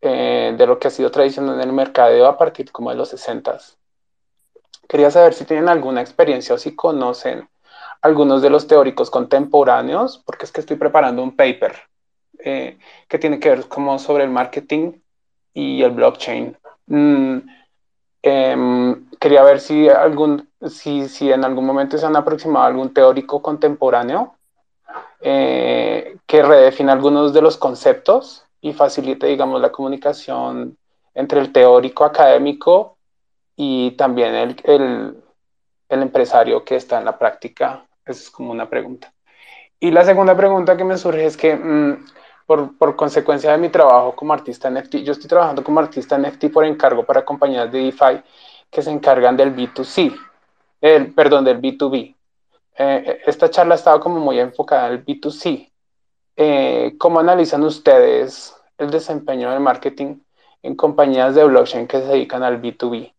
[0.00, 3.10] eh, de lo que ha sido tradicional en el mercadeo a partir como de los
[3.10, 3.58] 60.
[4.88, 7.48] Quería saber si tienen alguna experiencia o si conocen
[8.02, 11.76] algunos de los teóricos contemporáneos, porque es que estoy preparando un paper
[12.44, 14.92] eh, que tiene que ver como sobre el marketing
[15.54, 16.56] y el blockchain.
[16.86, 17.38] Mm,
[18.22, 22.92] em, quería ver si, algún, si, si en algún momento se han aproximado a algún
[22.92, 24.36] teórico contemporáneo
[25.20, 30.76] eh, que redefine algunos de los conceptos y facilite, digamos, la comunicación
[31.14, 32.98] entre el teórico académico
[33.56, 35.16] y también el, el,
[35.88, 37.86] el empresario que está en la práctica.
[38.04, 39.12] Esa es como una pregunta.
[39.80, 42.06] Y la segunda pregunta que me surge es que mm,
[42.46, 46.64] por, consecuencia de mi trabajo como artista NFT, yo estoy trabajando como artista NFT por
[46.64, 48.22] encargo para compañías de DeFi
[48.70, 50.16] que se encargan del B2C,
[50.80, 52.14] el, perdón, del B2B.
[52.78, 55.70] Eh, esta charla estaba como muy enfocada en el B2C.
[56.36, 60.20] Eh, ¿Cómo analizan ustedes el desempeño del marketing
[60.62, 63.12] en compañías de blockchain que se dedican al B2B?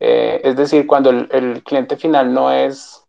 [0.00, 3.04] Eh, es decir, cuando el, cliente final no es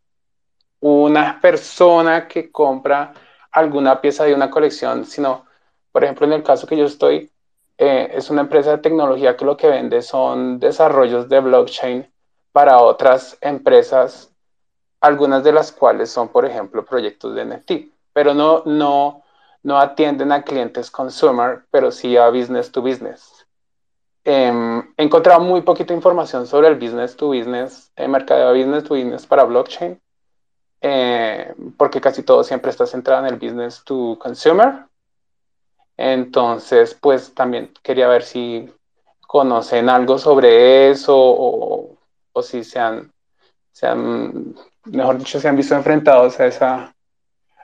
[0.79, 3.13] una persona que compra
[3.51, 5.45] alguna pieza de una colección, sino,
[5.91, 7.31] por ejemplo, en el caso que yo estoy,
[7.77, 12.11] eh, es una empresa de tecnología que lo que vende son desarrollos de blockchain
[12.51, 14.33] para otras empresas,
[15.01, 17.71] algunas de las cuales son, por ejemplo, proyectos de NFT,
[18.13, 19.23] pero no, no,
[19.63, 23.47] no atienden a clientes consumer, pero sí a business to business.
[24.25, 28.83] Eh, he encontrado muy poquita información sobre el business to business, el mercado de business
[28.83, 29.99] to business para blockchain,
[30.81, 34.85] eh, porque casi todo siempre está centrado en el business to consumer.
[35.97, 38.71] Entonces, pues también quería ver si
[39.21, 41.97] conocen algo sobre eso o,
[42.31, 43.11] o si se han,
[43.71, 46.95] se han, mejor dicho, se han visto enfrentados a esa,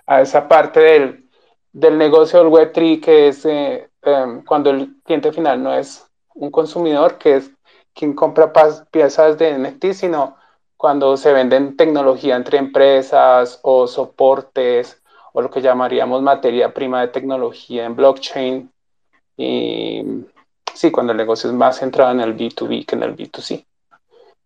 [0.06, 1.30] a esa parte del,
[1.72, 6.06] del negocio del Web3 que es eh, eh, cuando el cliente final no es
[6.36, 7.52] un consumidor, que es
[7.94, 8.52] quien compra
[8.92, 10.38] piezas de NFT, sino
[10.86, 15.02] cuando se venden tecnología entre empresas o soportes
[15.34, 18.72] o lo que llamaríamos materia prima de tecnología en blockchain.
[19.36, 20.04] Y
[20.76, 23.66] sí, cuando el negocio es más centrado en el B2B que en el B2C.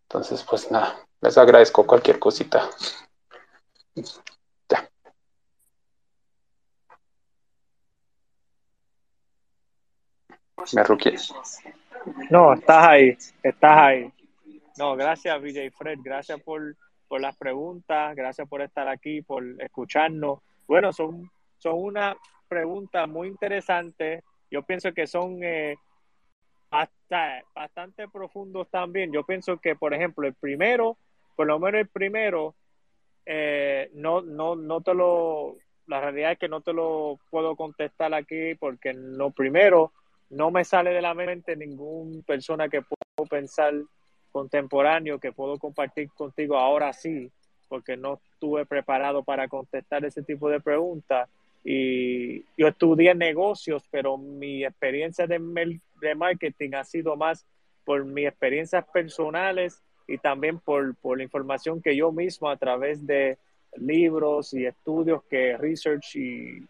[0.04, 2.70] Entonces, pues nada, les agradezco cualquier cosita.
[4.70, 4.90] Ya.
[10.72, 11.18] Me ruqué.
[12.30, 14.14] No, estás ahí, estás ahí.
[14.80, 16.00] No, gracias, VJ Fred.
[16.02, 16.78] Gracias por,
[17.10, 20.40] por las preguntas, gracias por estar aquí, por escucharnos.
[20.68, 22.16] Bueno, son, son una
[22.48, 24.24] pregunta muy interesante.
[24.50, 25.76] Yo pienso que son eh,
[26.72, 29.12] bastante, profundos también.
[29.12, 30.96] Yo pienso que, por ejemplo, el primero,
[31.36, 32.56] por lo menos el primero,
[33.26, 35.58] eh, no, no, no te lo,
[35.88, 39.92] la realidad es que no te lo puedo contestar aquí porque lo primero
[40.30, 43.74] no me sale de la mente ninguna persona que puedo pensar
[44.32, 47.32] contemporáneo que puedo compartir contigo ahora sí,
[47.68, 51.30] porque no estuve preparado para contestar ese tipo de preguntas.
[51.64, 55.40] Y yo estudié negocios, pero mi experiencia de,
[56.16, 57.46] marketing ha sido más
[57.86, 63.06] por mis experiencias personales y también por, por la información que yo mismo a través
[63.06, 63.38] de
[63.76, 66.66] libros y estudios que research y,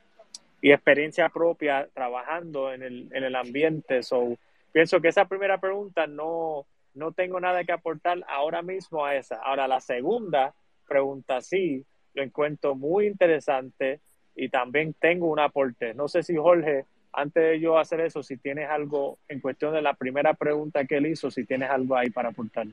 [0.61, 4.03] y experiencia propia trabajando en el, en el ambiente.
[4.03, 4.37] So,
[4.71, 6.65] pienso que esa primera pregunta no,
[6.99, 9.37] no tengo nada que aportar ahora mismo a esa.
[9.37, 10.53] Ahora, la segunda
[10.87, 14.01] pregunta sí, lo encuentro muy interesante
[14.35, 15.93] y también tengo un aporte.
[15.93, 19.81] No sé si Jorge, antes de yo hacer eso, si tienes algo en cuestión de
[19.81, 22.67] la primera pregunta que él hizo, si tienes algo ahí para aportar.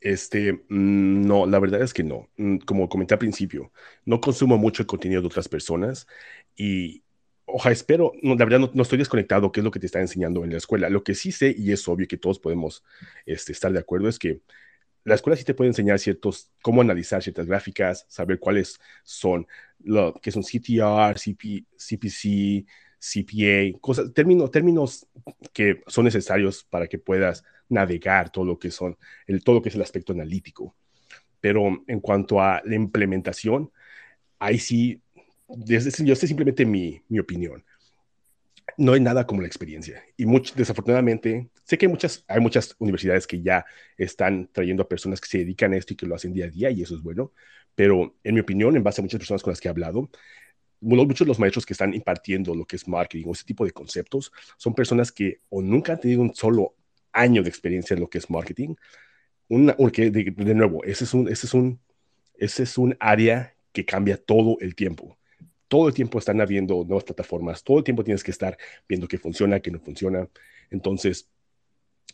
[0.00, 2.28] Este, mm, no, la verdad es que no.
[2.36, 3.72] Mm, como comenté al principio,
[4.04, 6.06] no consumo mucho el contenido de otras personas
[6.56, 7.02] y,
[7.52, 10.44] ojalá espero, no, la verdad no, estoy desconectado, qué es lo que te está enseñando
[10.44, 10.88] en la escuela.
[10.90, 12.84] Lo que sí sé, y es obvio que todos podemos
[13.26, 14.40] este, estar de acuerdo, es que
[15.04, 19.46] la escuela sí te puede enseñar ciertos, cómo analizar ciertas gráficas, saber cuáles son,
[19.80, 22.66] lo que son CTR, CP, CPC,
[22.98, 25.08] CPA, cosas, términos, términos
[25.52, 28.96] que son necesarios para que puedas navegar todo lo que son,
[29.26, 30.76] el, todo lo que es el aspecto analítico.
[31.40, 33.72] Pero en cuanto a la implementación,
[34.38, 35.02] ahí sí,
[35.56, 37.64] yo sé simplemente mi, mi opinión.
[38.78, 40.02] No hay nada como la experiencia.
[40.16, 43.64] Y mucho, desafortunadamente, sé que hay muchas, hay muchas universidades que ya
[43.96, 46.48] están trayendo a personas que se dedican a esto y que lo hacen día a
[46.48, 47.32] día, y eso es bueno.
[47.74, 50.08] Pero en mi opinión, en base a muchas personas con las que he hablado,
[50.82, 53.70] muchos de los maestros que están impartiendo lo que es marketing o ese tipo de
[53.70, 56.74] conceptos son personas que o nunca han tenido un solo
[57.12, 58.74] año de experiencia en lo que es marketing,
[59.48, 61.80] una, porque de, nuevo, ese es, un, ese, es un,
[62.34, 65.18] ese es un área que cambia todo el tiempo.
[65.72, 69.16] Todo el tiempo están habiendo nuevas plataformas, todo el tiempo tienes que estar viendo qué
[69.16, 70.28] funciona, qué no funciona.
[70.70, 71.30] Entonces,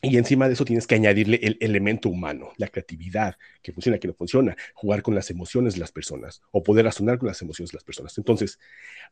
[0.01, 4.07] y encima de eso tienes que añadirle el elemento humano, la creatividad, que funciona, que
[4.07, 7.73] no funciona, jugar con las emociones de las personas o poder razonar con las emociones
[7.73, 8.17] de las personas.
[8.17, 8.61] Entonces,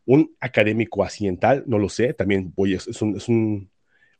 [0.04, 3.68] un académico accidental, no lo sé, también voy, es, es un,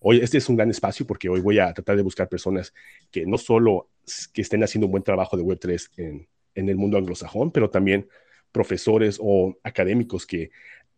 [0.01, 2.74] hoy este es un gran espacio porque hoy voy a tratar de buscar personas
[3.12, 3.90] que no solo
[4.32, 6.27] que estén haciendo un buen trabajo de Web3 en,
[6.57, 8.09] en el mundo anglosajón, pero también
[8.56, 10.50] profesores o académicos que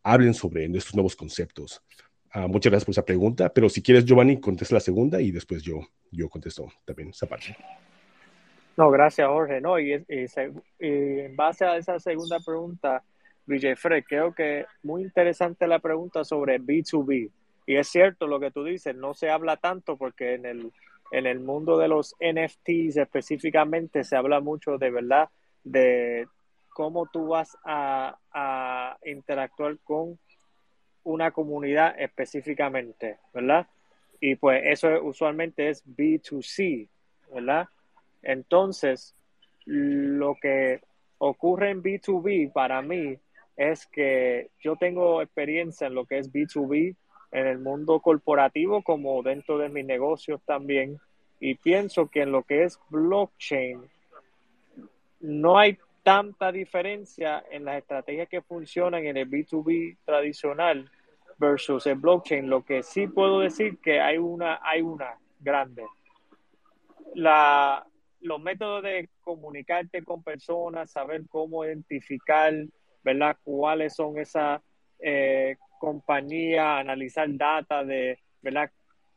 [0.05, 1.83] hablen sobre estos nuevos conceptos.
[2.31, 5.61] Ah, muchas gracias por esa pregunta, pero si quieres, Giovanni, contesta la segunda y después
[5.63, 5.81] yo,
[6.13, 7.57] yo contesto también esa parte.
[8.77, 9.61] No, gracias, Jorge.
[9.61, 9.93] No, y,
[10.79, 13.03] en base a esa segunda pregunta,
[13.45, 17.29] Villefred, creo que muy interesante la pregunta sobre B2B.
[17.67, 20.73] Y es cierto lo que tú dices, no se habla tanto porque en el,
[21.11, 25.29] en el mundo de los NFTs específicamente se habla mucho de verdad
[25.65, 26.29] de
[26.79, 30.17] cómo tú vas a, interactuar con
[31.03, 33.67] una comunidad específicamente, ¿verdad?
[34.21, 36.89] Y pues eso usualmente es B2C,
[37.35, 37.67] ¿verdad?
[38.23, 39.17] Entonces,
[39.65, 40.81] lo que
[41.19, 43.19] ocurre en B2B para mí
[43.57, 46.95] es que yo tengo experiencia en lo que es B2B
[47.33, 51.01] en el mundo corporativo como dentro de mis negocios también
[51.41, 53.83] y pienso que en lo que es blockchain
[55.21, 55.77] no hay
[56.09, 60.91] tanta diferencia en las estrategias que funcionan en el B2B tradicional
[61.37, 65.85] versus el blockchain, lo que sí puedo decir que hay una, hay una grande.
[67.15, 67.87] La,
[68.23, 72.55] los métodos de comunicarte con personas, saber cómo identificar,
[73.05, 73.37] ¿verdad?
[73.45, 74.63] Cuáles son esas
[75.01, 78.71] eh, compañías, analizar data de, ¿verdad?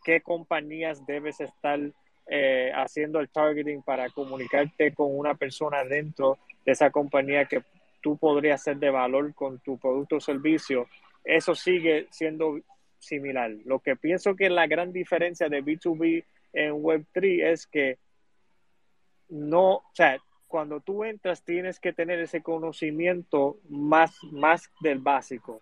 [0.04, 1.80] ¿Qué compañías debes estar
[2.28, 7.64] eh, haciendo el targeting para comunicarte con una persona dentro de esa compañía que
[8.02, 10.88] tú podrías ser de valor con tu producto o servicio?
[11.24, 12.60] eso sigue siendo
[13.00, 13.52] similar.
[13.66, 17.98] Lo que pienso que la gran diferencia de B2B en Web3 es que
[19.30, 20.18] no, o sea,
[20.48, 25.62] cuando tú entras tienes que tener ese conocimiento más, más del básico,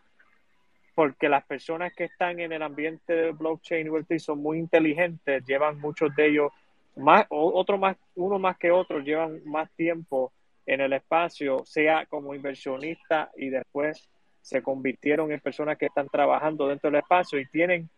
[0.96, 5.46] porque las personas que están en el ambiente de blockchain y Web3 son muy inteligentes,
[5.46, 6.52] llevan muchos de ellos,
[6.96, 10.34] más, otro más, uno más que otro, llevan más tiempo
[10.70, 14.08] en el espacio, sea como inversionista y después
[14.40, 17.90] se convirtieron en personas que están trabajando dentro del espacio y tienen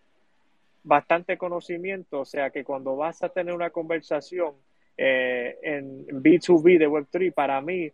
[0.81, 4.55] bastante conocimiento, o sea que cuando vas a tener una conversación
[4.95, 7.91] eh, en B2B de Web3, para mí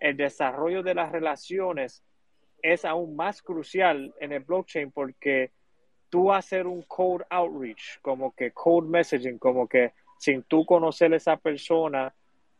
[0.00, 2.02] el desarrollo de las relaciones
[2.62, 5.50] es aún más crucial en el blockchain porque
[6.08, 11.16] tú hacer un code outreach, como que code messaging, como que sin tú conocer a
[11.16, 12.14] esa persona,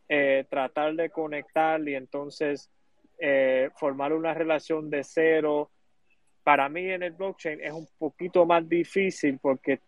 [0.08, 2.70] eh, tratar de conectar y entonces
[3.18, 5.70] eh, formar una relación de cero.
[6.42, 9.80] Para mí en el blockchain es un poquito más difícil porque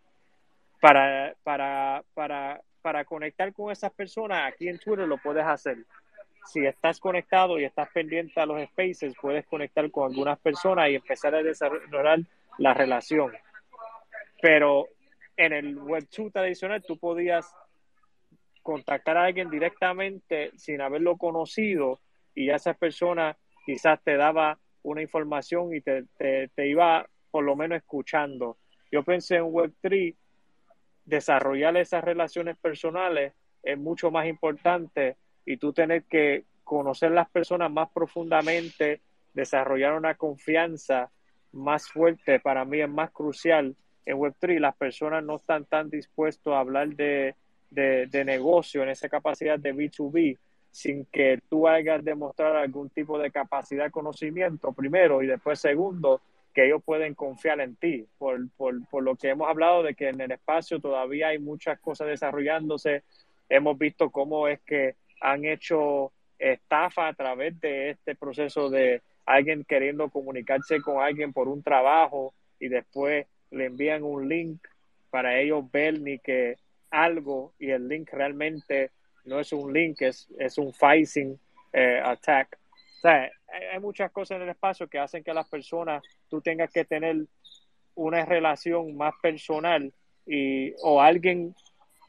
[0.81, 5.77] para, para, para, para conectar con esas personas aquí en Twitter lo puedes hacer.
[6.45, 10.95] Si estás conectado y estás pendiente a los spaces, puedes conectar con algunas personas y
[10.95, 12.19] empezar a desarrollar
[12.57, 13.33] la relación.
[14.41, 14.87] Pero
[15.35, 17.53] en el Web2 tradicional tú podías
[18.67, 22.01] contactar a alguien directamente sin haberlo conocido
[22.35, 27.77] y esa persona quizás te daba una información y te, te, iba por lo menos
[27.77, 28.57] escuchando.
[28.91, 30.13] Yo pensé en Web3,
[31.05, 33.31] desarrollar esas relaciones personales
[33.63, 35.15] es mucho más importante
[35.45, 38.99] y tú tener que conocer las personas más profundamente,
[39.33, 41.09] desarrollar una confianza
[41.53, 44.59] más fuerte, para mí es más crucial en Web3.
[44.59, 47.33] Las personas no están tan dispuestos a hablar de
[47.69, 50.37] de, negocio, en esa capacidad de B2B,
[50.71, 56.21] sin que tú hayas demostrar algún tipo de capacidad, conocimiento, primero, y después, segundo,
[56.53, 60.09] que ellos pueden confiar en ti, por, por, por, lo que hemos hablado de que
[60.09, 63.03] en el espacio todavía hay muchas cosas desarrollándose.
[63.49, 69.65] Hemos visto cómo es que han hecho estafa a través de este proceso de alguien
[69.65, 74.59] queriendo comunicarse con alguien por un trabajo y después le envían un link
[75.09, 76.57] para ellos ver ni que
[76.89, 78.91] algo y el link realmente
[79.25, 81.39] no es un link, es, es un phishing
[81.73, 82.57] eh, attack.
[82.97, 83.31] O sea,
[83.71, 87.17] hay muchas cosas en el espacio que hacen que las personas, tú tengas que tener
[87.95, 89.93] una relación más personal
[90.25, 91.55] y, o alguien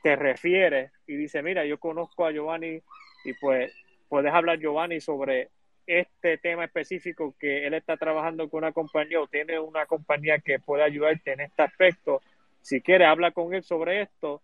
[0.03, 2.81] te refiere y dice, mira, yo conozco a Giovanni
[3.25, 3.73] y pues
[4.09, 5.51] puedes hablar Giovanni sobre
[5.87, 10.59] este tema específico que él está trabajando con una compañía o tiene una compañía que
[10.59, 12.21] puede ayudarte en este aspecto.
[12.61, 14.43] Si quiere, habla con él sobre esto.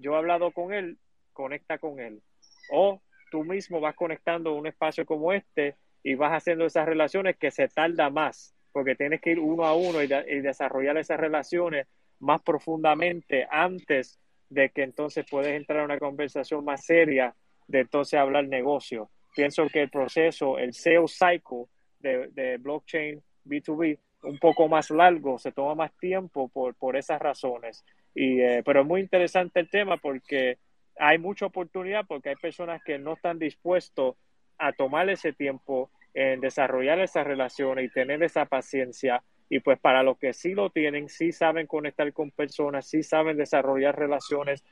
[0.00, 0.98] Yo he hablado con él,
[1.32, 2.22] conecta con él.
[2.70, 3.00] O
[3.30, 7.68] tú mismo vas conectando un espacio como este y vas haciendo esas relaciones que se
[7.68, 11.86] tarda más, porque tienes que ir uno a uno y, desarrollar esas relaciones
[12.20, 14.18] más profundamente antes
[14.48, 17.34] de que entonces puedes entrar a una conversación más seria
[17.66, 19.10] de entonces hablar negocio.
[19.34, 21.66] Pienso que el proceso, el sales cycle
[22.00, 27.20] de, de blockchain B2B, un poco más largo, se toma más tiempo por, por esas
[27.20, 27.84] razones.
[28.20, 30.58] Y, eh, pero es muy interesante el tema porque
[30.96, 34.16] hay mucha oportunidad porque hay personas que no están dispuestos
[34.58, 39.22] a tomar ese tiempo en desarrollar esas relaciones y tener esa paciencia.
[39.48, 43.36] Y pues para los que sí lo tienen, sí saben conectar con personas, sí saben
[43.36, 44.64] desarrollar relaciones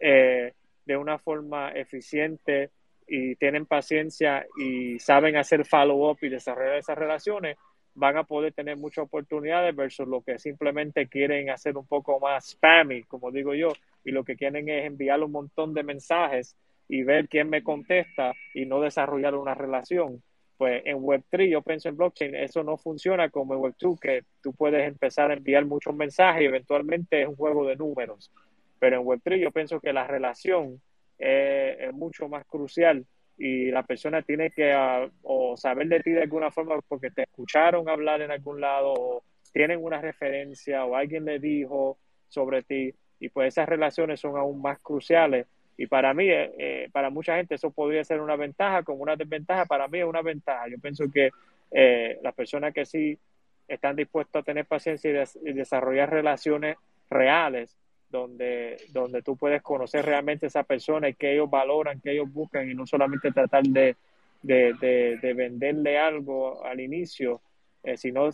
[0.00, 0.54] eh,
[0.86, 2.70] de una forma eficiente
[3.06, 7.58] y tienen paciencia y saben hacer follow-up y desarrollar esas relaciones,
[7.94, 12.50] van a poder tener muchas oportunidades versus lo que simplemente quieren hacer un poco más
[12.50, 13.72] spammy, como digo yo,
[14.04, 16.56] y lo que quieren es enviar un montón de mensajes
[16.88, 20.22] y ver quién me contesta y no desarrollar una relación.
[20.56, 24.52] Pues en Web3, yo pienso en blockchain, eso no funciona como en Web2, que tú
[24.52, 28.30] puedes empezar a enviar muchos mensajes y eventualmente es un juego de números.
[28.78, 30.80] Pero en Web3 yo pienso que la relación
[31.18, 33.06] es mucho más crucial
[33.36, 37.22] y la persona tiene que uh, o saber de ti de alguna forma porque te
[37.22, 41.98] escucharon hablar en algún lado o tienen una referencia o alguien le dijo
[42.28, 45.46] sobre ti y pues esas relaciones son aún más cruciales
[45.76, 49.16] y para mí, eh, eh, para mucha gente eso podría ser una ventaja como una
[49.16, 50.68] desventaja, para mí es una ventaja.
[50.68, 51.30] Yo pienso que
[51.72, 53.18] eh, las personas que sí
[53.66, 55.10] están dispuestas a tener paciencia
[55.42, 56.76] y desarrollar relaciones
[57.10, 57.76] reales
[58.14, 62.32] donde, donde tú puedes conocer realmente a esa persona y que ellos valoran, que ellos
[62.32, 63.96] buscan y no solamente tratar de,
[64.40, 67.40] de, de, venderle algo al inicio,
[67.82, 68.30] eh, sino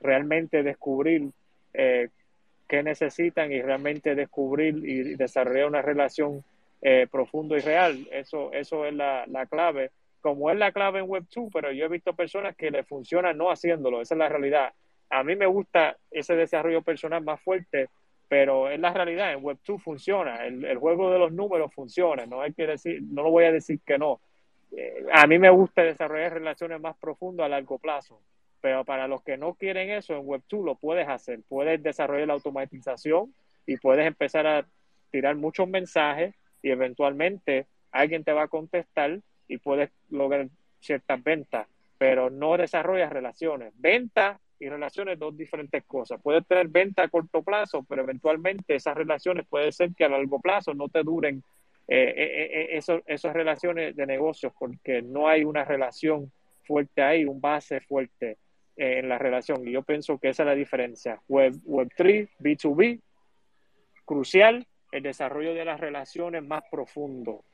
[0.00, 1.30] realmente descubrir
[1.74, 2.08] eh,
[2.66, 6.42] qué necesitan y realmente descubrir y desarrollar una relación
[6.80, 8.08] eh, profunda y real.
[8.10, 9.90] Eso, eso es la, la clave.
[10.22, 13.50] Como es la clave en Web2, pero yo he visto personas que le funcionan no
[13.50, 14.72] haciéndolo, esa es la realidad.
[15.10, 17.88] A mí me gusta ese desarrollo personal más fuerte
[18.30, 22.52] pero es la realidad, en Web2 funciona, el, juego de los números funciona, no hay
[22.52, 24.20] que decir, no lo voy a decir que no.
[24.70, 28.20] Eh, a mí me gusta desarrollar relaciones más profundas a largo plazo,
[28.60, 32.34] pero para los que no quieren eso, en Web2 lo puedes hacer, puedes desarrollar la
[32.34, 33.34] automatización
[33.66, 34.64] y puedes empezar a
[35.10, 36.32] tirar muchos mensajes
[36.62, 40.46] y eventualmente alguien te va a contestar y puedes lograr
[40.78, 41.66] ciertas ventas,
[41.98, 43.72] pero no desarrollas relaciones.
[43.74, 46.20] Ventas y relaciones dos diferentes cosas.
[46.22, 50.38] Puedes tener venta a corto plazo, pero eventualmente esas relaciones puede ser que a largo
[50.38, 51.42] plazo no te duren
[51.88, 56.30] eh, eh, eh esas relaciones de negocios porque no hay una relación
[56.62, 58.36] fuerte ahí, un base fuerte
[58.76, 59.66] eh, en la relación.
[59.66, 61.20] Y yo pienso que esa es la diferencia.
[61.26, 63.00] Web, Web3, B2B,
[64.04, 67.44] crucial el desarrollo de las relaciones más profundo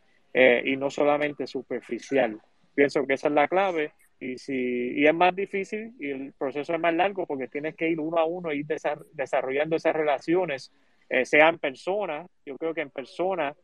[0.65, 2.39] y no solamente superficial.
[2.74, 6.72] Pienso que esa es la clave y, si, y es más difícil y el proceso
[6.72, 8.66] es más largo porque tienes que ir uno a uno y ir
[9.12, 10.72] desarrollando esas relaciones,
[11.09, 12.26] eh, sea en persona.
[12.44, 13.55] Yo creo que en persona,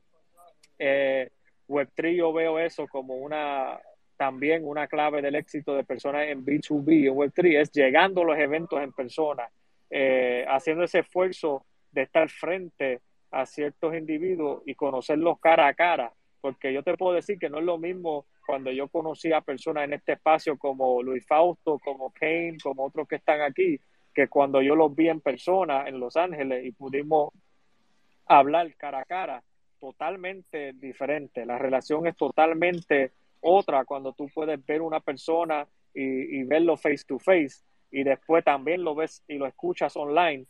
[0.78, 1.30] eh,
[1.68, 3.80] Web3 yo veo eso como una
[4.16, 8.38] también una clave del éxito de personas en B2B, en Web3, es llegando a los
[8.38, 9.48] eventos en persona,
[9.90, 13.00] eh, haciendo ese esfuerzo de estar frente
[13.32, 17.58] a ciertos individuos y conocerlos cara a cara, porque yo te puedo decir que no
[17.58, 22.10] es lo mismo cuando yo conocí a personas en este espacio como Luis Fausto, como
[22.12, 23.78] Kane, como otros que están aquí,
[24.14, 27.32] que cuando yo los vi en persona en Los Ángeles y pudimos
[28.26, 29.42] hablar cara a cara,
[29.80, 31.46] totalmente diferente.
[31.46, 37.04] La relación es totalmente otra cuando tú puedes ver una persona y, y verlo face
[37.06, 37.62] to face
[37.92, 40.46] y después también lo ves y lo escuchas online.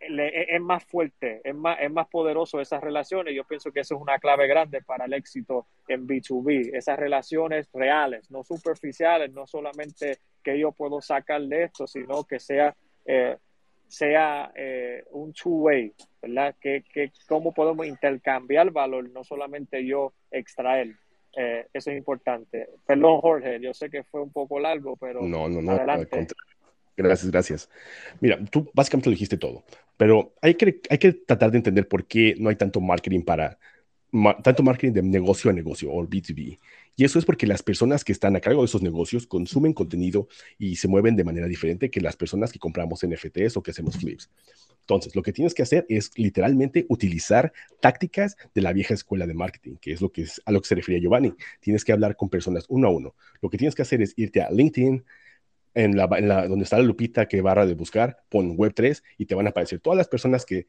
[0.00, 3.34] Es más fuerte, es más, es más poderoso esas relaciones.
[3.34, 7.68] Yo pienso que eso es una clave grande para el éxito en B2B, esas relaciones
[7.72, 12.74] reales, no superficiales, no solamente que yo puedo sacar de esto, sino que sea,
[13.06, 13.36] eh,
[13.86, 15.92] sea eh, un two-way,
[16.22, 16.54] ¿verdad?
[16.60, 20.94] Que, que cómo podemos intercambiar valor, no solamente yo extraer.
[21.36, 22.68] Eh, eso es importante.
[22.86, 26.26] Perdón, Jorge, yo sé que fue un poco largo, pero no, no, no, adelante.
[26.98, 27.70] Gracias, gracias.
[28.20, 29.62] Mira, tú básicamente lo dijiste todo,
[29.96, 33.58] pero hay que, hay que tratar de entender por qué no hay tanto marketing para
[34.42, 36.58] tanto marketing de negocio a negocio o B2B.
[36.96, 40.28] Y eso es porque las personas que están a cargo de esos negocios consumen contenido
[40.58, 43.96] y se mueven de manera diferente que las personas que compramos NFTs o que hacemos
[43.96, 44.30] flips.
[44.80, 49.34] Entonces, lo que tienes que hacer es literalmente utilizar tácticas de la vieja escuela de
[49.34, 51.34] marketing, que es, lo que es a lo que se refería Giovanni.
[51.60, 53.14] Tienes que hablar con personas uno a uno.
[53.40, 55.04] Lo que tienes que hacer es irte a LinkedIn,
[55.78, 56.08] en la,
[56.48, 59.78] donde está la lupita que barra de buscar, pon Web3 y te van a aparecer
[59.78, 60.66] todas las personas que,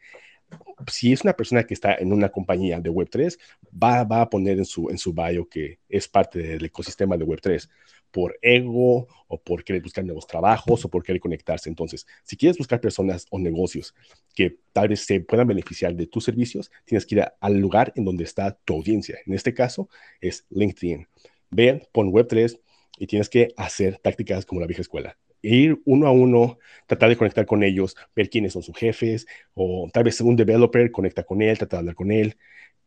[0.88, 3.38] si es una persona que está en una compañía de Web3,
[3.72, 7.26] va, va a poner en su, en su bio que es parte del ecosistema de
[7.26, 7.68] Web3
[8.11, 11.69] por ego o por querer buscar nuevos trabajos o por querer conectarse.
[11.69, 13.95] Entonces, si quieres buscar personas o negocios
[14.36, 18.06] que tal vez se puedan beneficiar de tus servicios, tienes que ir al lugar en
[18.06, 19.18] donde está tu audiencia.
[19.26, 19.90] En este caso
[20.22, 21.07] es LinkedIn.
[21.49, 22.60] Ve, pon Web3,
[22.99, 25.17] y tienes que hacer tácticas como la vieja escuela.
[25.41, 29.89] Ir uno a uno, tratar de conectar con ellos, ver quiénes son sus jefes, o
[29.91, 32.38] tal vez un developer conecta con él, trata de hablar con él.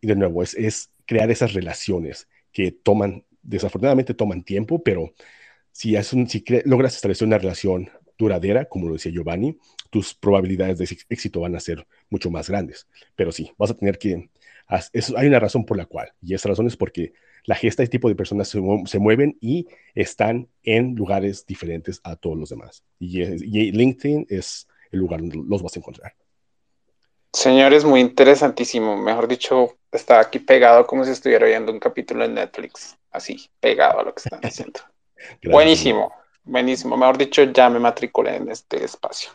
[0.01, 5.15] Y de nuevo, es, es crear esas relaciones que toman, desafortunadamente toman tiempo, pero
[5.73, 9.59] si, es un, si logras establecer una relación duradera, como lo decía Giovanni,
[9.91, 12.87] tus probabilidades de éxito van a ser mucho más grandes.
[13.17, 14.29] Pero sí, vas a tener que...
[14.69, 17.15] hay una razón por la cual, y esa razón es porque
[17.45, 22.39] la gesta, este tipo de personas se, mueven y están en lugares diferentes a todos
[22.39, 22.85] los demás.
[22.99, 23.25] Y,
[23.73, 26.15] LinkedIn es el lugar donde los vas a encontrar.
[27.33, 28.97] Señores, muy interesantísimo.
[28.97, 32.97] Mejor dicho, está aquí pegado como si estuviera viendo un capítulo en Netflix.
[33.11, 34.81] Así, pegado a lo que están haciendo.
[35.51, 36.13] buenísimo,
[36.45, 36.97] buenísimo.
[36.97, 39.31] Mejor dicho, ya me matriculé en este espacio.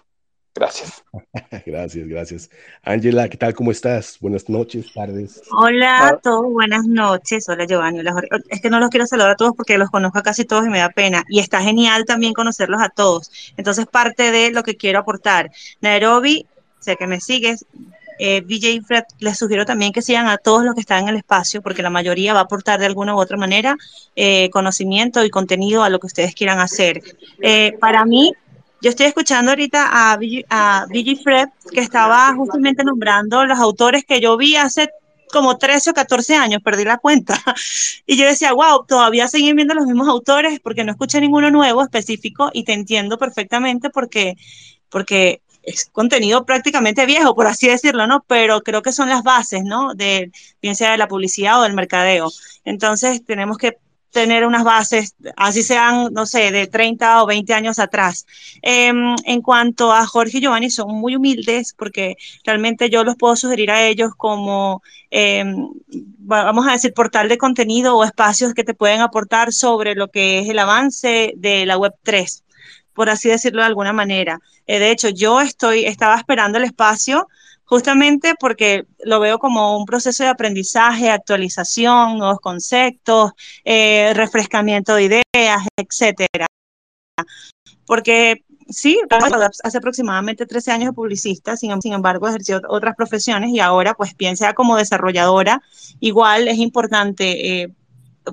[0.58, 1.04] Gracias.
[1.68, 2.50] gracias, gracias.
[2.82, 3.54] Ángela, ¿qué tal?
[3.54, 4.18] ¿Cómo estás?
[4.20, 5.44] Buenas noches, tardes.
[5.52, 7.48] Hola a todos, buenas noches.
[7.48, 8.30] Hola Giovanni, hola Jorge.
[8.50, 10.70] Es que no los quiero saludar a todos porque los conozco a casi todos y
[10.70, 11.24] me da pena.
[11.30, 13.54] Y está genial también conocerlos a todos.
[13.56, 15.52] Entonces, parte de lo que quiero aportar.
[15.80, 16.48] Nairobi,
[16.80, 17.64] sé que me sigues.
[18.18, 21.18] Eh, DJ Fred, les sugiero también que sigan a todos los que están en el
[21.18, 23.78] espacio, porque la mayoría va a aportar de alguna u otra manera
[24.16, 27.04] eh, conocimiento y contenido a lo que ustedes quieran hacer.
[27.44, 28.34] Eh, para mí,
[28.82, 30.88] yo estoy escuchando ahorita a, a
[31.24, 34.90] Fred, que estaba justamente nombrando los autores que yo vi hace
[35.32, 37.38] como 13 o 14 años, perdí la cuenta.
[38.06, 41.84] Y yo decía, wow, todavía siguen viendo los mismos autores porque no escuché ninguno nuevo
[41.84, 44.36] específico y te entiendo perfectamente porque,
[44.90, 48.24] porque es contenido prácticamente viejo, por así decirlo, ¿no?
[48.28, 49.94] Pero creo que son las bases, ¿no?
[49.94, 50.32] De,
[50.62, 52.32] bien sea de la publicidad o del mercadeo.
[52.64, 53.78] Entonces tenemos que
[54.18, 58.26] tener unas bases, así sean, no sé, de 30 o 20 años atrás.
[58.64, 63.36] Em, en cuanto a Jorge y Giovanni, son muy humildes porque realmente yo los puedo
[63.36, 64.82] sugerir a ellos como,
[65.12, 65.70] em,
[66.18, 70.40] vamos a decir, portal de contenido o espacios que te pueden aportar sobre lo que
[70.40, 72.44] es el avance de la Web 3
[72.94, 74.40] por así decirlo de alguna manera.
[74.66, 77.28] Eh, de hecho, yo estoy, estaba esperando el espacio
[77.68, 83.34] justamente porque lo veo como un proceso de aprendizaje, actualización, nuevos conceptos,
[83.66, 86.48] eh, refrescamiento de ideas, etcétera.
[87.86, 89.00] Porque sí,
[89.64, 94.54] hace aproximadamente 13 años de publicista, sin, embargo ejerció otras profesiones y ahora pues piensa
[94.54, 95.62] como desarrolladora,
[96.00, 97.74] igual es importante eh,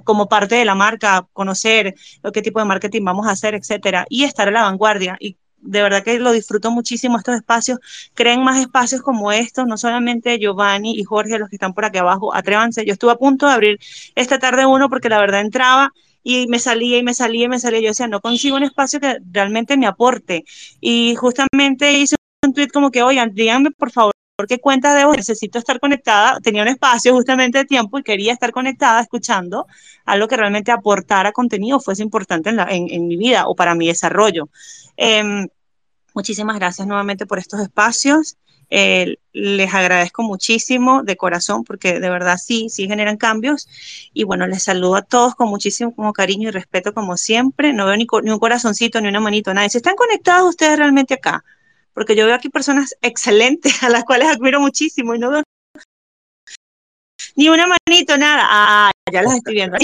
[0.04, 1.94] como parte de la marca conocer
[2.32, 5.18] qué tipo de marketing vamos a hacer, etcétera, y estar a la vanguardia.
[5.64, 7.78] De verdad que lo disfruto muchísimo estos espacios.
[8.14, 11.98] Creen más espacios como estos, no solamente Giovanni y Jorge, los que están por aquí
[11.98, 12.84] abajo, atrévanse.
[12.84, 13.80] Yo estuve a punto de abrir
[14.14, 15.92] esta tarde uno porque la verdad entraba
[16.22, 17.80] y me salía y me salía y me salía.
[17.80, 20.44] Yo decía, no consigo un espacio que realmente me aporte.
[20.80, 24.14] Y justamente hice un tweet como que, oigan, díganme por favor
[24.48, 28.50] qué cuenta debo, necesito estar conectada, tenía un espacio justamente de tiempo y quería estar
[28.50, 29.66] conectada escuchando
[30.04, 32.58] algo que realmente aportara contenido, fuese importante en,
[32.90, 34.48] en, mi vida o para mi desarrollo.
[34.96, 35.46] Em,
[36.14, 38.36] muchísimas gracias nuevamente por estos espacios.
[38.70, 43.68] Eh, les agradezco muchísimo de corazón porque de verdad sí, sí generan cambios.
[44.12, 47.72] Y bueno, les saludo a todos con muchísimo cariño y respeto como siempre.
[47.72, 49.70] No veo ni, un corazoncito, ni una manito, nadie.
[49.70, 51.44] Si están conectados ustedes realmente acá,
[51.94, 55.42] porque yo veo aquí personas excelentes a las cuales admiro muchísimo y no veo
[57.36, 58.42] ni una manito, nada.
[58.46, 59.76] Ah, ya las estoy viendo.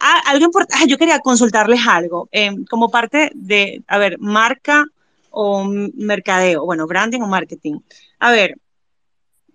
[0.00, 2.28] Ah, algo importante, ah, yo quería consultarles algo.
[2.32, 4.84] Em, como parte de, a ver, marca
[5.30, 7.78] o mercadeo, bueno, branding o marketing.
[8.18, 8.56] A ver,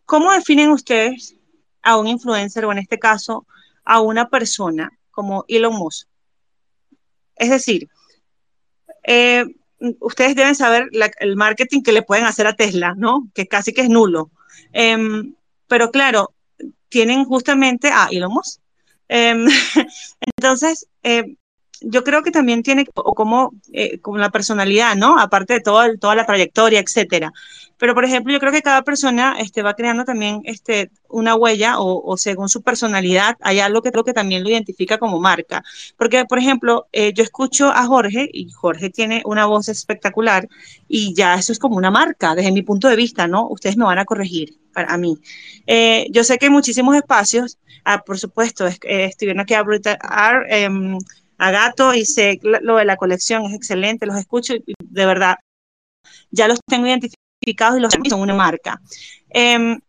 [0.05, 1.35] ¿cómo definen ustedes
[1.81, 3.45] a un influencer o en este caso
[3.84, 6.07] a una persona como Elon Musk?
[7.35, 7.89] Es decir,
[9.03, 9.45] eh,
[9.99, 10.89] ustedes deben saber
[11.19, 13.30] el marketing que le pueden hacer a Tesla, ¿no?
[13.34, 14.31] Que casi que es nulo.
[14.72, 15.35] Em,
[15.68, 16.34] pero claro,
[16.89, 18.60] tienen justamente a Elon Musk.
[19.07, 19.47] Em,
[20.38, 21.35] entonces, eh,
[21.84, 25.19] yo creo que también tiene, o como, eh, como la personalidad, ¿no?
[25.19, 27.34] Aparte de todo, toda la trayectoria, etcétera.
[27.77, 31.80] Pero, por ejemplo, yo creo que cada persona este, va creando también este, una huella
[31.80, 35.64] o, según su personalidad hay algo que creo que también lo identifica como marca.
[35.97, 40.47] Porque, por ejemplo, eh, yo escucho a Jorge y Jorge tiene una voz espectacular
[40.88, 43.49] y ya eso es como una marca desde mi punto de vista, ¿no?
[43.49, 45.18] Ustedes me van a corregir para mí.
[45.68, 49.97] Eh, yo sé que muchísimos espacios, ah, por supuesto, eh, estoy viendo aquí a Brutal
[50.01, 50.97] Art, em,
[51.44, 55.36] a Gato y sé lo de la colección es excelente, los escucho y de verdad
[56.32, 58.80] ya los tengo identificados y los son una marca.
[59.30, 59.80] Em,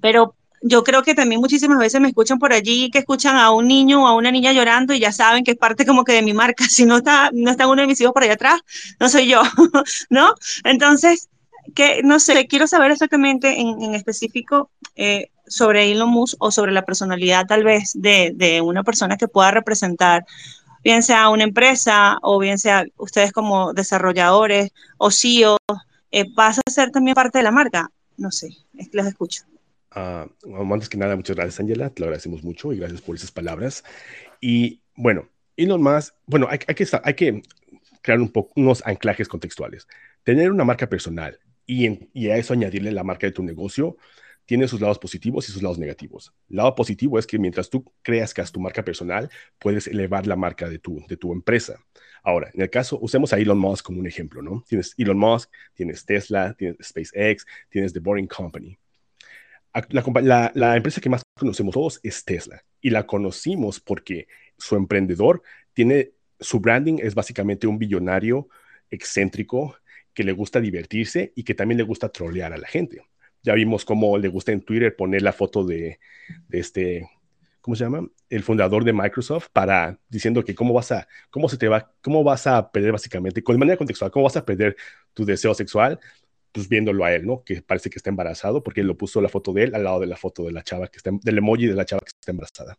[0.00, 3.68] pero yo creo que también muchísimas veces me escuchan por allí que escuchan a un
[3.68, 6.22] niño o a una niña llorando y ya saben que es parte como que de
[6.22, 6.64] mi marca.
[6.70, 8.60] Si no está, no está uno de mis hijos por allá atrás,
[8.98, 9.42] no soy yo,
[10.10, 10.34] ¿no?
[10.64, 11.28] Entonces,
[11.74, 16.84] que no sé, quiero saber exactamente en, específico eh, sobre Elon Musk o sobre la
[16.84, 20.24] personalidad tal vez de, de una persona que pueda representar
[20.82, 25.56] bien sea una empresa o bien sea ustedes como desarrolladores o CEO,
[26.10, 27.90] eh, ¿vas a ser también parte de la marca?
[28.16, 29.44] No sé, les escucho.
[29.94, 31.90] Uh, antes que nada, muchas gracias, Angela.
[31.90, 33.84] Te lo agradecemos mucho y gracias por esas palabras.
[34.40, 37.42] Y bueno, Elon Musk, bueno, hay, hay, que, hay que
[38.00, 39.86] crear un poco, unos anclajes contextuales.
[40.24, 43.96] Tener una marca personal y, y a eso añadirle la marca de tu negocio
[44.52, 46.30] tiene sus lados positivos y sus lados negativos.
[46.50, 50.36] Lado positivo es que mientras tú creas que es tu marca personal, puedes elevar la
[50.36, 51.78] marca de tu, de tu empresa.
[52.22, 54.62] Ahora, en el caso, usemos a Elon Musk como un ejemplo, ¿no?
[54.68, 58.76] Tienes Elon Musk, tienes Tesla, tienes SpaceX, tienes The Boring Company.
[59.88, 65.42] La, la, empresa que más conocemos todos es Tesla y la conocimos porque su emprendedor
[65.72, 68.50] tiene, su branding es básicamente un billonario
[68.90, 69.76] excéntrico
[70.12, 73.02] que le gusta divertirse y que también le gusta trolear a la gente.
[73.42, 75.98] Ya vimos cómo le gusta en Twitter poner la foto de,
[76.50, 77.08] este,
[77.60, 78.06] ¿cómo se llama?
[78.28, 82.22] El fundador de Microsoft para diciendo que cómo vas a, cómo se te va, cómo
[82.22, 84.76] vas a perder básicamente, con manera contextual, cómo vas a perder
[85.14, 85.98] tu deseo sexual,
[86.52, 87.42] pues viéndolo a él, ¿no?
[87.44, 90.00] Que parece que está embarazado porque él lo puso la foto de él al lado
[90.00, 92.30] de la foto de la chava que está, del emoji de la chava que está
[92.30, 92.78] embarazada.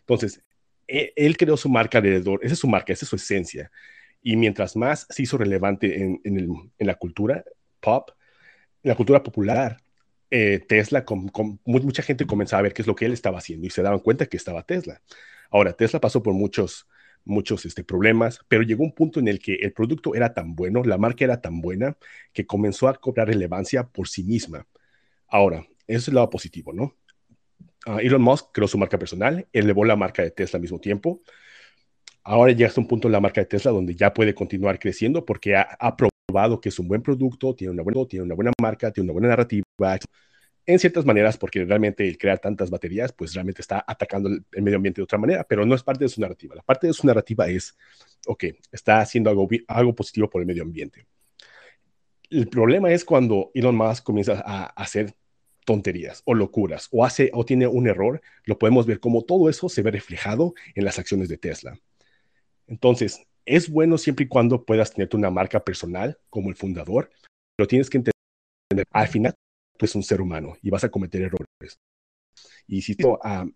[0.00, 0.42] Entonces,
[0.88, 3.70] e, él, creó su marca alrededor, esa es su marca, esa es su esencia.
[4.22, 7.44] Y mientras más se hizo relevante en, en la cultura
[7.80, 8.10] pop,
[8.82, 9.81] en la cultura popular,
[10.34, 11.30] eh, Tesla, con,
[11.66, 13.98] mucha gente comenzaba a ver qué es lo que él estaba haciendo y se daban
[13.98, 15.02] cuenta que estaba Tesla.
[15.50, 16.88] Ahora, Tesla pasó por muchos,
[17.22, 20.84] muchos este, problemas, pero llegó un punto en el que el producto era tan bueno,
[20.84, 21.98] la marca era tan buena,
[22.32, 24.66] que comenzó a cobrar relevancia por sí misma.
[25.28, 26.96] Ahora, eso es el lado positivo, ¿no?
[27.84, 31.20] Uh, Elon Musk creó su marca personal, elevó la marca de Tesla al mismo tiempo.
[32.24, 35.26] Ahora llega hasta un punto en la marca de Tesla donde ya puede continuar creciendo
[35.26, 36.11] porque ha, ha probado
[36.60, 39.64] que es un buen producto, tiene una buena, marca, tiene una buena narrativa,
[40.64, 44.76] en ciertas maneras, porque realmente el crear tantas baterías, pues realmente está atacando el, medio
[44.76, 46.54] ambiente de otra manera, pero no es parte de su narrativa.
[46.54, 47.76] La parte de su narrativa es,
[48.26, 51.04] ok, está haciendo algo, positivo por el medio ambiente.
[52.30, 55.14] El problema es cuando Elon Musk comienza a hacer
[55.64, 59.68] tonterías o locuras o hace o tiene un error, lo podemos ver como todo eso
[59.68, 61.78] se ve reflejado en las acciones de Tesla.
[62.66, 67.10] Entonces, es bueno siempre y cuando puedas tener una marca personal como el fundador,
[67.56, 69.34] pero tienes que entender, al final
[69.76, 71.78] tú eres un ser humano y vas a cometer errores.
[72.66, 72.96] Y si,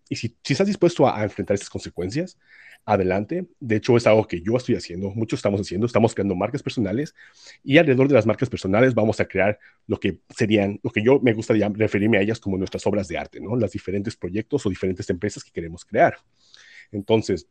[0.09, 2.37] y si, estás dispuesto a, enfrentar esas consecuencias,
[2.85, 3.47] adelante.
[3.59, 7.15] De hecho, es algo que yo estoy haciendo, muchos estamos haciendo, estamos creando marcas personales
[7.63, 11.19] y alrededor de las marcas personales vamos a crear lo que serían, lo que yo
[11.19, 13.55] me gustaría referirme a ellas como nuestras obras de arte, ¿no?
[13.55, 16.17] Las diferentes proyectos o diferentes empresas que queremos crear.
[16.91, 17.47] Entonces,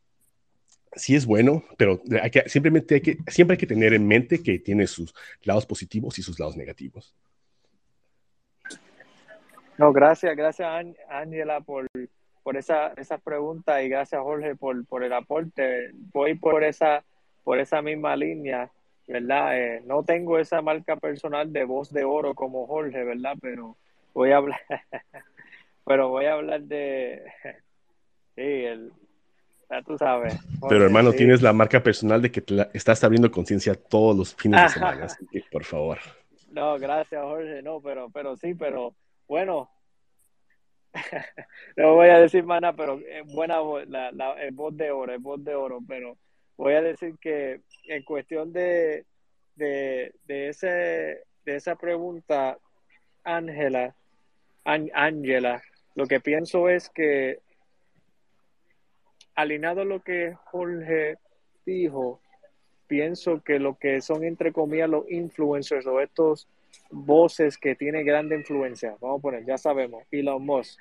[0.97, 4.43] sí es bueno, pero hay que, simplemente hay que, siempre hay que tener en mente
[4.43, 7.14] que tiene sus lados positivos y sus lados negativos.
[9.78, 10.68] No, gracias, gracias
[11.09, 11.86] Ángela por,
[12.43, 15.90] por esa, esa pregunta y gracias Jorge por, por el aporte.
[16.12, 17.05] Voy por esa,
[17.44, 18.70] por esa misma línea,
[19.06, 19.59] ¿verdad?
[19.59, 23.36] Eh, no tengo esa marca personal de voz de oro como Jorge, ¿verdad?
[23.40, 23.77] Pero
[24.14, 24.60] voy a hablar,
[25.85, 27.23] pero voy a hablar de,
[28.35, 28.93] sí, el,
[29.70, 30.38] ya tú sabes.
[30.68, 34.68] Pero hermano, tienes la marca personal de que estás abriendo conciencia todos los fines de
[34.70, 35.98] semana, así que por favor.
[36.51, 38.94] No, gracias Jorge, no, pero, pero sí, pero
[39.28, 39.70] bueno,
[41.76, 45.43] no voy a decir mana, pero es buena la, la, voz de oro, es voz
[45.44, 46.16] de oro, pero
[46.56, 49.05] voy a decir que en cuestión de,
[49.56, 52.59] de, de, ese, de esa pregunta,
[53.24, 53.94] Ángela,
[54.64, 55.62] Ángela,
[55.94, 57.40] lo que pienso es que
[59.36, 61.18] alineado a lo que Jorge
[61.64, 62.20] dijo,
[62.86, 66.48] pienso que lo que son entre comillas los influencers o estos
[66.90, 70.80] voces que tienen grande influencia, vamos a poner, ya sabemos, Elon Musk,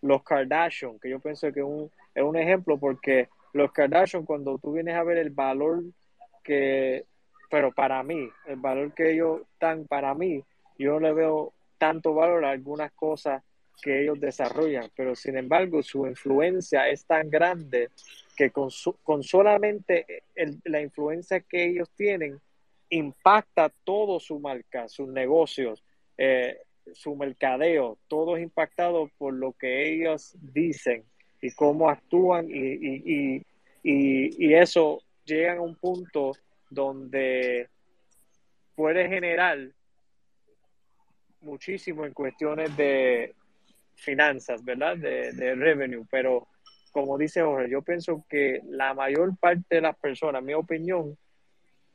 [0.00, 4.72] los Kardashian, que yo pienso que un, es un ejemplo porque los Kardashian, cuando tú
[4.72, 5.82] vienes a ver el valor
[6.42, 7.06] que,
[7.50, 10.44] pero para mí, el valor que ellos dan para mí,
[10.78, 13.42] yo no le veo tanto valor a algunas cosas
[13.82, 17.90] que ellos desarrollan, pero sin embargo su influencia es tan grande
[18.36, 18.70] que con,
[19.02, 20.24] con solamente
[20.64, 22.40] la influencia que ellos tienen
[22.90, 25.82] impacta todo su marca, sus negocios,
[26.16, 26.58] eh,
[26.92, 31.04] su mercadeo, todo es impactado por lo que ellos dicen
[31.40, 33.42] y cómo actúan y, y,
[33.82, 36.32] y, y eso llega a un punto
[36.70, 37.68] donde
[38.74, 39.58] puede generar
[41.40, 43.34] muchísimo en cuestiones de
[43.96, 44.96] finanzas, ¿verdad?
[44.96, 46.48] De, de, revenue, pero
[46.92, 51.16] como dice Jorge, yo pienso que la mayor parte de las personas, mi opinión,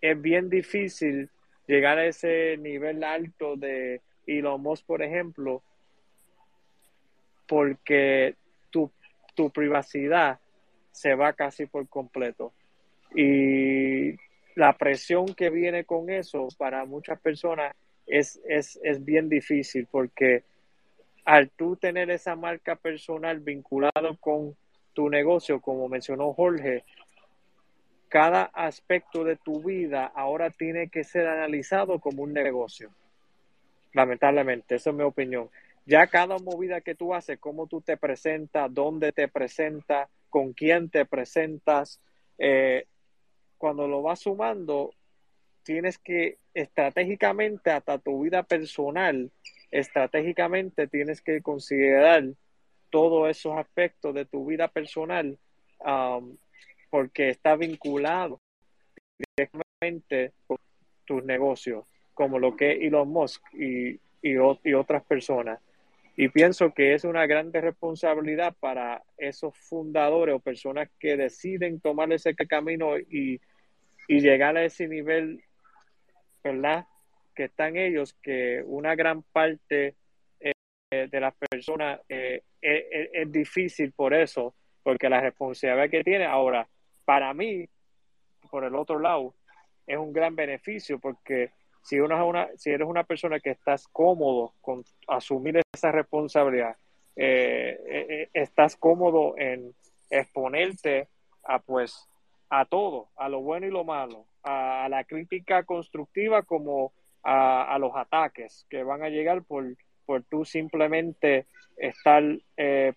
[0.01, 1.29] es bien difícil
[1.67, 5.63] llegar a ese nivel alto de Elon Musk, por ejemplo,
[7.47, 8.35] porque
[8.69, 8.91] tu,
[9.35, 10.39] tu privacidad
[10.91, 12.53] se va casi por completo.
[13.15, 14.15] Y
[14.55, 20.43] la presión que viene con eso para muchas personas es, es, es bien difícil porque
[21.29, 24.57] al tú tener esa marca personal vinculado con
[24.93, 26.83] tu negocio, como mencionó Jorge,
[28.07, 32.89] cada aspecto de tu vida ahora tiene que ser analizado como un negocio.
[33.93, 35.51] Lamentablemente, esa es mi opinión.
[35.85, 40.89] Ya cada movida que tú haces, cómo tú te presentas, dónde te presentas, con quién
[40.89, 42.01] te presentas,
[42.39, 42.87] eh,
[43.59, 44.95] cuando lo vas sumando,
[45.61, 49.29] tienes que estratégicamente, hasta tu vida personal,
[49.71, 52.23] estratégicamente tienes que considerar
[52.89, 55.37] todos esos aspectos de tu vida personal
[55.79, 56.37] um,
[56.89, 58.39] porque está vinculado
[59.37, 60.57] directamente con
[61.05, 65.59] tus negocios, como lo que es Elon Musk y, y, otras personas.
[66.15, 72.11] Y pienso que es una grande responsabilidad para esos fundadores o personas que deciden tomar
[72.11, 73.39] ese camino y,
[74.07, 75.43] y llegar a ese nivel,
[76.43, 76.85] ¿verdad?
[77.39, 79.95] Que están ellos, que una gran parte
[80.41, 84.53] eh, de las personas eh, es, difícil por eso,
[84.83, 86.67] porque la responsabilidad que tiene ahora,
[87.05, 87.65] para mí,
[88.51, 89.35] por el otro lado,
[89.87, 91.51] es un gran beneficio porque
[91.81, 96.75] si, uno es una, si eres una persona que estás cómodo con asumir esa responsabilidad,
[97.15, 99.73] eh, estás cómodo en
[100.09, 101.07] exponerte
[101.45, 102.05] a pues
[102.49, 106.91] a todo, a lo bueno y lo malo, a, la crítica constructiva como
[107.23, 109.75] a, los ataques que van a llegar por,
[110.05, 111.45] por tú simplemente
[111.77, 112.23] estar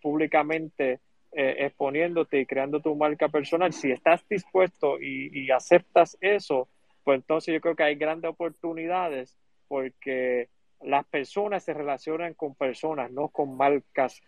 [0.01, 1.01] públicamente
[1.35, 6.69] eh, exponiéndote y creando tu marca personal, si estás dispuesto y, aceptas eso,
[7.05, 10.51] pues entonces yo creo que hay grandes oportunidades porque
[10.83, 14.21] las personas se relacionan con personas, no con marcas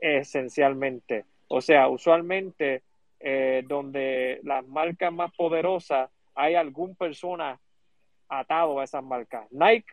[0.00, 1.24] esencialmente.
[1.48, 2.84] O sea, usualmente
[3.18, 7.58] eh, donde las marcas más poderosas hay algún persona
[8.28, 9.46] atado a esas marcas.
[9.50, 9.92] Nike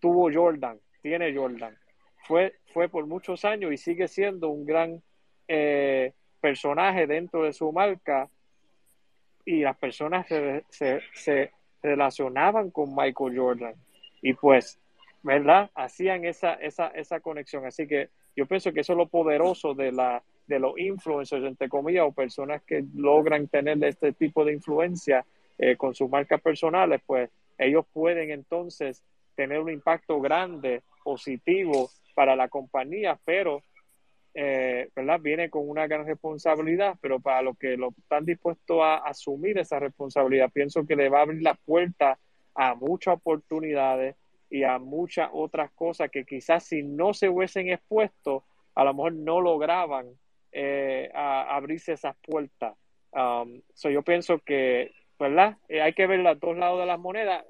[0.00, 1.76] tuvo Jordan, tiene Jordan.
[2.24, 5.02] Fue, fue por muchos años y sigue siendo un gran
[5.48, 8.28] eh, personaje dentro de su marca
[9.44, 11.52] y las personas se, se,
[11.82, 13.74] relacionaban con Michael Jordan
[14.22, 14.80] y pues,
[15.22, 15.70] ¿verdad?
[15.74, 17.66] Hacían esa, esa, esa conexión.
[17.66, 21.68] Así que yo pienso que eso es lo poderoso de, la, de los influencers, entre
[21.68, 25.24] comillas, o personas que logran tener este tipo de influencia
[25.58, 29.02] eh, con sus marcas personales, pues ellos pueden entonces
[29.34, 33.62] tener un impacto grande, positivo para la compañía, pero
[34.36, 35.20] eh, ¿verdad?
[35.20, 39.78] Viene con una gran responsabilidad, pero para los que lo están dispuestos a asumir esa
[39.78, 42.18] responsabilidad, pienso que le va a abrir la puerta
[42.54, 44.16] a muchas oportunidades
[44.50, 48.44] y a muchas otras cosas que quizás si no se hubiesen expuesto,
[48.74, 50.06] a lo mejor no lograban
[50.50, 52.74] eh, abrirse esas puertas.
[53.12, 54.92] Um, yo pienso que,
[55.68, 57.44] Eh, hay que ver los dos lados de las monedas.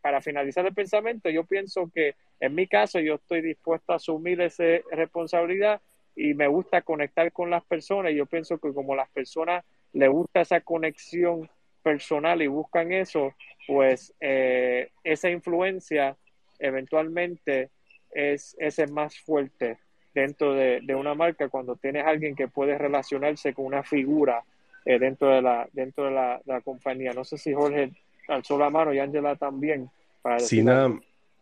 [0.00, 4.40] para finalizar el pensamiento, yo pienso que en mi caso yo estoy dispuesto a asumir
[4.40, 5.80] esa responsabilidad
[6.16, 8.12] y me gusta conectar con las personas.
[8.12, 11.48] Y yo pienso que como las personas les gusta esa conexión
[11.82, 13.34] personal y buscan eso,
[13.66, 16.16] pues eh, esa influencia
[16.58, 17.70] eventualmente
[18.10, 19.78] es, es más fuerte
[20.14, 24.44] dentro de, una marca cuando tienes alguien que puede relacionarse con una figura
[24.84, 27.12] eh, dentro de la dentro de la, compañía.
[27.12, 27.92] No sé si Jorge
[28.28, 29.90] alzó la mano y Angela también.
[30.22, 30.92] Para sí, nada,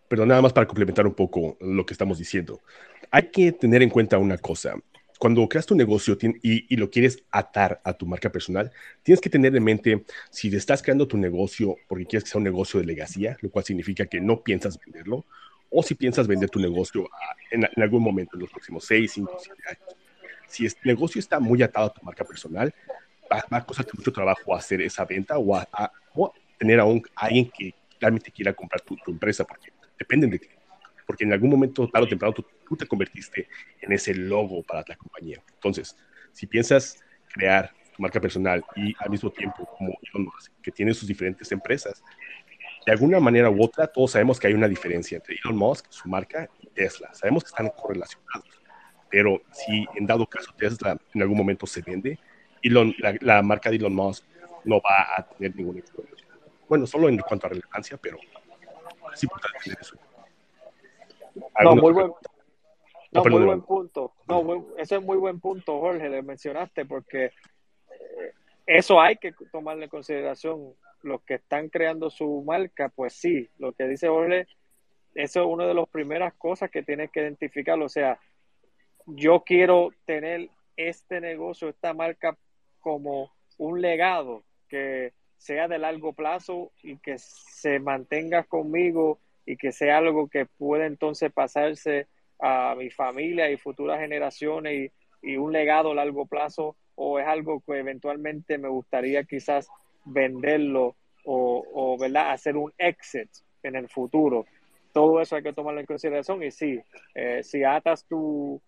[0.09, 2.61] pero nada más para complementar un poco lo que estamos diciendo.
[3.11, 4.75] Hay que tener en cuenta una cosa.
[5.19, 8.73] Cuando creas tu negocio y, y, lo quieres atar a tu marca personal,
[9.03, 12.45] tienes que tener en mente si estás creando tu negocio porque quieres que sea un
[12.45, 15.27] negocio de legacía, lo cual significa que no piensas venderlo,
[15.69, 17.07] o si piensas vender tu negocio
[17.51, 19.97] en, en algún momento, en los próximos 6, 5, 7 años.
[20.49, 22.75] Si el negocio está muy atado a tu marca personal,
[23.31, 25.93] va, a costarte mucho trabajo hacer esa venta o, a,
[26.59, 30.49] tener a, un, alguien que realmente quiera comprar tu, empresa, porque dependen de ti.
[31.07, 33.49] Porque en algún momento, tarde o temprano, tú, te convertiste
[33.81, 35.43] en ese logo para la compañía.
[35.55, 35.97] Entonces,
[36.33, 37.03] si piensas
[37.33, 41.51] crear tu marca personal y al mismo tiempo, como Elon Musk, que tiene sus diferentes
[41.51, 42.03] empresas,
[42.87, 46.09] de alguna manera u otra, todos sabemos que hay una diferencia entre Elon Musk, su
[46.09, 47.13] marca, y Tesla.
[47.13, 48.61] Sabemos que están correlacionados.
[49.11, 52.19] Pero si en dado caso Tesla en algún momento se vende,
[52.63, 54.25] Elon, la, marca de Elon Musk
[54.65, 56.27] no va a tener ninguna influencia.
[56.69, 58.19] Bueno, solo en cuanto a relevancia, pero
[59.13, 59.97] es importante tener eso.
[61.63, 62.13] No, muy buen,
[63.13, 64.13] no, muy buen punto.
[64.29, 68.33] No, ese es muy buen punto, Jorge, le mencionaste, porque eh,
[68.67, 70.75] eso hay que tomarle en consideración.
[71.03, 74.47] Los que están creando su marca, pues sí, lo que dice Jorge,
[75.15, 77.81] eso es una de las primeras cosas que tienes que identificar.
[77.81, 78.21] O sea,
[79.07, 82.37] yo quiero tener este negocio, esta marca
[82.81, 89.73] como un legado que sea de largo plazo y que se mantenga conmigo y que
[89.73, 92.07] sea algo que pueda entonces pasarse
[92.39, 94.91] a mi familia y futuras generaciones
[95.23, 99.69] y, un legado a largo plazo o es algo que eventualmente me gustaría quizás
[100.07, 102.31] venderlo o, ¿verdad?
[102.31, 103.29] hacer un exit
[103.63, 104.47] en el futuro.
[104.95, 106.81] Todo eso hay que tomarlo en consideración y sí,
[107.15, 108.63] eh, si atas tu,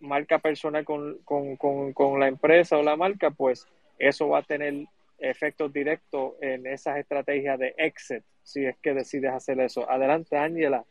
[0.00, 3.66] marca personal con, con, con, con, la empresa o la marca, pues
[3.98, 4.86] eso va a tener
[5.18, 9.90] efectos directos en esas estrategias de exit, si es que decides hacer eso.
[9.90, 10.84] Adelante, Ángela.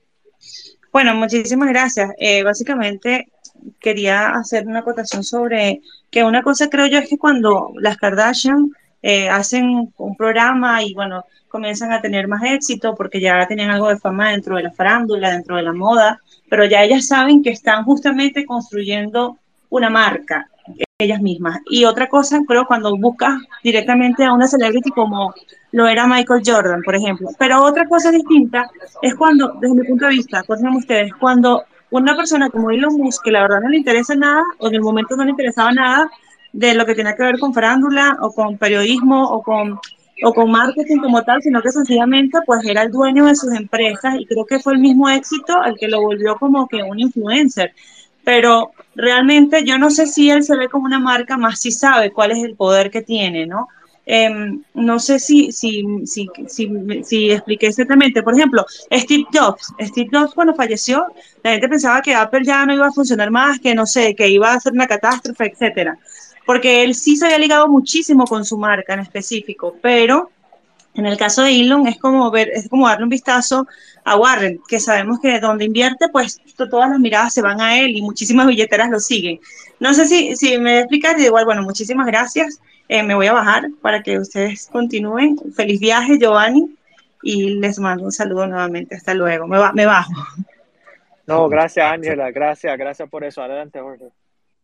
[0.92, 2.12] Bueno, muchísimas gracias.
[2.18, 3.28] Eh, básicamente
[3.80, 5.82] quería hacer una acotación sobre
[6.12, 8.72] que una cosa creo yo es que cuando las Kardashian
[9.02, 13.90] eh, hacen un programa y bueno, comienzan a tener más éxito porque ya tenían algo
[13.90, 17.52] de fama dentro de la farándula, dentro de la moda, pero ya ellas saben que
[17.52, 19.38] están justamente construyendo
[19.70, 20.48] una marca
[21.00, 21.60] ellas mismas.
[21.70, 25.32] Y otra cosa, creo, cuando buscas directamente a una celebrity como
[25.72, 27.30] lo era Michael Jordan, por ejemplo.
[27.38, 28.68] Pero otra cosa distinta
[29.04, 33.24] es cuando, desde mi punto de vista, conocen ustedes, cuando una persona como Elon Musk,
[33.24, 36.10] que la verdad no le interesa nada, o en el momento no le interesaba nada
[36.58, 39.80] de lo que tiene que ver con farándula, o con periodismo, o con
[40.24, 44.16] o con marketing como tal, sino que sencillamente pues era el dueño de sus empresas
[44.18, 47.74] y creo que fue el mismo éxito el que lo volvió como que un influencer.
[48.24, 52.12] Pero realmente yo no sé si él se ve como una marca, más si sabe
[52.12, 53.68] cuál es el poder que tiene, ¿no?
[54.08, 56.28] Em, no sé si, si, si,
[57.04, 58.24] si expliqué exactamente.
[58.24, 59.72] Por ejemplo, Steve Jobs.
[59.80, 61.06] Steve Jobs cuando falleció,
[61.44, 64.28] la gente pensaba que Apple ya no iba a funcionar más, que no sé, que
[64.28, 66.00] iba a ser una catástrofe, etcétera
[66.48, 70.32] porque él sí se había ligado muchísimo con su marca en específico, pero
[70.96, 73.68] en el caso de Elon es como ver, es como darle un vistazo
[74.06, 77.98] a Warren, que sabemos que donde invierte, pues todas las miradas se van a él
[77.98, 79.40] y muchísimas billeteras lo siguen.
[79.82, 82.62] No sé si, si me explicas, igual, bueno, muchísimas gracias.
[82.88, 85.38] Eh, me voy a bajar para que ustedes continúen.
[85.54, 86.74] Feliz viaje, Giovanni,
[87.22, 88.96] y les mando un saludo nuevamente.
[88.96, 89.48] Hasta luego.
[89.48, 90.14] Me, me bajo.
[91.26, 92.32] No, gracias, Ángela.
[92.32, 93.42] Gracias, gracias por eso.
[93.42, 94.06] Adelante, Jorge.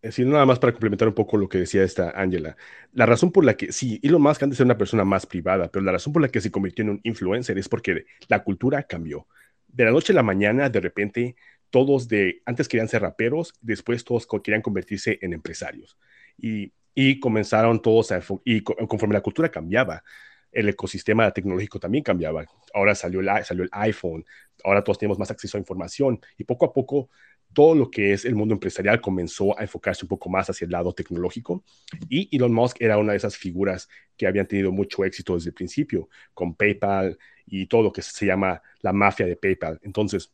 [0.04, 2.58] Decir nada más para complementar un poco lo que decía esta Angela.
[2.92, 5.86] La razón por la que, sí, Elon Musk antes era una persona más privada, pero
[5.86, 9.28] la razón por la que se convirtió en un influencer es porque la cultura cambió.
[9.66, 11.38] De la noche a la mañana, de repente,
[11.70, 15.98] todos de, antes querían ser raperos, después todos querían convertirse en empresarios.
[16.38, 20.04] Y, y comenzaron todos a, y conforme la cultura cambiaba,
[20.52, 22.46] el ecosistema tecnológico también cambiaba.
[22.74, 24.26] Ahora salió el, salió el iPhone,
[24.66, 27.10] ahora todos tenemos más acceso a información y poco a poco
[27.54, 30.72] todo lo que es el mundo empresarial comenzó a enfocarse un poco más hacia el
[30.72, 31.64] lado tecnológico
[32.10, 35.54] y Elon Musk era una de esas figuras que habían tenido mucho éxito desde el
[35.54, 39.80] principio con PayPal y todo lo que se llama la mafia de PayPal.
[39.84, 40.34] Entonces,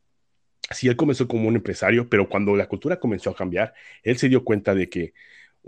[0.72, 3.74] sí, él comenzó como un empresario, pero cuando la cultura comenzó a cambiar,
[4.04, 5.14] él se dio cuenta de que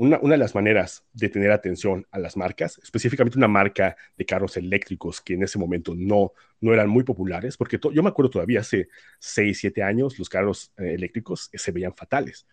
[0.01, 4.57] una, de las maneras de tener atención a las marcas, específicamente una marca de carros
[4.57, 8.61] eléctricos que en ese momento no, no eran muy populares, porque yo me acuerdo todavía
[8.61, 8.87] hace
[9.19, 12.47] 6, 7 años los carros eh, eléctricos se veían fatales.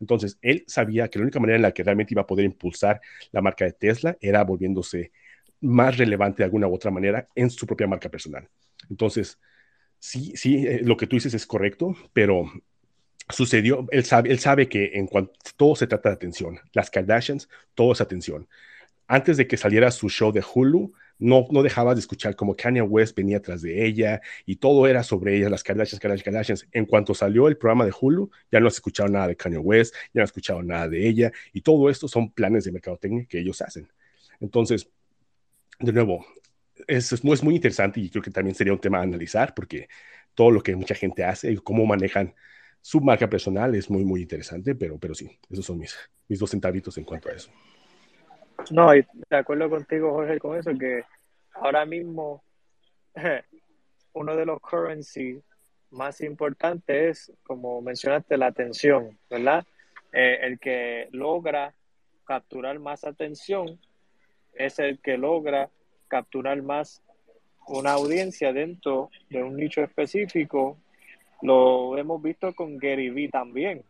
[0.00, 3.00] Entonces, él sabía que la única manera en la que realmente iba a poder impulsar
[3.30, 5.12] la marca de Tesla era volviéndose
[5.60, 8.48] más relevante de alguna u otra manera en su propia marca personal.
[8.90, 9.38] Entonces,
[10.00, 12.50] sí, sí, eh, lo que tú dices es correcto, pero
[13.30, 17.48] sucedió, él sabe, él sabe que en cuanto todo se trata de atención, las Kardashians,
[17.74, 18.48] todo es atención.
[19.06, 22.82] Antes de que saliera su show de Hulu, no, no dejabas de escuchar como Kanye
[22.82, 26.68] West venía atrás de ella y todo era sobre ella, las Kardashians, Kardashians, Kardashians.
[26.72, 29.94] En cuanto salió el programa de Hulu, ya no has escuchado nada de Kanye West,
[30.12, 33.40] ya no has escuchado nada de ella y todo esto son planes de mercadotecnia que
[33.40, 33.88] ellos hacen.
[34.40, 34.88] Entonces,
[35.80, 36.24] de nuevo,
[36.86, 39.88] es, es, muy interesante y creo que también sería un tema a analizar porque
[40.34, 42.34] todo lo que mucha gente hace y cómo manejan
[42.80, 45.96] su marca personal es muy, muy interesante, pero, pero sí, esos son mis,
[46.28, 47.50] mis dos centavitos en cuanto a eso.
[48.70, 51.04] No, y de acuerdo contigo, Jorge, con eso, que
[51.54, 52.42] ahora mismo
[54.12, 55.40] uno de los currency
[55.90, 59.64] más importantes es, como mencionaste, la atención, ¿verdad?
[60.12, 61.74] Eh, el que logra
[62.24, 63.78] capturar más atención
[64.54, 65.70] es el que logra
[66.08, 67.02] capturar más
[67.66, 70.78] una audiencia dentro de un nicho específico.
[71.42, 73.82] Lo hemos visto con Gary Vee también,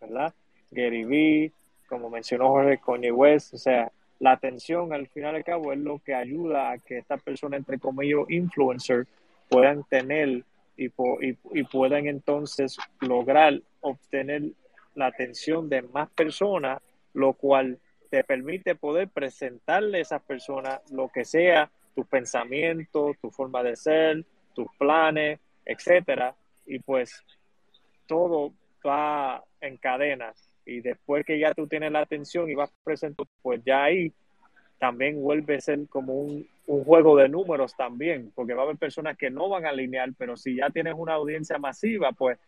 [0.00, 0.32] ¿verdad?
[0.70, 1.52] Gary Vee,
[1.88, 3.90] como mencionó Jorge Kanye West, o sea,
[4.20, 7.56] la atención al final y al cabo es lo que ayuda a que esta persona,
[7.56, 9.06] entre comillas, influencer,
[9.48, 10.44] puedan tener
[10.76, 14.42] y, y, y puedan entonces lograr obtener
[14.94, 16.80] la atención de más personas,
[17.12, 17.78] lo cual
[18.10, 23.76] te permite poder presentarle a esas personas lo que sea, tus pensamientos, tu forma de
[23.76, 26.34] ser, tus planes, etcétera,
[26.66, 27.22] y pues
[28.06, 28.52] todo
[28.86, 30.32] va en cadena.
[30.66, 34.12] Y después que ya tú tienes la atención y vas presentando, pues ya ahí
[34.78, 38.76] también vuelve a ser como un, un, juego de números también, porque va a haber
[38.76, 42.38] personas que no van a alinear, pero si ya tienes una audiencia masiva, pues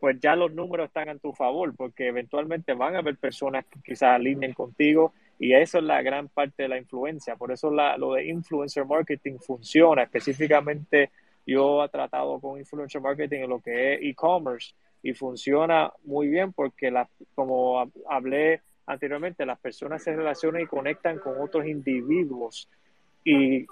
[0.00, 3.80] pues ya los números están en tu favor, porque eventualmente van a haber personas que
[3.80, 7.36] quizás alineen contigo y eso es la gran parte de la influencia.
[7.36, 10.02] Por eso la, lo de influencer marketing funciona.
[10.02, 11.10] Específicamente
[11.52, 16.52] yo he tratado con influencer marketing en lo que es e-commerce y funciona muy bien
[16.52, 22.68] porque la, como hablé anteriormente, las personas se relacionan y conectan con otros individuos
[23.24, 23.66] y,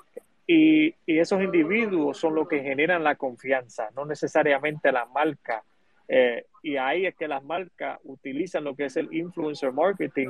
[0.46, 5.62] y, esos individuos son los que generan la confianza, no necesariamente la marca.
[6.08, 10.28] Eh, y ahí es que las marcas utilizan lo que es el influencer marketing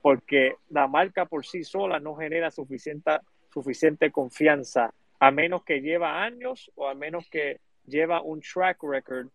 [0.00, 3.18] porque la marca por sí sola no genera suficiente,
[3.52, 9.28] suficiente confianza, a menos que lleva años o a menos que lleva un track record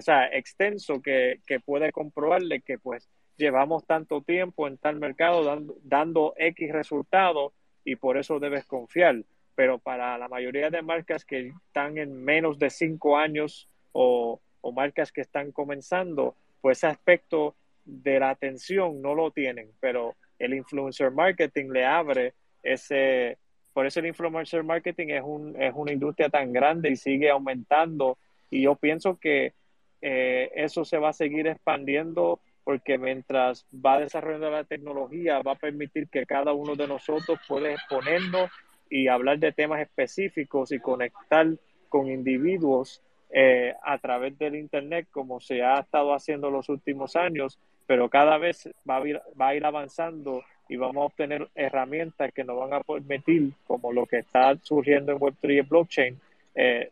[0.00, 5.76] sea, extenso que, que, puede comprobarle que pues llevamos tanto tiempo en tal mercado dando,
[5.82, 7.52] dando X resultados
[7.84, 9.24] y por eso debes confiar.
[9.54, 14.72] Pero para la mayoría de marcas que están en menos de cinco años o o
[14.72, 17.54] marcas que están comenzando, pues ese aspecto
[17.84, 23.38] de la atención no lo tienen, pero el influencer marketing le abre ese,
[23.72, 28.18] por eso el influencer marketing es, un, es una industria tan grande y sigue aumentando.
[28.50, 29.54] Y yo pienso que
[30.00, 35.56] eh, eso se va a seguir expandiendo porque mientras va desarrollando la tecnología va a
[35.56, 38.50] permitir que cada uno de nosotros pueda exponernos
[38.88, 41.48] y hablar de temas específicos y conectar
[41.88, 47.58] con individuos eh, a través del Internet como se ha estado haciendo los últimos años,
[47.86, 52.32] pero cada vez va a, ir, va a ir avanzando y vamos a obtener herramientas
[52.32, 56.20] que nos van a permitir, como lo que está surgiendo en Web3 y blockchain,
[56.54, 56.90] eh,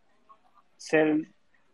[0.76, 1.18] ser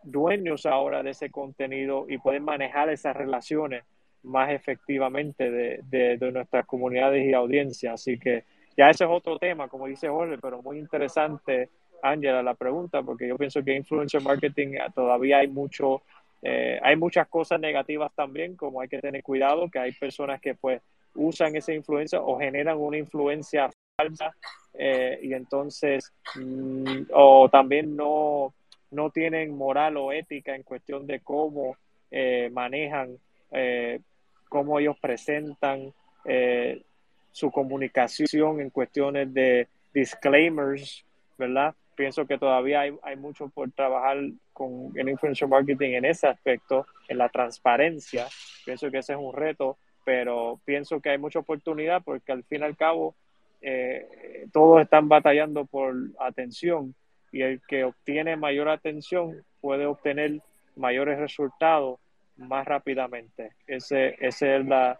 [0.02, 3.85] dueños ahora de ese contenido y poder manejar esas relaciones
[4.23, 7.94] más efectivamente de, de, de nuestras comunidades y audiencias.
[7.94, 8.44] Así que
[8.77, 11.70] ya ese es otro tema, como dice Jorge, pero muy interesante
[12.02, 16.02] Ángela, la pregunta, porque yo pienso que influencer marketing todavía hay mucho,
[16.43, 20.55] eh, hay muchas cosas negativas también, como hay que tener cuidado, que hay personas que
[20.55, 20.81] pues
[21.16, 24.34] usan esa influencia o generan una influencia falsa
[24.74, 28.55] eh, y entonces, mm, o también no,
[28.90, 31.76] no tienen moral o ética en cuestión de cómo
[32.52, 33.18] manejan,
[34.48, 35.93] cómo ellos presentan
[37.30, 41.05] su comunicación en cuestiones de disclaimers,
[41.36, 41.74] ¿verdad?
[41.97, 44.18] pienso que todavía hay, hay mucho por trabajar
[44.52, 48.26] con el influencer marketing en ese aspecto, en la transparencia.
[48.64, 52.61] Pienso que ese es un reto, pero pienso que hay mucha oportunidad porque al fin
[52.61, 53.16] y al cabo
[53.61, 56.95] eh, todos están batallando por atención
[57.33, 60.41] y el que obtiene mayor atención puede obtener
[60.77, 61.99] mayores resultados
[62.37, 63.51] más rápidamente.
[63.66, 64.97] Ese, ese es la,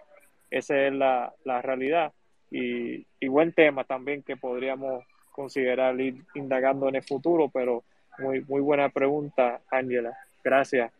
[0.51, 2.13] esa es la, la realidad.
[2.51, 7.85] Y, y buen tema también que podríamos considerar ir indagando en el futuro, pero
[8.19, 10.19] muy, muy buena pregunta, Ángela.
[10.43, 10.91] Gracias.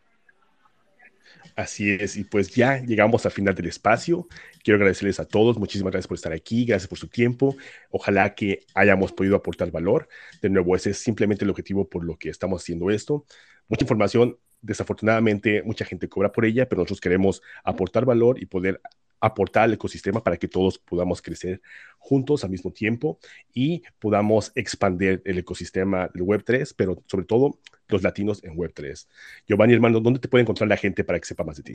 [1.55, 4.29] Así es, y pues ya llegamos al final del espacio.
[4.63, 7.57] Quiero agradecerles a todos, muchísimas gracias por estar aquí, gracias por su tiempo.
[7.91, 10.09] Ojalá que hayamos podido aportar valor.
[10.43, 13.25] De nuevo, ese es simplemente el objetivo por lo que estamos haciendo esto.
[13.69, 18.81] Mucha información, desafortunadamente, mucha gente cobra por ella, pero nosotros queremos aportar valor y poder
[19.21, 21.61] aportar al ecosistema para que todos podamos crecer
[21.99, 23.19] juntos al mismo tiempo
[23.53, 29.07] y podamos expandir el ecosistema del Web3, pero sobre todo los latinos en Web3.
[29.47, 31.73] Giovanni, hermano, ¿dónde te puede encontrar la gente para que sepa más de ti?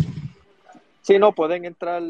[1.01, 2.03] Sí, no, pueden entrar,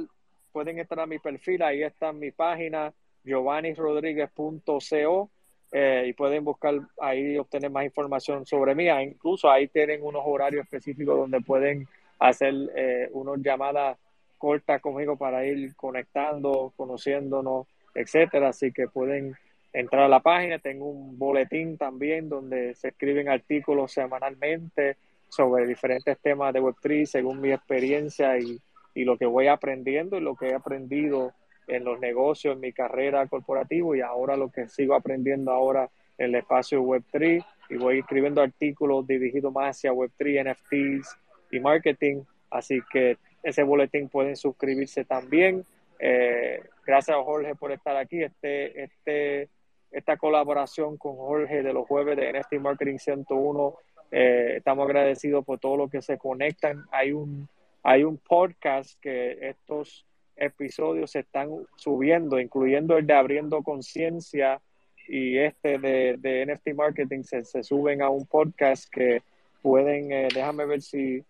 [0.51, 2.91] pueden entrar a mi perfil, ahí está mi página,
[3.23, 5.29] giovannirodríguez.co
[5.71, 8.89] eh, y pueden buscar ahí obtener más información sobre mí.
[8.89, 11.87] Ah, incluso ahí tienen unos horarios específicos donde pueden
[12.19, 13.97] hacer eh, unas llamadas
[14.41, 18.49] cortas conmigo para ir conectando, conociéndonos, etcétera.
[18.49, 19.35] Así que pueden
[19.71, 20.57] entrar a la página.
[20.57, 24.97] Tengo un boletín también donde se escriben artículos semanalmente
[25.29, 28.59] sobre diferentes temas de Web3 según mi experiencia y,
[28.95, 31.33] y lo que voy aprendiendo y lo que he aprendido
[31.67, 35.87] en los negocios, en mi carrera corporativa y ahora lo que sigo aprendiendo ahora
[36.17, 41.15] en el espacio Web3 y voy escribiendo artículos dirigidos más hacia Web3, NFTs
[41.51, 42.23] y marketing.
[42.49, 45.65] Así que ese boletín pueden suscribirse también.
[45.99, 48.23] Eh, gracias a Jorge por estar aquí.
[48.23, 49.49] Este, este,
[49.91, 53.75] esta colaboración con Jorge de los jueves de NFT Marketing 101,
[54.11, 56.85] eh, estamos agradecidos por todo lo que se conectan.
[56.91, 57.47] Hay un,
[57.83, 60.05] hay un podcast que estos
[60.35, 64.59] episodios se están subiendo, incluyendo el de Abriendo Conciencia
[65.07, 69.21] y este de, de NFT Marketing, se, se, suben a un podcast que
[69.61, 71.23] pueden, eh, déjame ver si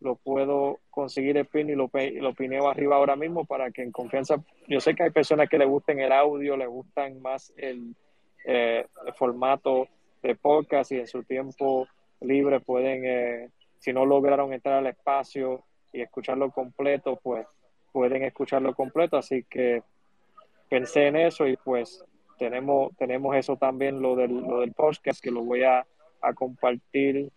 [0.00, 3.92] lo puedo conseguir el pin y lo, lo pineo arriba ahora mismo para que en
[3.92, 7.94] confianza, yo sé que hay personas que le gusten el audio, le gustan más el,
[8.44, 9.88] eh, el formato
[10.22, 11.88] de podcast y en su tiempo
[12.20, 17.46] libre pueden, eh, si no lograron entrar al espacio y escucharlo completo, pues
[17.92, 19.82] pueden escucharlo completo, así que
[20.68, 22.04] pensé en eso y pues
[22.38, 25.86] tenemos, tenemos eso también, lo del, lo del podcast, que lo voy a,
[26.20, 27.30] a compartir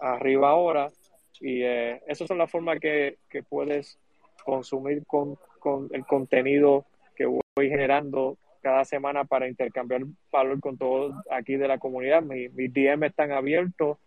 [0.00, 0.90] arriba ahora.
[1.40, 3.98] Y eh, esas son las formas que, que puedes
[4.44, 6.84] consumir con, con, el contenido
[7.16, 10.02] que voy generando cada semana para intercambiar
[10.32, 12.22] valor con todos aquí de la comunidad.
[12.22, 13.98] Mis, mis DM están abiertos.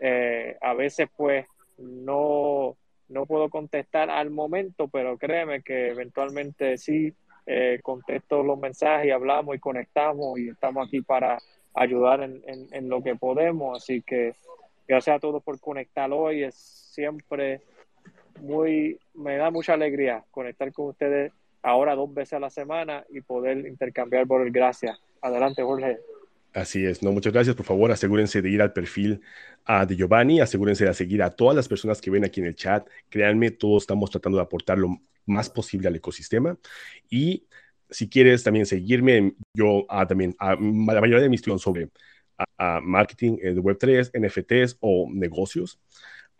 [0.00, 1.46] Eh, a veces pues
[1.78, 2.76] no,
[3.08, 7.12] no puedo contestar al momento, pero créeme que eventualmente sí
[7.46, 11.38] eh, contesto los mensajes y hablamos y conectamos y estamos aquí para
[11.74, 13.82] ayudar en, en, lo que podemos.
[13.82, 14.34] Así que
[14.90, 16.42] gracias a todos por conectar hoy.
[16.42, 17.62] Es siempre
[18.40, 23.20] muy, me da mucha alegría conectar con ustedes ahora dos veces a la semana y
[23.20, 24.98] poder intercambiar por el gracias.
[25.22, 25.98] Adelante, Jorge.
[26.52, 27.54] Así es, no, muchas gracias.
[27.54, 29.20] Por favor, asegúrense de ir al perfil
[29.86, 32.88] de Giovanni, asegúrense de seguir a todas las personas que ven aquí en el chat.
[33.08, 36.58] Créanme, todos estamos tratando de aportar lo más posible al ecosistema.
[37.08, 37.46] Y
[37.88, 41.90] si quieres también seguirme, yo uh, también, uh, la mayoría de mis estudios sobre
[42.82, 45.78] marketing eh, de Web3, NFTs o negocios.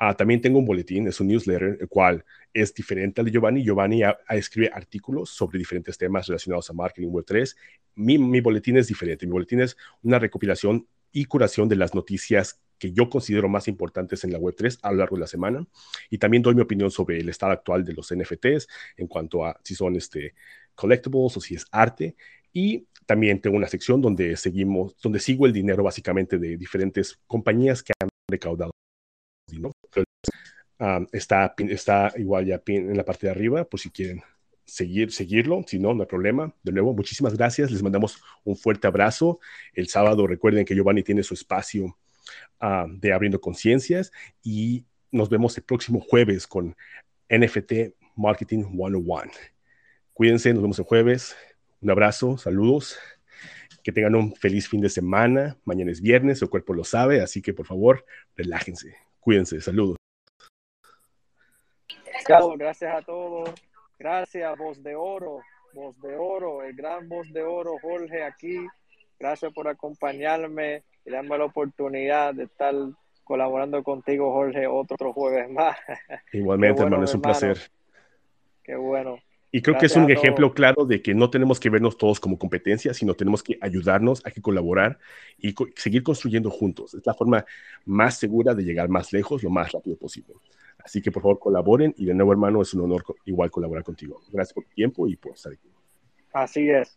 [0.00, 2.24] Uh, también tengo un boletín, es un newsletter, el cual
[2.54, 3.62] es diferente al de Giovanni.
[3.62, 7.54] Giovanni a, a escribe artículos sobre diferentes temas relacionados a marketing Web3.
[7.96, 9.26] Mi, mi, boletín es diferente.
[9.26, 14.24] Mi boletín es una recopilación y curación de las noticias que yo considero más importantes
[14.24, 15.66] en la Web3 a lo largo de la semana.
[16.08, 19.60] Y también doy mi opinión sobre el estado actual de los NFTs en cuanto a
[19.62, 20.34] si son este,
[20.74, 22.16] collectibles o si es arte.
[22.52, 27.82] Y también tengo una sección donde seguimos, donde sigo el dinero básicamente de diferentes compañías
[27.82, 28.70] que han recaudado.
[30.78, 34.22] Um, está, está igual ya en la parte de arriba, por si quieren
[34.64, 36.54] seguir, seguirlo, si no, no hay problema.
[36.62, 39.40] De nuevo, muchísimas gracias, les mandamos un fuerte abrazo.
[39.74, 41.98] El sábado recuerden que Giovanni tiene su espacio
[42.62, 44.12] uh, de Abriendo Conciencias
[44.42, 46.76] y nos vemos el próximo jueves con
[47.28, 49.32] NFT Marketing 101.
[50.12, 51.36] Cuídense, nos vemos el jueves.
[51.82, 52.98] Un abrazo, saludos.
[53.82, 55.56] Que tengan un feliz fin de semana.
[55.64, 58.04] Mañana es viernes, el cuerpo lo sabe, así que por favor,
[58.36, 58.94] relájense.
[59.20, 59.96] Cuídense, saludos.
[62.58, 63.50] Gracias a todos.
[63.98, 65.40] Gracias, Voz de Oro,
[65.72, 68.66] Voz de Oro, el gran Voz de Oro, Jorge, aquí.
[69.18, 72.74] Gracias por acompañarme y darme la oportunidad de estar
[73.24, 75.76] colaborando contigo, Jorge, otro, otro jueves más.
[76.32, 77.38] Igualmente, bueno, hermano, es un hermano.
[77.38, 77.70] placer.
[78.62, 79.18] Qué bueno.
[79.52, 82.20] Y creo Gracias que es un ejemplo claro de que no tenemos que vernos todos
[82.20, 84.98] como competencia, sino tenemos que ayudarnos, hay que colaborar
[85.38, 86.94] y co seguir construyendo juntos.
[86.94, 87.44] Es la forma
[87.84, 90.34] más segura de llegar más lejos lo más rápido posible.
[90.84, 94.20] Así que por favor colaboren y de nuevo hermano es un honor igual colaborar contigo.
[94.30, 95.68] Gracias por tu tiempo y por estar aquí.
[96.32, 96.96] Así es.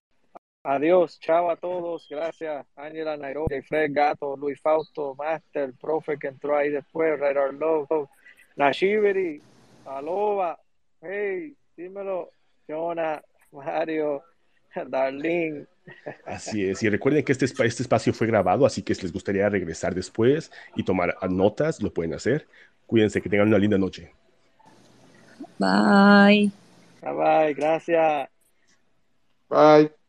[0.66, 2.08] Adiós, chao a todos.
[2.10, 8.08] Gracias, Ángela Nairobi, Fred Gato, Luis Fausto, Master, profe que entró ahí después, Radar Love,
[8.56, 9.42] Nashiberi,
[9.86, 10.58] Aloba,
[11.02, 12.30] hey, dímelo,
[12.68, 13.22] Jonah,
[13.52, 14.24] Mario,
[14.88, 15.66] Darlene.
[16.26, 19.50] Así es, y recuerden que este, este espacio fue grabado, así que si les gustaría
[19.50, 22.48] regresar después y tomar notas, lo pueden hacer.
[22.88, 24.12] Cuídense, que tengan una linda noche.
[25.60, 26.52] Bye.
[27.02, 28.30] Bye bye, gracias.
[29.50, 30.03] Bye.